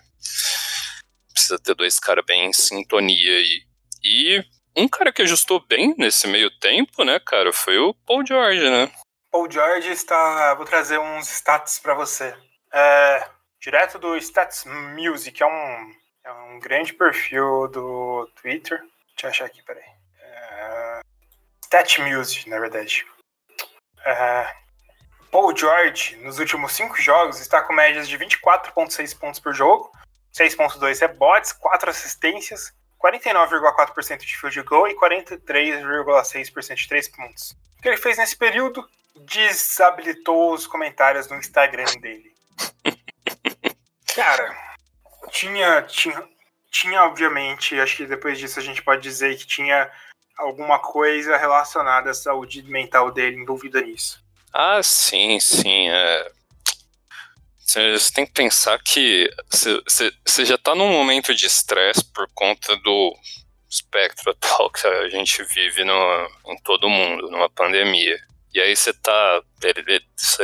precisa 1.32 1.58
ter 1.58 1.74
dois 1.74 2.00
caras 2.00 2.24
bem 2.26 2.46
em 2.46 2.52
sintonia 2.52 3.36
aí. 3.36 3.62
E 4.02 4.44
um 4.82 4.88
cara 4.88 5.12
que 5.12 5.22
ajustou 5.22 5.64
bem 5.66 5.94
nesse 5.96 6.26
meio 6.26 6.50
tempo, 6.58 7.04
né, 7.04 7.18
cara, 7.20 7.52
foi 7.52 7.78
o 7.78 7.94
Paul 8.06 8.24
George, 8.26 8.68
né? 8.70 8.90
Paul 9.30 9.50
George 9.50 9.90
está. 9.90 10.54
Vou 10.54 10.64
trazer 10.64 10.98
uns 10.98 11.28
stats 11.28 11.78
para 11.78 11.94
você. 11.94 12.34
É, 12.72 13.28
direto 13.60 13.98
do 13.98 14.16
Stats 14.16 14.64
Music, 14.64 15.42
é 15.42 15.46
um, 15.46 15.94
é 16.24 16.32
um 16.32 16.58
grande 16.58 16.94
perfil 16.94 17.68
do 17.68 18.30
Twitter. 18.40 18.78
Deixa 19.10 19.26
eu 19.26 19.30
achar 19.30 19.44
aqui, 19.46 19.62
peraí. 19.62 19.84
É, 20.20 21.00
Stat 21.64 22.00
Music, 22.00 22.48
na 22.48 22.58
verdade. 22.58 23.06
É, 24.04 24.54
Paul 25.30 25.54
George, 25.54 26.16
nos 26.16 26.38
últimos 26.38 26.72
cinco 26.72 26.96
jogos, 27.00 27.40
está 27.40 27.62
com 27.62 27.74
médias 27.74 28.08
de 28.08 28.16
24,6 28.16 29.18
pontos 29.18 29.40
por 29.40 29.52
jogo, 29.52 29.92
6,2 30.34 31.00
rebotes, 31.00 31.52
4 31.52 31.90
assistências, 31.90 32.72
49,4% 33.02 34.18
de 34.18 34.36
field 34.36 34.62
goal 34.62 34.88
e 34.88 34.94
43,6% 34.96 36.74
de 36.74 36.88
3 36.88 37.08
pontos. 37.08 37.56
O 37.78 37.82
que 37.82 37.88
ele 37.88 37.96
fez 37.96 38.18
nesse 38.18 38.36
período? 38.36 38.84
Desabilitou 39.16 40.52
os 40.52 40.66
comentários 40.66 41.28
no 41.28 41.36
Instagram 41.36 41.86
dele. 42.00 42.32
Cara, 44.14 44.56
tinha, 45.30 45.82
tinha, 45.82 46.28
tinha, 46.70 47.04
obviamente, 47.04 47.78
acho 47.78 47.98
que 47.98 48.06
depois 48.06 48.38
disso 48.38 48.58
a 48.58 48.62
gente 48.62 48.82
pode 48.82 49.02
dizer 49.02 49.36
que 49.36 49.46
tinha 49.46 49.90
alguma 50.36 50.78
coisa 50.78 51.36
relacionada 51.36 52.10
à 52.10 52.14
saúde 52.14 52.62
mental 52.64 53.10
dele 53.10 53.36
envolvida 53.36 53.80
nisso. 53.80 54.22
Ah, 54.52 54.82
sim, 54.82 55.38
sim. 55.40 55.88
É... 55.88 56.32
Você 57.92 58.12
tem 58.12 58.26
que 58.26 58.32
pensar 58.32 58.78
que 58.82 59.28
você 59.50 60.44
já 60.44 60.54
está 60.54 60.74
num 60.74 60.90
momento 60.90 61.34
de 61.34 61.46
estresse 61.46 62.04
por 62.12 62.28
conta 62.34 62.76
do 62.76 63.14
espectro 63.68 64.30
atual 64.30 64.70
que 64.70 64.86
a 64.86 65.08
gente 65.08 65.42
vive 65.54 65.84
no, 65.84 66.28
em 66.46 66.56
todo 66.62 66.88
mundo, 66.88 67.30
numa 67.30 67.50
pandemia. 67.50 68.18
E 68.54 68.60
aí 68.60 68.74
você 68.74 68.92
tá. 68.92 69.42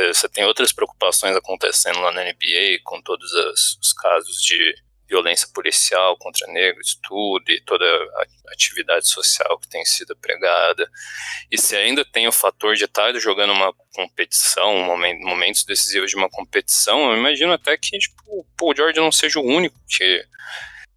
Você 0.07 0.29
tem 0.29 0.45
outras 0.45 0.71
preocupações 0.71 1.35
acontecendo 1.35 1.99
lá 1.99 2.11
na 2.11 2.23
NBA, 2.23 2.79
com 2.83 3.01
todos 3.01 3.31
os 3.33 3.93
casos 3.93 4.41
de 4.41 4.75
violência 5.07 5.47
policial 5.53 6.17
contra 6.17 6.47
negros, 6.47 6.99
tudo, 7.07 7.51
e 7.51 7.61
toda 7.61 7.85
a 7.85 8.51
atividade 8.51 9.07
social 9.07 9.57
que 9.59 9.67
tem 9.67 9.85
sido 9.85 10.15
pregada. 10.15 10.89
E 11.51 11.57
se 11.57 11.75
ainda 11.75 12.03
tem 12.03 12.27
o 12.27 12.31
fator 12.31 12.75
de 12.75 12.85
estar 12.85 13.13
jogando 13.19 13.53
uma 13.53 13.73
competição, 13.93 14.77
momentos 15.21 15.63
decisivos 15.63 16.09
de 16.09 16.17
uma 16.17 16.29
competição, 16.29 17.11
eu 17.11 17.17
imagino 17.17 17.53
até 17.53 17.77
que 17.77 17.97
tipo, 17.97 18.21
o 18.27 18.45
Paul 18.57 18.75
George 18.75 18.99
não 18.99 19.11
seja 19.11 19.39
o 19.39 19.45
único 19.45 19.79
que 19.87 20.25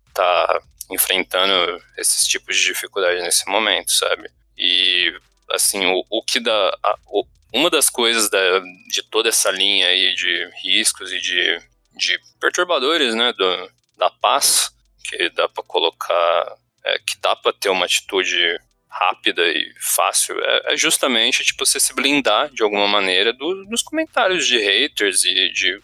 está 0.09 0.61
enfrentando 0.91 1.83
esses 1.97 2.27
tipos 2.27 2.57
de 2.57 2.65
dificuldade 2.65 3.21
nesse 3.21 3.47
momento, 3.49 3.93
sabe? 3.93 4.31
E, 4.57 5.15
assim, 5.51 5.85
o, 5.87 6.05
o 6.11 6.23
que 6.23 6.41
dá... 6.41 6.79
A, 6.83 6.99
o, 7.07 7.27
uma 7.53 7.71
das 7.71 7.89
coisas 7.89 8.29
da, 8.29 8.61
de 8.89 9.03
toda 9.03 9.29
essa 9.29 9.51
linha 9.51 9.87
aí 9.87 10.15
de 10.15 10.51
riscos 10.63 11.13
e 11.13 11.19
de, 11.19 11.63
de 11.97 12.21
perturbadores, 12.39 13.15
né, 13.15 13.33
do, 13.33 13.71
da 13.99 14.11
paz, 14.11 14.71
que 15.05 15.29
dá 15.31 15.49
para 15.49 15.65
colocar, 15.65 16.57
é, 16.85 16.99
que 16.99 17.19
dá 17.21 17.37
para 17.37 17.53
ter 17.53 17.69
uma 17.69 17.85
atitude 17.85 18.59
rápida 18.89 19.43
e 19.47 19.75
fácil, 19.81 20.39
é, 20.41 20.73
é, 20.73 20.77
justamente 20.77 21.45
tipo 21.45 21.65
você 21.65 21.79
se 21.79 21.93
blindar 21.93 22.51
de 22.51 22.63
alguma 22.63 22.89
maneira 22.89 23.33
do, 23.33 23.65
dos 23.67 23.83
comentários 23.83 24.47
de 24.47 24.59
haters 24.59 25.25
e 25.25 25.53
de, 25.53 25.81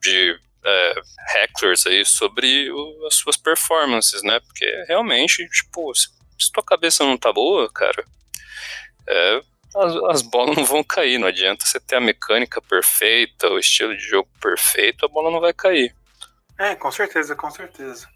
de 0.00 0.40
é, 0.64 0.94
aí 1.88 2.04
sobre 2.04 2.70
o, 2.70 3.06
as 3.06 3.14
suas 3.14 3.36
performances, 3.36 4.22
né? 4.22 4.40
Porque 4.40 4.84
realmente, 4.86 5.48
tipo, 5.48 5.94
se, 5.94 6.08
se 6.38 6.52
tua 6.52 6.62
cabeça 6.62 7.04
não 7.04 7.16
tá 7.16 7.32
boa, 7.32 7.70
cara, 7.72 8.04
é, 9.08 9.42
as, 9.74 9.96
as, 10.10 10.22
bolas 10.22 10.56
não 10.56 10.64
vão 10.64 10.84
cair. 10.84 11.18
Não 11.18 11.28
adianta 11.28 11.66
você 11.66 11.80
ter 11.80 11.96
a 11.96 12.00
mecânica 12.00 12.60
perfeita, 12.60 13.48
o 13.48 13.58
estilo 13.58 13.96
de 13.96 14.02
jogo 14.02 14.28
perfeito, 14.40 15.04
a 15.04 15.08
bola 15.08 15.30
não 15.30 15.40
vai 15.40 15.52
cair. 15.52 15.94
É, 16.58 16.74
com 16.74 16.90
certeza, 16.90 17.34
com 17.34 17.50
certeza. 17.50 18.08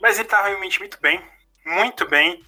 Mas 0.00 0.18
ele 0.18 0.28
tá 0.28 0.44
realmente 0.46 0.78
muito 0.78 1.00
bem, 1.00 1.22
muito 1.64 2.08
bem. 2.08 2.44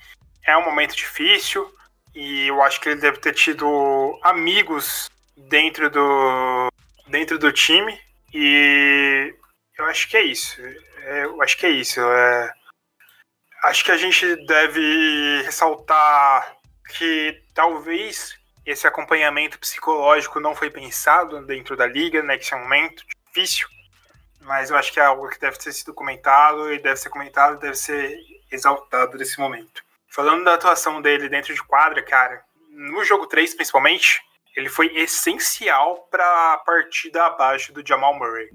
É 0.47 0.57
um 0.57 0.65
momento 0.65 0.95
difícil 0.95 1.73
e 2.15 2.49
eu 2.49 2.63
acho 2.63 2.81
que 2.81 2.89
ele 2.89 3.01
deve 3.01 3.19
ter 3.19 3.33
tido 3.33 4.19
amigos 4.23 5.09
dentro 5.37 5.91
do 5.91 6.69
dentro 7.09 7.39
do 7.39 7.53
time 7.53 7.99
e 8.33 9.35
eu 9.79 9.85
acho 9.87 10.09
que 10.09 10.17
é 10.17 10.23
isso. 10.23 10.61
É, 10.99 11.25
eu 11.25 11.41
acho 11.43 11.57
que 11.57 11.67
é 11.67 11.71
isso. 11.71 12.01
É, 12.01 12.53
acho 13.65 13.85
que 13.85 13.93
a 13.93 13.97
gente 13.97 14.37
deve 14.47 15.43
ressaltar 15.43 16.57
que 16.97 17.43
talvez 17.55 18.39
esse 18.65 18.87
acompanhamento 18.87 19.59
psicológico 19.59 20.41
não 20.41 20.55
foi 20.55 20.71
pensado 20.71 21.45
dentro 21.45 21.77
da 21.77 21.87
liga 21.87 22.23
né, 22.23 22.39
é 22.55 22.59
momento 22.59 23.05
difícil 23.27 23.69
mas 24.45 24.71
eu 24.71 24.77
acho 24.77 24.93
que 24.93 25.01
é 25.01 25.05
algo 25.05 25.29
que 25.29 25.41
deve 25.41 25.59
ter 25.59 25.73
sido 25.73 25.93
comentado 25.93 26.73
e 26.73 26.79
deve 26.79 26.97
ser 26.97 27.09
comentado, 27.09 27.59
deve 27.59 27.75
ser 27.75 28.17
exaltado 28.51 29.17
nesse 29.17 29.39
momento. 29.39 29.83
Falando 30.09 30.45
da 30.45 30.55
atuação 30.55 31.03
dele 31.03 31.29
dentro 31.29 31.53
de 31.53 31.63
quadra, 31.63 32.03
cara, 32.03 32.45
no 32.71 33.03
jogo 33.05 33.27
3 33.27 33.55
principalmente, 33.55 34.23
ele 34.55 34.69
foi 34.69 34.87
essencial 34.95 36.07
para 36.11 36.53
a 36.53 36.59
partida 36.59 37.27
abaixo 37.27 37.73
do 37.73 37.87
Jamal 37.87 38.15
Murray. 38.15 38.49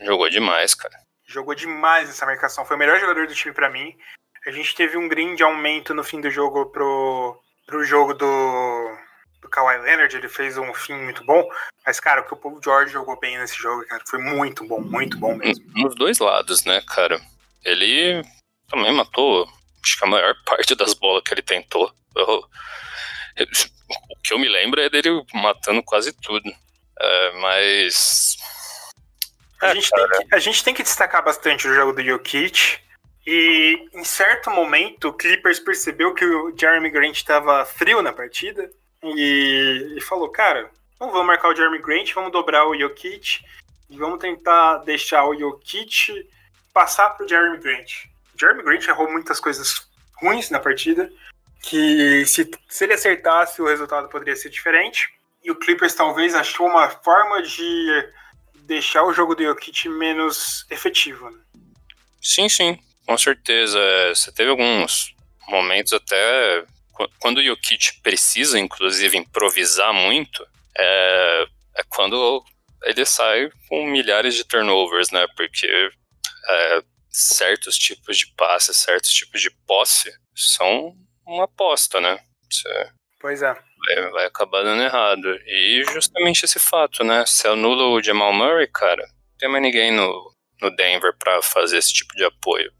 Jogou 0.00 0.30
demais, 0.30 0.74
cara. 0.74 0.94
Jogou 1.26 1.54
demais 1.54 2.08
essa 2.08 2.24
marcação, 2.24 2.64
foi 2.64 2.76
o 2.76 2.78
melhor 2.78 2.98
jogador 3.00 3.26
do 3.26 3.34
time 3.34 3.52
para 3.52 3.70
mim. 3.70 3.96
A 4.46 4.50
gente 4.50 4.74
teve 4.74 4.96
um 4.96 5.08
grande 5.08 5.42
aumento 5.42 5.94
no 5.94 6.04
fim 6.04 6.20
do 6.20 6.30
jogo 6.30 6.66
pro, 6.66 7.40
pro 7.66 7.84
jogo 7.84 8.14
do 8.14 8.98
do 9.44 9.50
Kawhi 9.50 9.78
Leonard, 9.78 10.16
ele 10.16 10.28
fez 10.28 10.56
um 10.56 10.72
fim 10.72 10.94
muito 10.94 11.22
bom. 11.24 11.46
Mas, 11.86 12.00
cara, 12.00 12.22
o 12.22 12.24
que 12.24 12.32
o 12.32 12.36
Paul 12.36 12.60
George 12.64 12.92
jogou 12.92 13.18
bem 13.20 13.38
nesse 13.38 13.56
jogo, 13.56 13.86
cara, 13.86 14.02
foi 14.06 14.18
muito 14.18 14.66
bom, 14.66 14.80
muito 14.80 15.18
bom 15.18 15.36
mesmo. 15.36 15.64
Nos 15.74 15.94
dois 15.94 16.18
lados, 16.18 16.64
né, 16.64 16.82
cara? 16.88 17.20
Ele 17.62 18.22
também 18.68 18.92
matou, 18.92 19.46
acho 19.84 19.98
que 19.98 20.04
a 20.04 20.08
maior 20.08 20.34
parte 20.46 20.74
das 20.74 20.94
bolas 20.94 21.22
que 21.22 21.34
ele 21.34 21.42
tentou. 21.42 21.92
Eu, 22.16 22.26
eu, 23.36 23.46
o 23.46 24.22
que 24.22 24.32
eu 24.32 24.38
me 24.38 24.48
lembro 24.48 24.80
é 24.80 24.88
dele 24.88 25.22
matando 25.34 25.82
quase 25.82 26.12
tudo. 26.20 26.50
É, 26.98 27.32
mas. 27.40 28.36
A, 29.60 29.68
é, 29.68 29.74
gente 29.74 29.90
tem 29.90 30.08
que, 30.08 30.34
a 30.34 30.38
gente 30.38 30.64
tem 30.64 30.74
que 30.74 30.82
destacar 30.82 31.22
bastante 31.22 31.68
o 31.68 31.74
jogo 31.74 31.92
do 31.92 32.02
Jokic. 32.02 32.82
E 33.26 33.88
em 33.94 34.04
certo 34.04 34.50
momento, 34.50 35.08
o 35.08 35.12
Clippers 35.12 35.58
percebeu 35.58 36.12
que 36.12 36.24
o 36.26 36.54
Jeremy 36.58 36.90
Grant 36.90 37.16
estava 37.16 37.64
frio 37.64 38.02
na 38.02 38.12
partida 38.12 38.70
e, 39.16 39.94
e 39.96 40.00
falou, 40.00 40.28
cara, 40.28 40.70
não 41.00 41.10
vamos 41.10 41.26
marcar 41.26 41.48
o 41.48 41.54
Jeremy 41.54 41.78
Grant, 41.80 42.12
vamos 42.14 42.32
dobrar 42.32 42.66
o 42.66 42.78
Jokic 42.78 43.44
e 43.90 43.96
vamos 43.96 44.18
tentar 44.18 44.78
deixar 44.78 45.26
o 45.26 45.38
Jokic 45.38 46.28
passar 46.72 47.10
pro 47.10 47.28
Jeremy 47.28 47.58
Grant. 47.58 48.06
O 48.34 48.38
Jeremy 48.38 48.62
Grant 48.62 48.86
errou 48.86 49.10
muitas 49.10 49.38
coisas 49.38 49.88
ruins 50.16 50.50
na 50.50 50.58
partida, 50.58 51.10
que 51.62 52.24
se, 52.26 52.50
se 52.68 52.84
ele 52.84 52.94
acertasse 52.94 53.60
o 53.60 53.66
resultado 53.66 54.08
poderia 54.08 54.36
ser 54.36 54.50
diferente. 54.50 55.08
E 55.42 55.50
o 55.50 55.56
Clippers 55.56 55.94
talvez 55.94 56.34
achou 56.34 56.66
uma 56.66 56.88
forma 56.88 57.42
de 57.42 58.08
deixar 58.64 59.04
o 59.04 59.12
jogo 59.12 59.34
do 59.34 59.42
Jokic 59.42 59.88
menos 59.88 60.66
efetivo. 60.70 61.30
Né? 61.30 61.38
Sim, 62.20 62.48
sim, 62.48 62.78
com 63.06 63.18
certeza. 63.18 63.78
Você 64.14 64.32
teve 64.32 64.50
alguns 64.50 65.14
momentos 65.46 65.92
até 65.92 66.64
quando 67.18 67.38
o 67.38 67.44
Jokic 67.44 68.00
precisa, 68.02 68.58
inclusive, 68.58 69.16
improvisar 69.16 69.92
muito, 69.92 70.46
é, 70.76 71.46
é 71.76 71.82
quando 71.88 72.44
ele 72.84 73.04
sai 73.04 73.50
com 73.68 73.86
milhares 73.86 74.34
de 74.34 74.44
turnovers, 74.44 75.10
né? 75.10 75.26
Porque 75.36 75.66
é, 76.48 76.82
certos 77.10 77.76
tipos 77.76 78.18
de 78.18 78.26
passe, 78.34 78.74
certos 78.74 79.10
tipos 79.10 79.40
de 79.40 79.50
posse 79.66 80.12
são 80.34 80.94
uma 81.26 81.44
aposta, 81.44 82.00
né? 82.00 82.18
Você 82.50 82.90
pois 83.20 83.42
é. 83.42 83.54
Vai, 83.86 84.10
vai, 84.10 84.26
acabar 84.26 84.62
dando 84.62 84.82
errado. 84.82 85.26
E 85.46 85.82
justamente 85.92 86.44
esse 86.44 86.58
fato, 86.58 87.02
né? 87.04 87.24
Se 87.26 87.46
anula 87.46 87.84
o 87.88 88.02
Jamal 88.02 88.32
Murray, 88.32 88.66
cara, 88.66 89.02
não 89.02 89.38
tem 89.38 89.48
mais 89.48 89.62
ninguém 89.62 89.92
no, 89.92 90.34
no 90.60 90.74
Denver 90.74 91.14
para 91.18 91.42
fazer 91.42 91.78
esse 91.78 91.92
tipo 91.92 92.14
de 92.14 92.24
apoio 92.24 92.72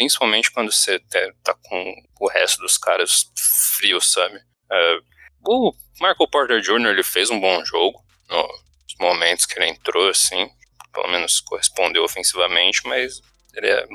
principalmente 0.00 0.50
quando 0.50 0.72
você 0.72 0.98
tá 1.44 1.54
com 1.62 1.94
o 2.20 2.26
resto 2.26 2.58
dos 2.62 2.78
caras 2.78 3.30
frios, 3.76 4.10
sabe? 4.10 4.40
É, 4.72 4.98
o 5.46 5.74
Michael 6.00 6.30
Porter 6.32 6.60
Jr. 6.62 6.88
ele 6.88 7.02
fez 7.02 7.28
um 7.28 7.38
bom 7.38 7.62
jogo 7.66 8.02
nos 8.30 8.94
momentos 8.98 9.44
que 9.44 9.58
ele 9.58 9.68
entrou, 9.68 10.08
assim. 10.08 10.50
pelo 10.90 11.08
menos 11.08 11.40
correspondeu 11.40 12.02
ofensivamente, 12.02 12.80
mas 12.86 13.20
ele 13.54 13.68
é 13.68 13.86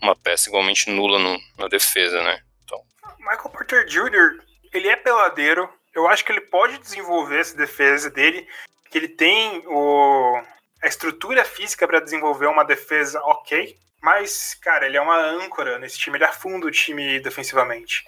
uma 0.00 0.14
peça 0.14 0.48
igualmente 0.48 0.88
nula 0.88 1.18
no, 1.18 1.36
na 1.58 1.66
defesa, 1.66 2.22
né? 2.22 2.40
Então... 2.62 2.80
Michael 3.18 3.50
Porter 3.50 3.86
Jr., 3.86 4.40
ele 4.72 4.86
é 4.86 4.94
peladeiro, 4.94 5.68
eu 5.92 6.06
acho 6.06 6.24
que 6.24 6.30
ele 6.30 6.42
pode 6.42 6.78
desenvolver 6.78 7.40
essa 7.40 7.56
defesa 7.56 8.08
dele, 8.10 8.46
que 8.88 8.96
ele 8.96 9.08
tem 9.08 9.64
o, 9.66 10.40
a 10.80 10.86
estrutura 10.86 11.44
física 11.44 11.84
para 11.88 11.98
desenvolver 11.98 12.46
uma 12.46 12.64
defesa 12.64 13.20
ok, 13.24 13.76
mas, 14.02 14.54
cara, 14.54 14.86
ele 14.86 14.96
é 14.96 15.00
uma 15.00 15.18
âncora 15.18 15.78
nesse 15.78 15.98
time, 15.98 16.16
ele 16.16 16.24
afunda 16.24 16.66
o 16.66 16.70
time 16.70 17.20
defensivamente. 17.20 18.04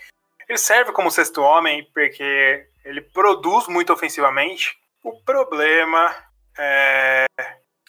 Ele 0.49 0.59
serve 0.59 0.93
como 0.93 1.11
sexto 1.11 1.40
homem 1.40 1.86
porque 1.95 2.66
ele 2.84 3.01
produz 3.01 3.68
muito 3.68 3.93
ofensivamente. 3.93 4.76
O 5.03 5.20
problema 5.22 6.14
é, 6.59 7.26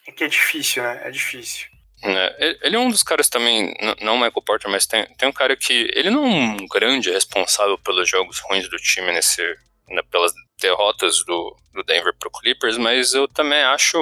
é 0.08 0.12
que 0.12 0.24
é 0.24 0.28
difícil, 0.28 0.84
né? 0.84 1.02
É 1.04 1.12
difícil. 1.12 1.68
É, 2.04 2.58
ele 2.64 2.76
é 2.76 2.80
um 2.80 2.90
dos 2.90 3.02
caras 3.02 3.30
também, 3.30 3.74
não 4.02 4.18
Michael 4.18 4.44
Porter, 4.46 4.70
mas 4.70 4.86
tem, 4.86 5.06
tem 5.18 5.30
um 5.30 5.34
cara 5.34 5.56
que. 5.56 5.90
Ele 5.94 6.10
não 6.10 6.26
é 6.26 6.30
um 6.30 6.68
grande 6.68 7.10
responsável 7.10 7.78
pelos 7.78 8.10
jogos 8.10 8.40
ruins 8.40 8.70
do 8.70 8.78
time 8.78 9.12
nesse. 9.12 9.42
Né, 9.90 10.02
pelas 10.10 10.32
derrotas 10.60 11.24
do, 11.26 11.56
do 11.74 11.84
Denver 11.84 12.14
pro 12.18 12.32
Clippers, 12.32 12.78
mas 12.78 13.14
eu 13.14 13.28
também 13.28 13.62
acho 13.64 13.98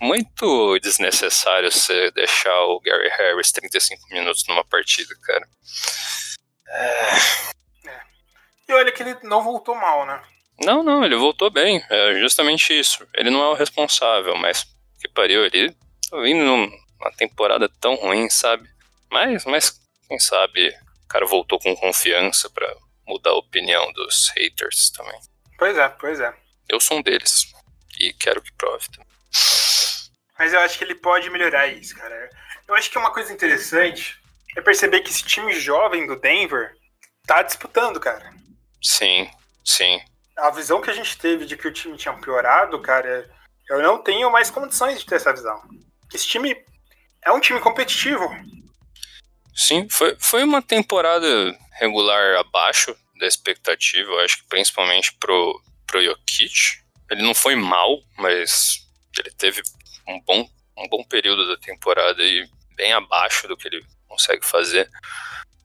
muito 0.00 0.78
desnecessário 0.78 1.70
você 1.70 2.10
deixar 2.12 2.58
o 2.64 2.80
Gary 2.80 3.08
Harris 3.10 3.52
35 3.52 4.08
minutos 4.10 4.46
numa 4.48 4.64
partida, 4.64 5.14
cara. 5.22 5.46
É... 6.68 7.90
É. 7.90 8.00
E 8.68 8.72
olha 8.72 8.90
que 8.92 9.02
ele 9.02 9.16
não 9.22 9.42
voltou 9.42 9.74
mal, 9.74 10.06
né? 10.06 10.22
Não, 10.64 10.82
não, 10.82 11.04
ele 11.04 11.16
voltou 11.16 11.50
bem. 11.50 11.84
É 11.88 12.14
justamente 12.20 12.78
isso. 12.78 13.06
Ele 13.14 13.30
não 13.30 13.42
é 13.42 13.48
o 13.48 13.54
responsável, 13.54 14.36
mas 14.36 14.64
que 15.00 15.08
pariu, 15.08 15.44
ele 15.44 15.74
tá 16.10 16.20
vindo 16.20 16.44
numa 16.44 17.12
temporada 17.16 17.68
tão 17.80 17.94
ruim, 17.94 18.28
sabe? 18.28 18.68
Mas, 19.10 19.44
mas 19.44 19.80
quem 20.06 20.18
sabe 20.18 20.68
o 21.04 21.08
cara 21.08 21.26
voltou 21.26 21.58
com 21.58 21.74
confiança 21.76 22.48
para 22.50 22.74
mudar 23.06 23.30
a 23.30 23.38
opinião 23.38 23.92
dos 23.92 24.30
haters 24.36 24.90
também. 24.90 25.18
Pois 25.58 25.76
é, 25.76 25.88
pois 25.88 26.20
é. 26.20 26.34
Eu 26.68 26.78
sou 26.78 26.98
um 26.98 27.02
deles. 27.02 27.52
E 27.98 28.12
quero 28.12 28.40
que 28.40 28.52
prove 28.52 28.86
também. 28.90 29.09
Mas 30.38 30.52
eu 30.52 30.60
acho 30.60 30.78
que 30.78 30.84
ele 30.84 30.94
pode 30.94 31.28
melhorar 31.28 31.66
isso, 31.66 31.94
cara. 31.94 32.30
Eu 32.66 32.74
acho 32.74 32.90
que 32.90 32.98
uma 32.98 33.12
coisa 33.12 33.32
interessante 33.32 34.18
é 34.56 34.60
perceber 34.60 35.00
que 35.00 35.10
esse 35.10 35.22
time 35.22 35.52
jovem 35.52 36.06
do 36.06 36.18
Denver 36.18 36.72
tá 37.26 37.42
disputando, 37.42 38.00
cara. 38.00 38.32
Sim, 38.82 39.30
sim. 39.64 40.00
A 40.36 40.50
visão 40.50 40.80
que 40.80 40.90
a 40.90 40.94
gente 40.94 41.18
teve 41.18 41.44
de 41.44 41.56
que 41.56 41.68
o 41.68 41.72
time 41.72 41.96
tinha 41.96 42.14
piorado, 42.14 42.80
cara, 42.80 43.30
eu 43.68 43.82
não 43.82 44.02
tenho 44.02 44.30
mais 44.30 44.50
condições 44.50 45.00
de 45.00 45.06
ter 45.06 45.16
essa 45.16 45.32
visão. 45.32 45.60
Esse 46.12 46.26
time 46.26 46.56
é 47.22 47.30
um 47.30 47.40
time 47.40 47.60
competitivo. 47.60 48.28
Sim, 49.54 49.88
foi, 49.90 50.16
foi 50.18 50.42
uma 50.42 50.62
temporada 50.62 51.26
regular 51.78 52.38
abaixo 52.38 52.96
da 53.18 53.26
expectativa, 53.26 54.10
eu 54.10 54.20
acho 54.20 54.38
que 54.38 54.48
principalmente 54.48 55.12
pro, 55.20 55.62
pro 55.86 56.02
Jokic. 56.02 56.80
Ele 57.10 57.22
não 57.22 57.34
foi 57.34 57.54
mal, 57.54 58.00
mas 58.16 58.79
ele 59.18 59.30
teve 59.32 59.62
um 60.06 60.20
bom, 60.20 60.48
um 60.76 60.88
bom 60.88 61.04
período 61.04 61.48
da 61.48 61.56
temporada 61.56 62.22
e 62.22 62.48
bem 62.76 62.92
abaixo 62.92 63.48
do 63.48 63.56
que 63.56 63.68
ele 63.68 63.84
consegue 64.08 64.44
fazer. 64.44 64.88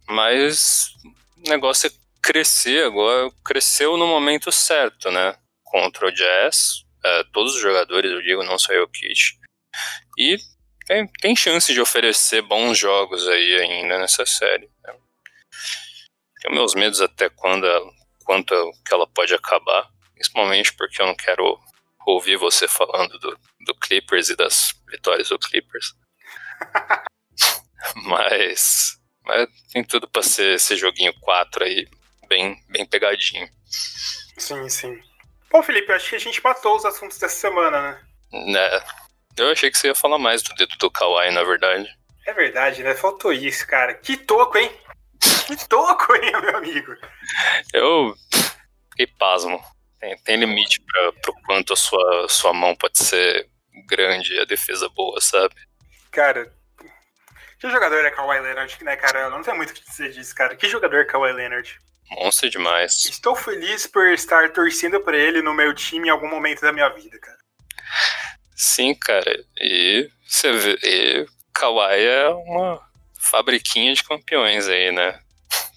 Mas 0.08 0.90
o 1.38 1.50
negócio 1.50 1.88
é 1.88 1.92
crescer 2.22 2.86
agora, 2.86 3.30
cresceu 3.44 3.98
no 3.98 4.08
momento 4.08 4.52
certo, 4.52 5.12
né? 5.12 5.38
Contra 5.64 6.08
o 6.08 6.12
Jazz, 6.12 6.86
é, 7.04 7.24
todos 7.32 7.56
os 7.56 7.62
jogadores, 7.62 8.12
eu 8.12 8.22
digo, 8.22 8.44
não 8.44 8.58
só 8.58 8.74
o 8.74 8.88
Kit. 8.88 9.40
E 10.18 10.38
tem, 10.86 11.08
tem 11.20 11.36
chance 11.36 11.74
de 11.74 11.82
oferecer 11.82 12.42
bons 12.42 12.78
jogos 12.78 13.28
aí 13.28 13.56
ainda 13.56 14.00
nessa 14.00 14.26
série. 14.26 14.70
Né? 14.84 14.96
Tenho 16.42 16.56
meus 16.56 16.74
medos 16.74 17.02
até 17.02 17.30
quando 17.30 17.68
quanto 18.24 18.72
que 18.86 18.94
ela 18.94 19.08
pode 19.08 19.34
acabar, 19.34 19.88
principalmente 20.16 20.74
porque 20.74 21.02
eu 21.02 21.06
não 21.06 21.16
quero 21.16 21.60
ouvir 22.06 22.38
você 22.38 22.68
falando 22.68 23.18
do, 23.20 23.38
do 23.66 23.76
Clippers 23.76 24.30
e 24.30 24.36
das 24.36 24.74
vitórias 24.90 25.30
do 25.30 25.40
Clippers. 25.40 25.94
mas, 28.06 28.98
mas 29.24 29.50
tem 29.72 29.84
tudo 29.84 30.08
para 30.10 30.22
ser 30.22 30.56
esse 30.56 30.76
joguinho 30.76 31.14
4 31.20 31.64
aí, 31.64 31.88
bem, 32.28 32.56
bem 32.70 32.86
pegadinho. 32.86 33.48
Sim, 34.38 34.70
sim. 34.70 35.02
Bom, 35.52 35.64
Felipe, 35.64 35.92
acho 35.92 36.10
que 36.10 36.16
a 36.16 36.20
gente 36.20 36.44
matou 36.44 36.76
os 36.76 36.86
assuntos 36.86 37.18
dessa 37.18 37.36
semana, 37.36 37.82
né? 37.82 38.06
Né. 38.32 38.84
Eu 39.38 39.52
achei 39.52 39.70
que 39.70 39.78
você 39.78 39.88
ia 39.88 39.96
falar 39.96 40.18
mais 40.18 40.42
do 40.42 40.54
dedo 40.56 40.76
do 40.78 40.92
Kawhi, 40.92 41.32
na 41.32 41.44
verdade. 41.44 41.88
É 42.26 42.34
verdade, 42.34 42.84
né? 42.84 42.96
Faltou 42.96 43.32
isso, 43.32 43.68
cara. 43.68 43.94
Que 43.94 44.18
toco, 44.18 44.58
hein? 44.58 44.72
Que 45.48 45.68
toco, 45.68 46.16
hein, 46.16 46.32
meu 46.42 46.58
amigo? 46.58 46.96
Eu 47.74 48.16
fiquei 48.90 49.08
pasmo. 49.18 49.64
Tem, 50.06 50.18
tem 50.20 50.36
limite 50.38 50.80
para 50.82 51.12
pro 51.14 51.34
quanto 51.46 51.74
a 51.74 51.76
sua, 51.76 52.28
sua 52.30 52.54
mão 52.54 52.76
pode 52.76 53.00
ser 53.00 53.50
grande 53.88 54.36
e 54.36 54.40
a 54.40 54.46
defesa 54.46 54.88
boa, 54.90 55.20
sabe? 55.20 55.56
Cara, 56.12 56.54
que 57.60 57.70
jogador 57.72 58.06
é 58.06 58.12
Kawhi 58.12 58.40
Leonard, 58.40 58.84
né, 58.84 58.96
cara? 58.96 59.32
Não 59.32 59.42
tem 59.42 59.56
muito 59.56 59.72
o 59.72 59.74
que 59.74 59.84
dizer 59.84 60.12
disso, 60.12 60.36
cara. 60.36 60.56
Que 60.56 60.70
jogador 60.70 60.98
é 60.98 61.06
Kawhi 61.06 61.34
Leonard? 61.34 61.80
Monstro 62.12 62.52
demais. 62.52 63.06
Estou 63.06 63.36
feliz 63.36 63.88
por 63.88 64.08
estar 64.10 64.52
torcendo 64.52 65.02
por 65.02 65.16
ele 65.16 65.42
no 65.42 65.56
meu 65.56 65.74
time 65.74 66.08
em 66.08 66.12
algum 66.12 66.30
momento 66.30 66.62
da 66.62 66.72
minha 66.72 66.90
vida, 66.90 67.18
cara. 67.20 67.40
Sim, 68.56 68.94
cara. 68.94 69.44
E 69.58 70.08
você 70.24 70.52
vê, 70.52 70.78
e 70.84 71.26
Kawhi 71.52 72.06
é 72.06 72.30
uma 72.30 72.80
fabriquinha 73.20 73.92
de 73.96 74.04
campeões 74.04 74.68
aí, 74.68 74.92
né? 74.92 75.20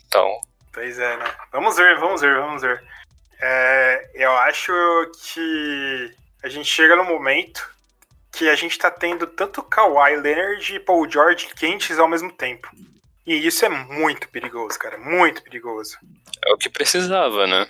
Então. 0.06 0.38
Pois 0.70 0.98
é, 0.98 1.16
né? 1.16 1.34
Vamos 1.50 1.76
ver, 1.76 1.98
vamos 1.98 2.20
ver, 2.20 2.38
vamos 2.38 2.60
ver. 2.60 2.97
É, 3.40 4.10
eu 4.14 4.32
acho 4.32 4.72
que 5.32 6.14
a 6.42 6.48
gente 6.48 6.68
chega 6.70 6.96
no 6.96 7.04
momento 7.04 7.68
que 8.32 8.48
a 8.48 8.54
gente 8.54 8.78
tá 8.78 8.90
tendo 8.90 9.26
tanto 9.26 9.62
Kawhi 9.62 10.16
Leonard 10.16 10.74
e 10.74 10.80
Paul 10.80 11.10
George 11.10 11.48
quentes 11.54 11.98
ao 11.98 12.08
mesmo 12.08 12.32
tempo. 12.32 12.68
E 13.26 13.46
isso 13.46 13.64
é 13.64 13.68
muito 13.68 14.28
perigoso, 14.28 14.78
cara. 14.78 14.96
Muito 14.96 15.42
perigoso. 15.42 15.98
É 16.46 16.52
o 16.52 16.56
que 16.56 16.70
precisava, 16.70 17.46
né? 17.46 17.68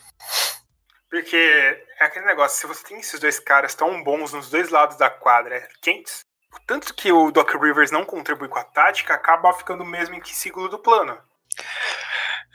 Porque 1.11 1.37
é 1.37 2.05
aquele 2.05 2.27
negócio, 2.27 2.61
se 2.61 2.67
você 2.67 2.87
tem 2.87 3.01
esses 3.01 3.19
dois 3.19 3.41
caras 3.41 3.75
tão 3.75 4.03
bons 4.05 4.33
nos 4.33 4.51
dois 4.51 4.69
lados 4.69 4.97
da 4.99 5.09
quadra, 5.09 5.67
quentes, 5.81 6.21
o 6.53 6.61
tanto 6.67 6.95
que 6.95 7.11
o 7.11 7.31
Doc 7.31 7.51
Rivers 7.55 7.91
não 7.91 8.05
contribui 8.05 8.49
com 8.49 8.59
a 8.59 8.65
tática, 8.65 9.15
acaba 9.15 9.53
ficando 9.55 9.85
mesmo 9.85 10.15
em 10.15 10.25
segundo 10.25 10.69
do 10.69 10.79
plano. 10.79 11.19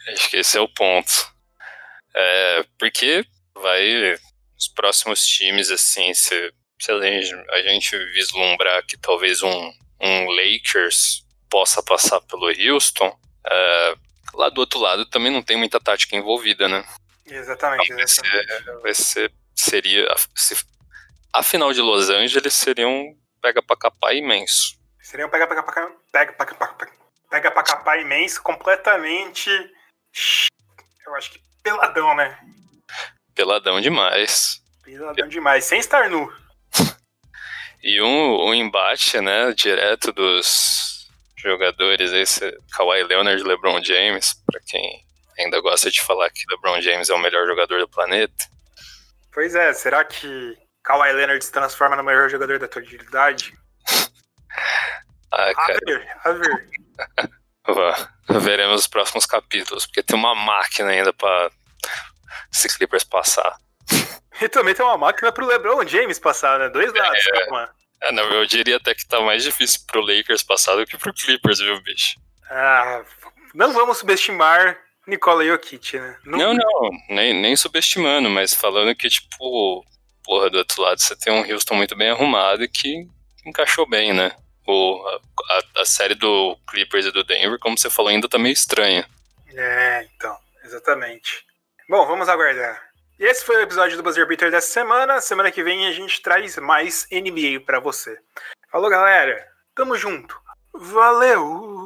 Acho 0.10 0.30
que 0.30 0.38
esse 0.38 0.58
é 0.58 0.62
o 0.62 0.70
ponto. 0.70 1.33
É, 2.16 2.66
porque 2.78 3.26
vai 3.56 4.18
os 4.58 4.68
próximos 4.68 5.26
times, 5.26 5.72
assim, 5.72 6.14
se, 6.14 6.54
se 6.80 6.92
a 6.92 7.62
gente 7.62 7.98
vislumbrar 8.14 8.86
que 8.86 8.98
talvez 8.98 9.42
um, 9.42 9.74
um 10.00 10.30
Lakers 10.30 11.26
possa 11.50 11.82
passar 11.84 12.22
pelo 12.22 12.48
Houston, 12.48 13.18
é, 13.46 13.96
lá 14.34 14.50
do 14.50 14.60
outro 14.60 14.80
lado 14.80 15.06
também 15.06 15.32
não 15.32 15.42
tem 15.42 15.58
muita 15.58 15.80
tática 15.80 16.16
envolvida, 16.16 16.68
né? 16.68 16.86
Exatamente. 17.26 17.86
Então, 17.86 17.98
vai, 17.98 18.08
ser, 18.08 18.80
vai 18.82 18.94
ser, 18.94 19.34
seria, 19.56 20.08
se, 20.36 20.56
a 21.34 21.42
final 21.42 21.74
de 21.74 21.82
Los 21.82 22.10
Angeles 22.10 22.54
seria 22.54 22.88
um 22.88 23.18
pega 23.42 23.62
pra 23.62 23.76
capar 23.76 24.16
imenso. 24.16 24.78
Seria 25.02 25.26
um 25.26 25.30
pega 25.30 25.48
pra 25.48 25.56
capar, 25.56 25.92
pega 26.12 26.34
pra 26.34 26.46
capar, 26.46 26.78
pega 27.30 27.52
pra 27.52 27.64
capar 27.64 28.00
imenso, 28.00 28.42
completamente, 28.42 29.50
eu 31.06 31.16
acho 31.16 31.32
que 31.32 31.53
peladão, 31.64 32.16
né? 32.16 32.38
Peladão 33.34 33.82
demais. 33.82 34.62
Peladão 34.84 35.28
demais, 35.28 35.64
sem 35.64 35.80
estar 35.80 36.10
nu. 36.10 36.32
e 37.82 38.02
um, 38.02 38.50
um 38.50 38.54
embate, 38.54 39.20
né, 39.22 39.52
direto 39.54 40.12
dos 40.12 41.10
jogadores, 41.38 42.12
esse 42.12 42.52
Kawhi 42.76 43.04
Leonard 43.04 43.42
e 43.42 43.46
LeBron 43.46 43.84
James, 43.84 44.34
para 44.46 44.60
quem 44.66 45.04
ainda 45.40 45.60
gosta 45.62 45.90
de 45.90 46.02
falar 46.02 46.30
que 46.30 46.44
LeBron 46.50 46.80
James 46.82 47.10
é 47.10 47.14
o 47.14 47.20
melhor 47.20 47.48
jogador 47.48 47.80
do 47.80 47.88
planeta. 47.88 48.46
Pois 49.32 49.56
é, 49.56 49.74
será 49.74 50.04
que 50.06 50.58
Kawhi 50.84 51.12
Leonard 51.14 51.44
se 51.44 51.52
transforma 51.52 51.96
no 51.96 52.04
melhor 52.04 52.30
jogador 52.30 52.60
da 52.60 52.66
atualidade? 52.66 53.54
ah, 55.32 55.54
cara. 55.56 55.80
A 55.82 55.86
ver, 55.86 56.18
a 56.24 56.32
ver. 57.28 57.43
Veremos 58.30 58.82
os 58.82 58.88
próximos 58.88 59.26
capítulos, 59.26 59.86
porque 59.86 60.04
tem 60.04 60.18
uma 60.18 60.36
máquina 60.36 60.90
ainda 60.90 61.14
para 61.14 61.52
esse 62.52 62.68
Clippers 62.78 63.04
passar. 63.04 63.58
E 64.42 64.50
também 64.50 64.74
tem 64.74 64.86
uma 64.86 64.98
máquina 64.98 65.32
pro 65.32 65.46
LeBron 65.46 65.86
James 65.88 66.20
passar, 66.20 66.60
né? 66.60 66.70
Dois 66.70 66.94
lados, 66.94 67.26
é, 67.28 67.46
calma. 67.46 67.70
É, 68.02 68.12
não, 68.12 68.24
eu 68.24 68.46
diria 68.46 68.78
até 68.78 68.94
que 68.94 69.08
tá 69.08 69.22
mais 69.22 69.44
difícil 69.44 69.82
pro 69.88 70.02
Lakers 70.02 70.44
passar 70.44 70.76
do 70.76 70.86
que 70.86 70.98
pro 70.98 71.14
Clippers, 71.14 71.60
viu, 71.60 71.82
bicho? 71.82 72.20
Ah, 72.50 73.04
não 73.54 73.72
vamos 73.72 74.00
subestimar 74.00 74.78
Nikola 75.08 75.46
Jokic, 75.46 76.00
né? 76.00 76.18
Não, 76.26 76.38
não, 76.38 76.54
não 76.54 76.90
nem, 77.10 77.34
nem 77.34 77.56
subestimando, 77.56 78.30
mas 78.30 78.54
falando 78.54 78.96
que, 78.96 79.08
tipo, 79.08 79.86
porra, 80.24 80.50
do 80.50 80.58
outro 80.58 80.82
lado 80.82 81.00
você 81.00 81.16
tem 81.16 81.32
um 81.32 81.50
Houston 81.52 81.76
muito 81.76 81.96
bem 81.96 82.10
arrumado 82.10 82.68
que 82.68 83.08
encaixou 83.46 83.88
bem, 83.88 84.14
né? 84.14 84.36
O, 84.66 85.06
a, 85.50 85.82
a, 85.82 85.86
série 85.86 86.16
do 86.16 86.58
Clippers 86.68 87.06
e 87.06 87.12
do 87.12 87.24
Denver, 87.24 87.60
como 87.60 87.78
você 87.78 87.90
falou, 87.90 88.10
ainda 88.10 88.30
tá 88.30 88.38
meio 88.38 88.54
estranha. 88.54 89.08
É, 89.54 90.08
então, 90.16 90.38
exatamente. 90.64 91.46
Bom, 91.90 92.06
vamos 92.08 92.30
aguardar. 92.30 92.82
Esse 93.20 93.46
foi 93.46 93.58
o 93.58 93.62
episódio 93.62 93.98
do 93.98 94.04
Buzzer 94.04 94.28
Beater 94.28 94.50
dessa 94.50 94.72
semana. 94.72 95.22
Semana 95.22 95.52
que 95.52 95.64
vem 95.64 95.88
a 95.88 95.92
gente 95.92 96.22
traz 96.22 96.58
mais 96.58 97.08
NBA 97.12 97.62
para 97.66 97.80
você. 97.80 98.18
Falou, 98.72 98.90
galera. 98.90 99.48
Tamo 99.76 99.96
junto. 99.96 100.40
Valeu! 100.74 101.83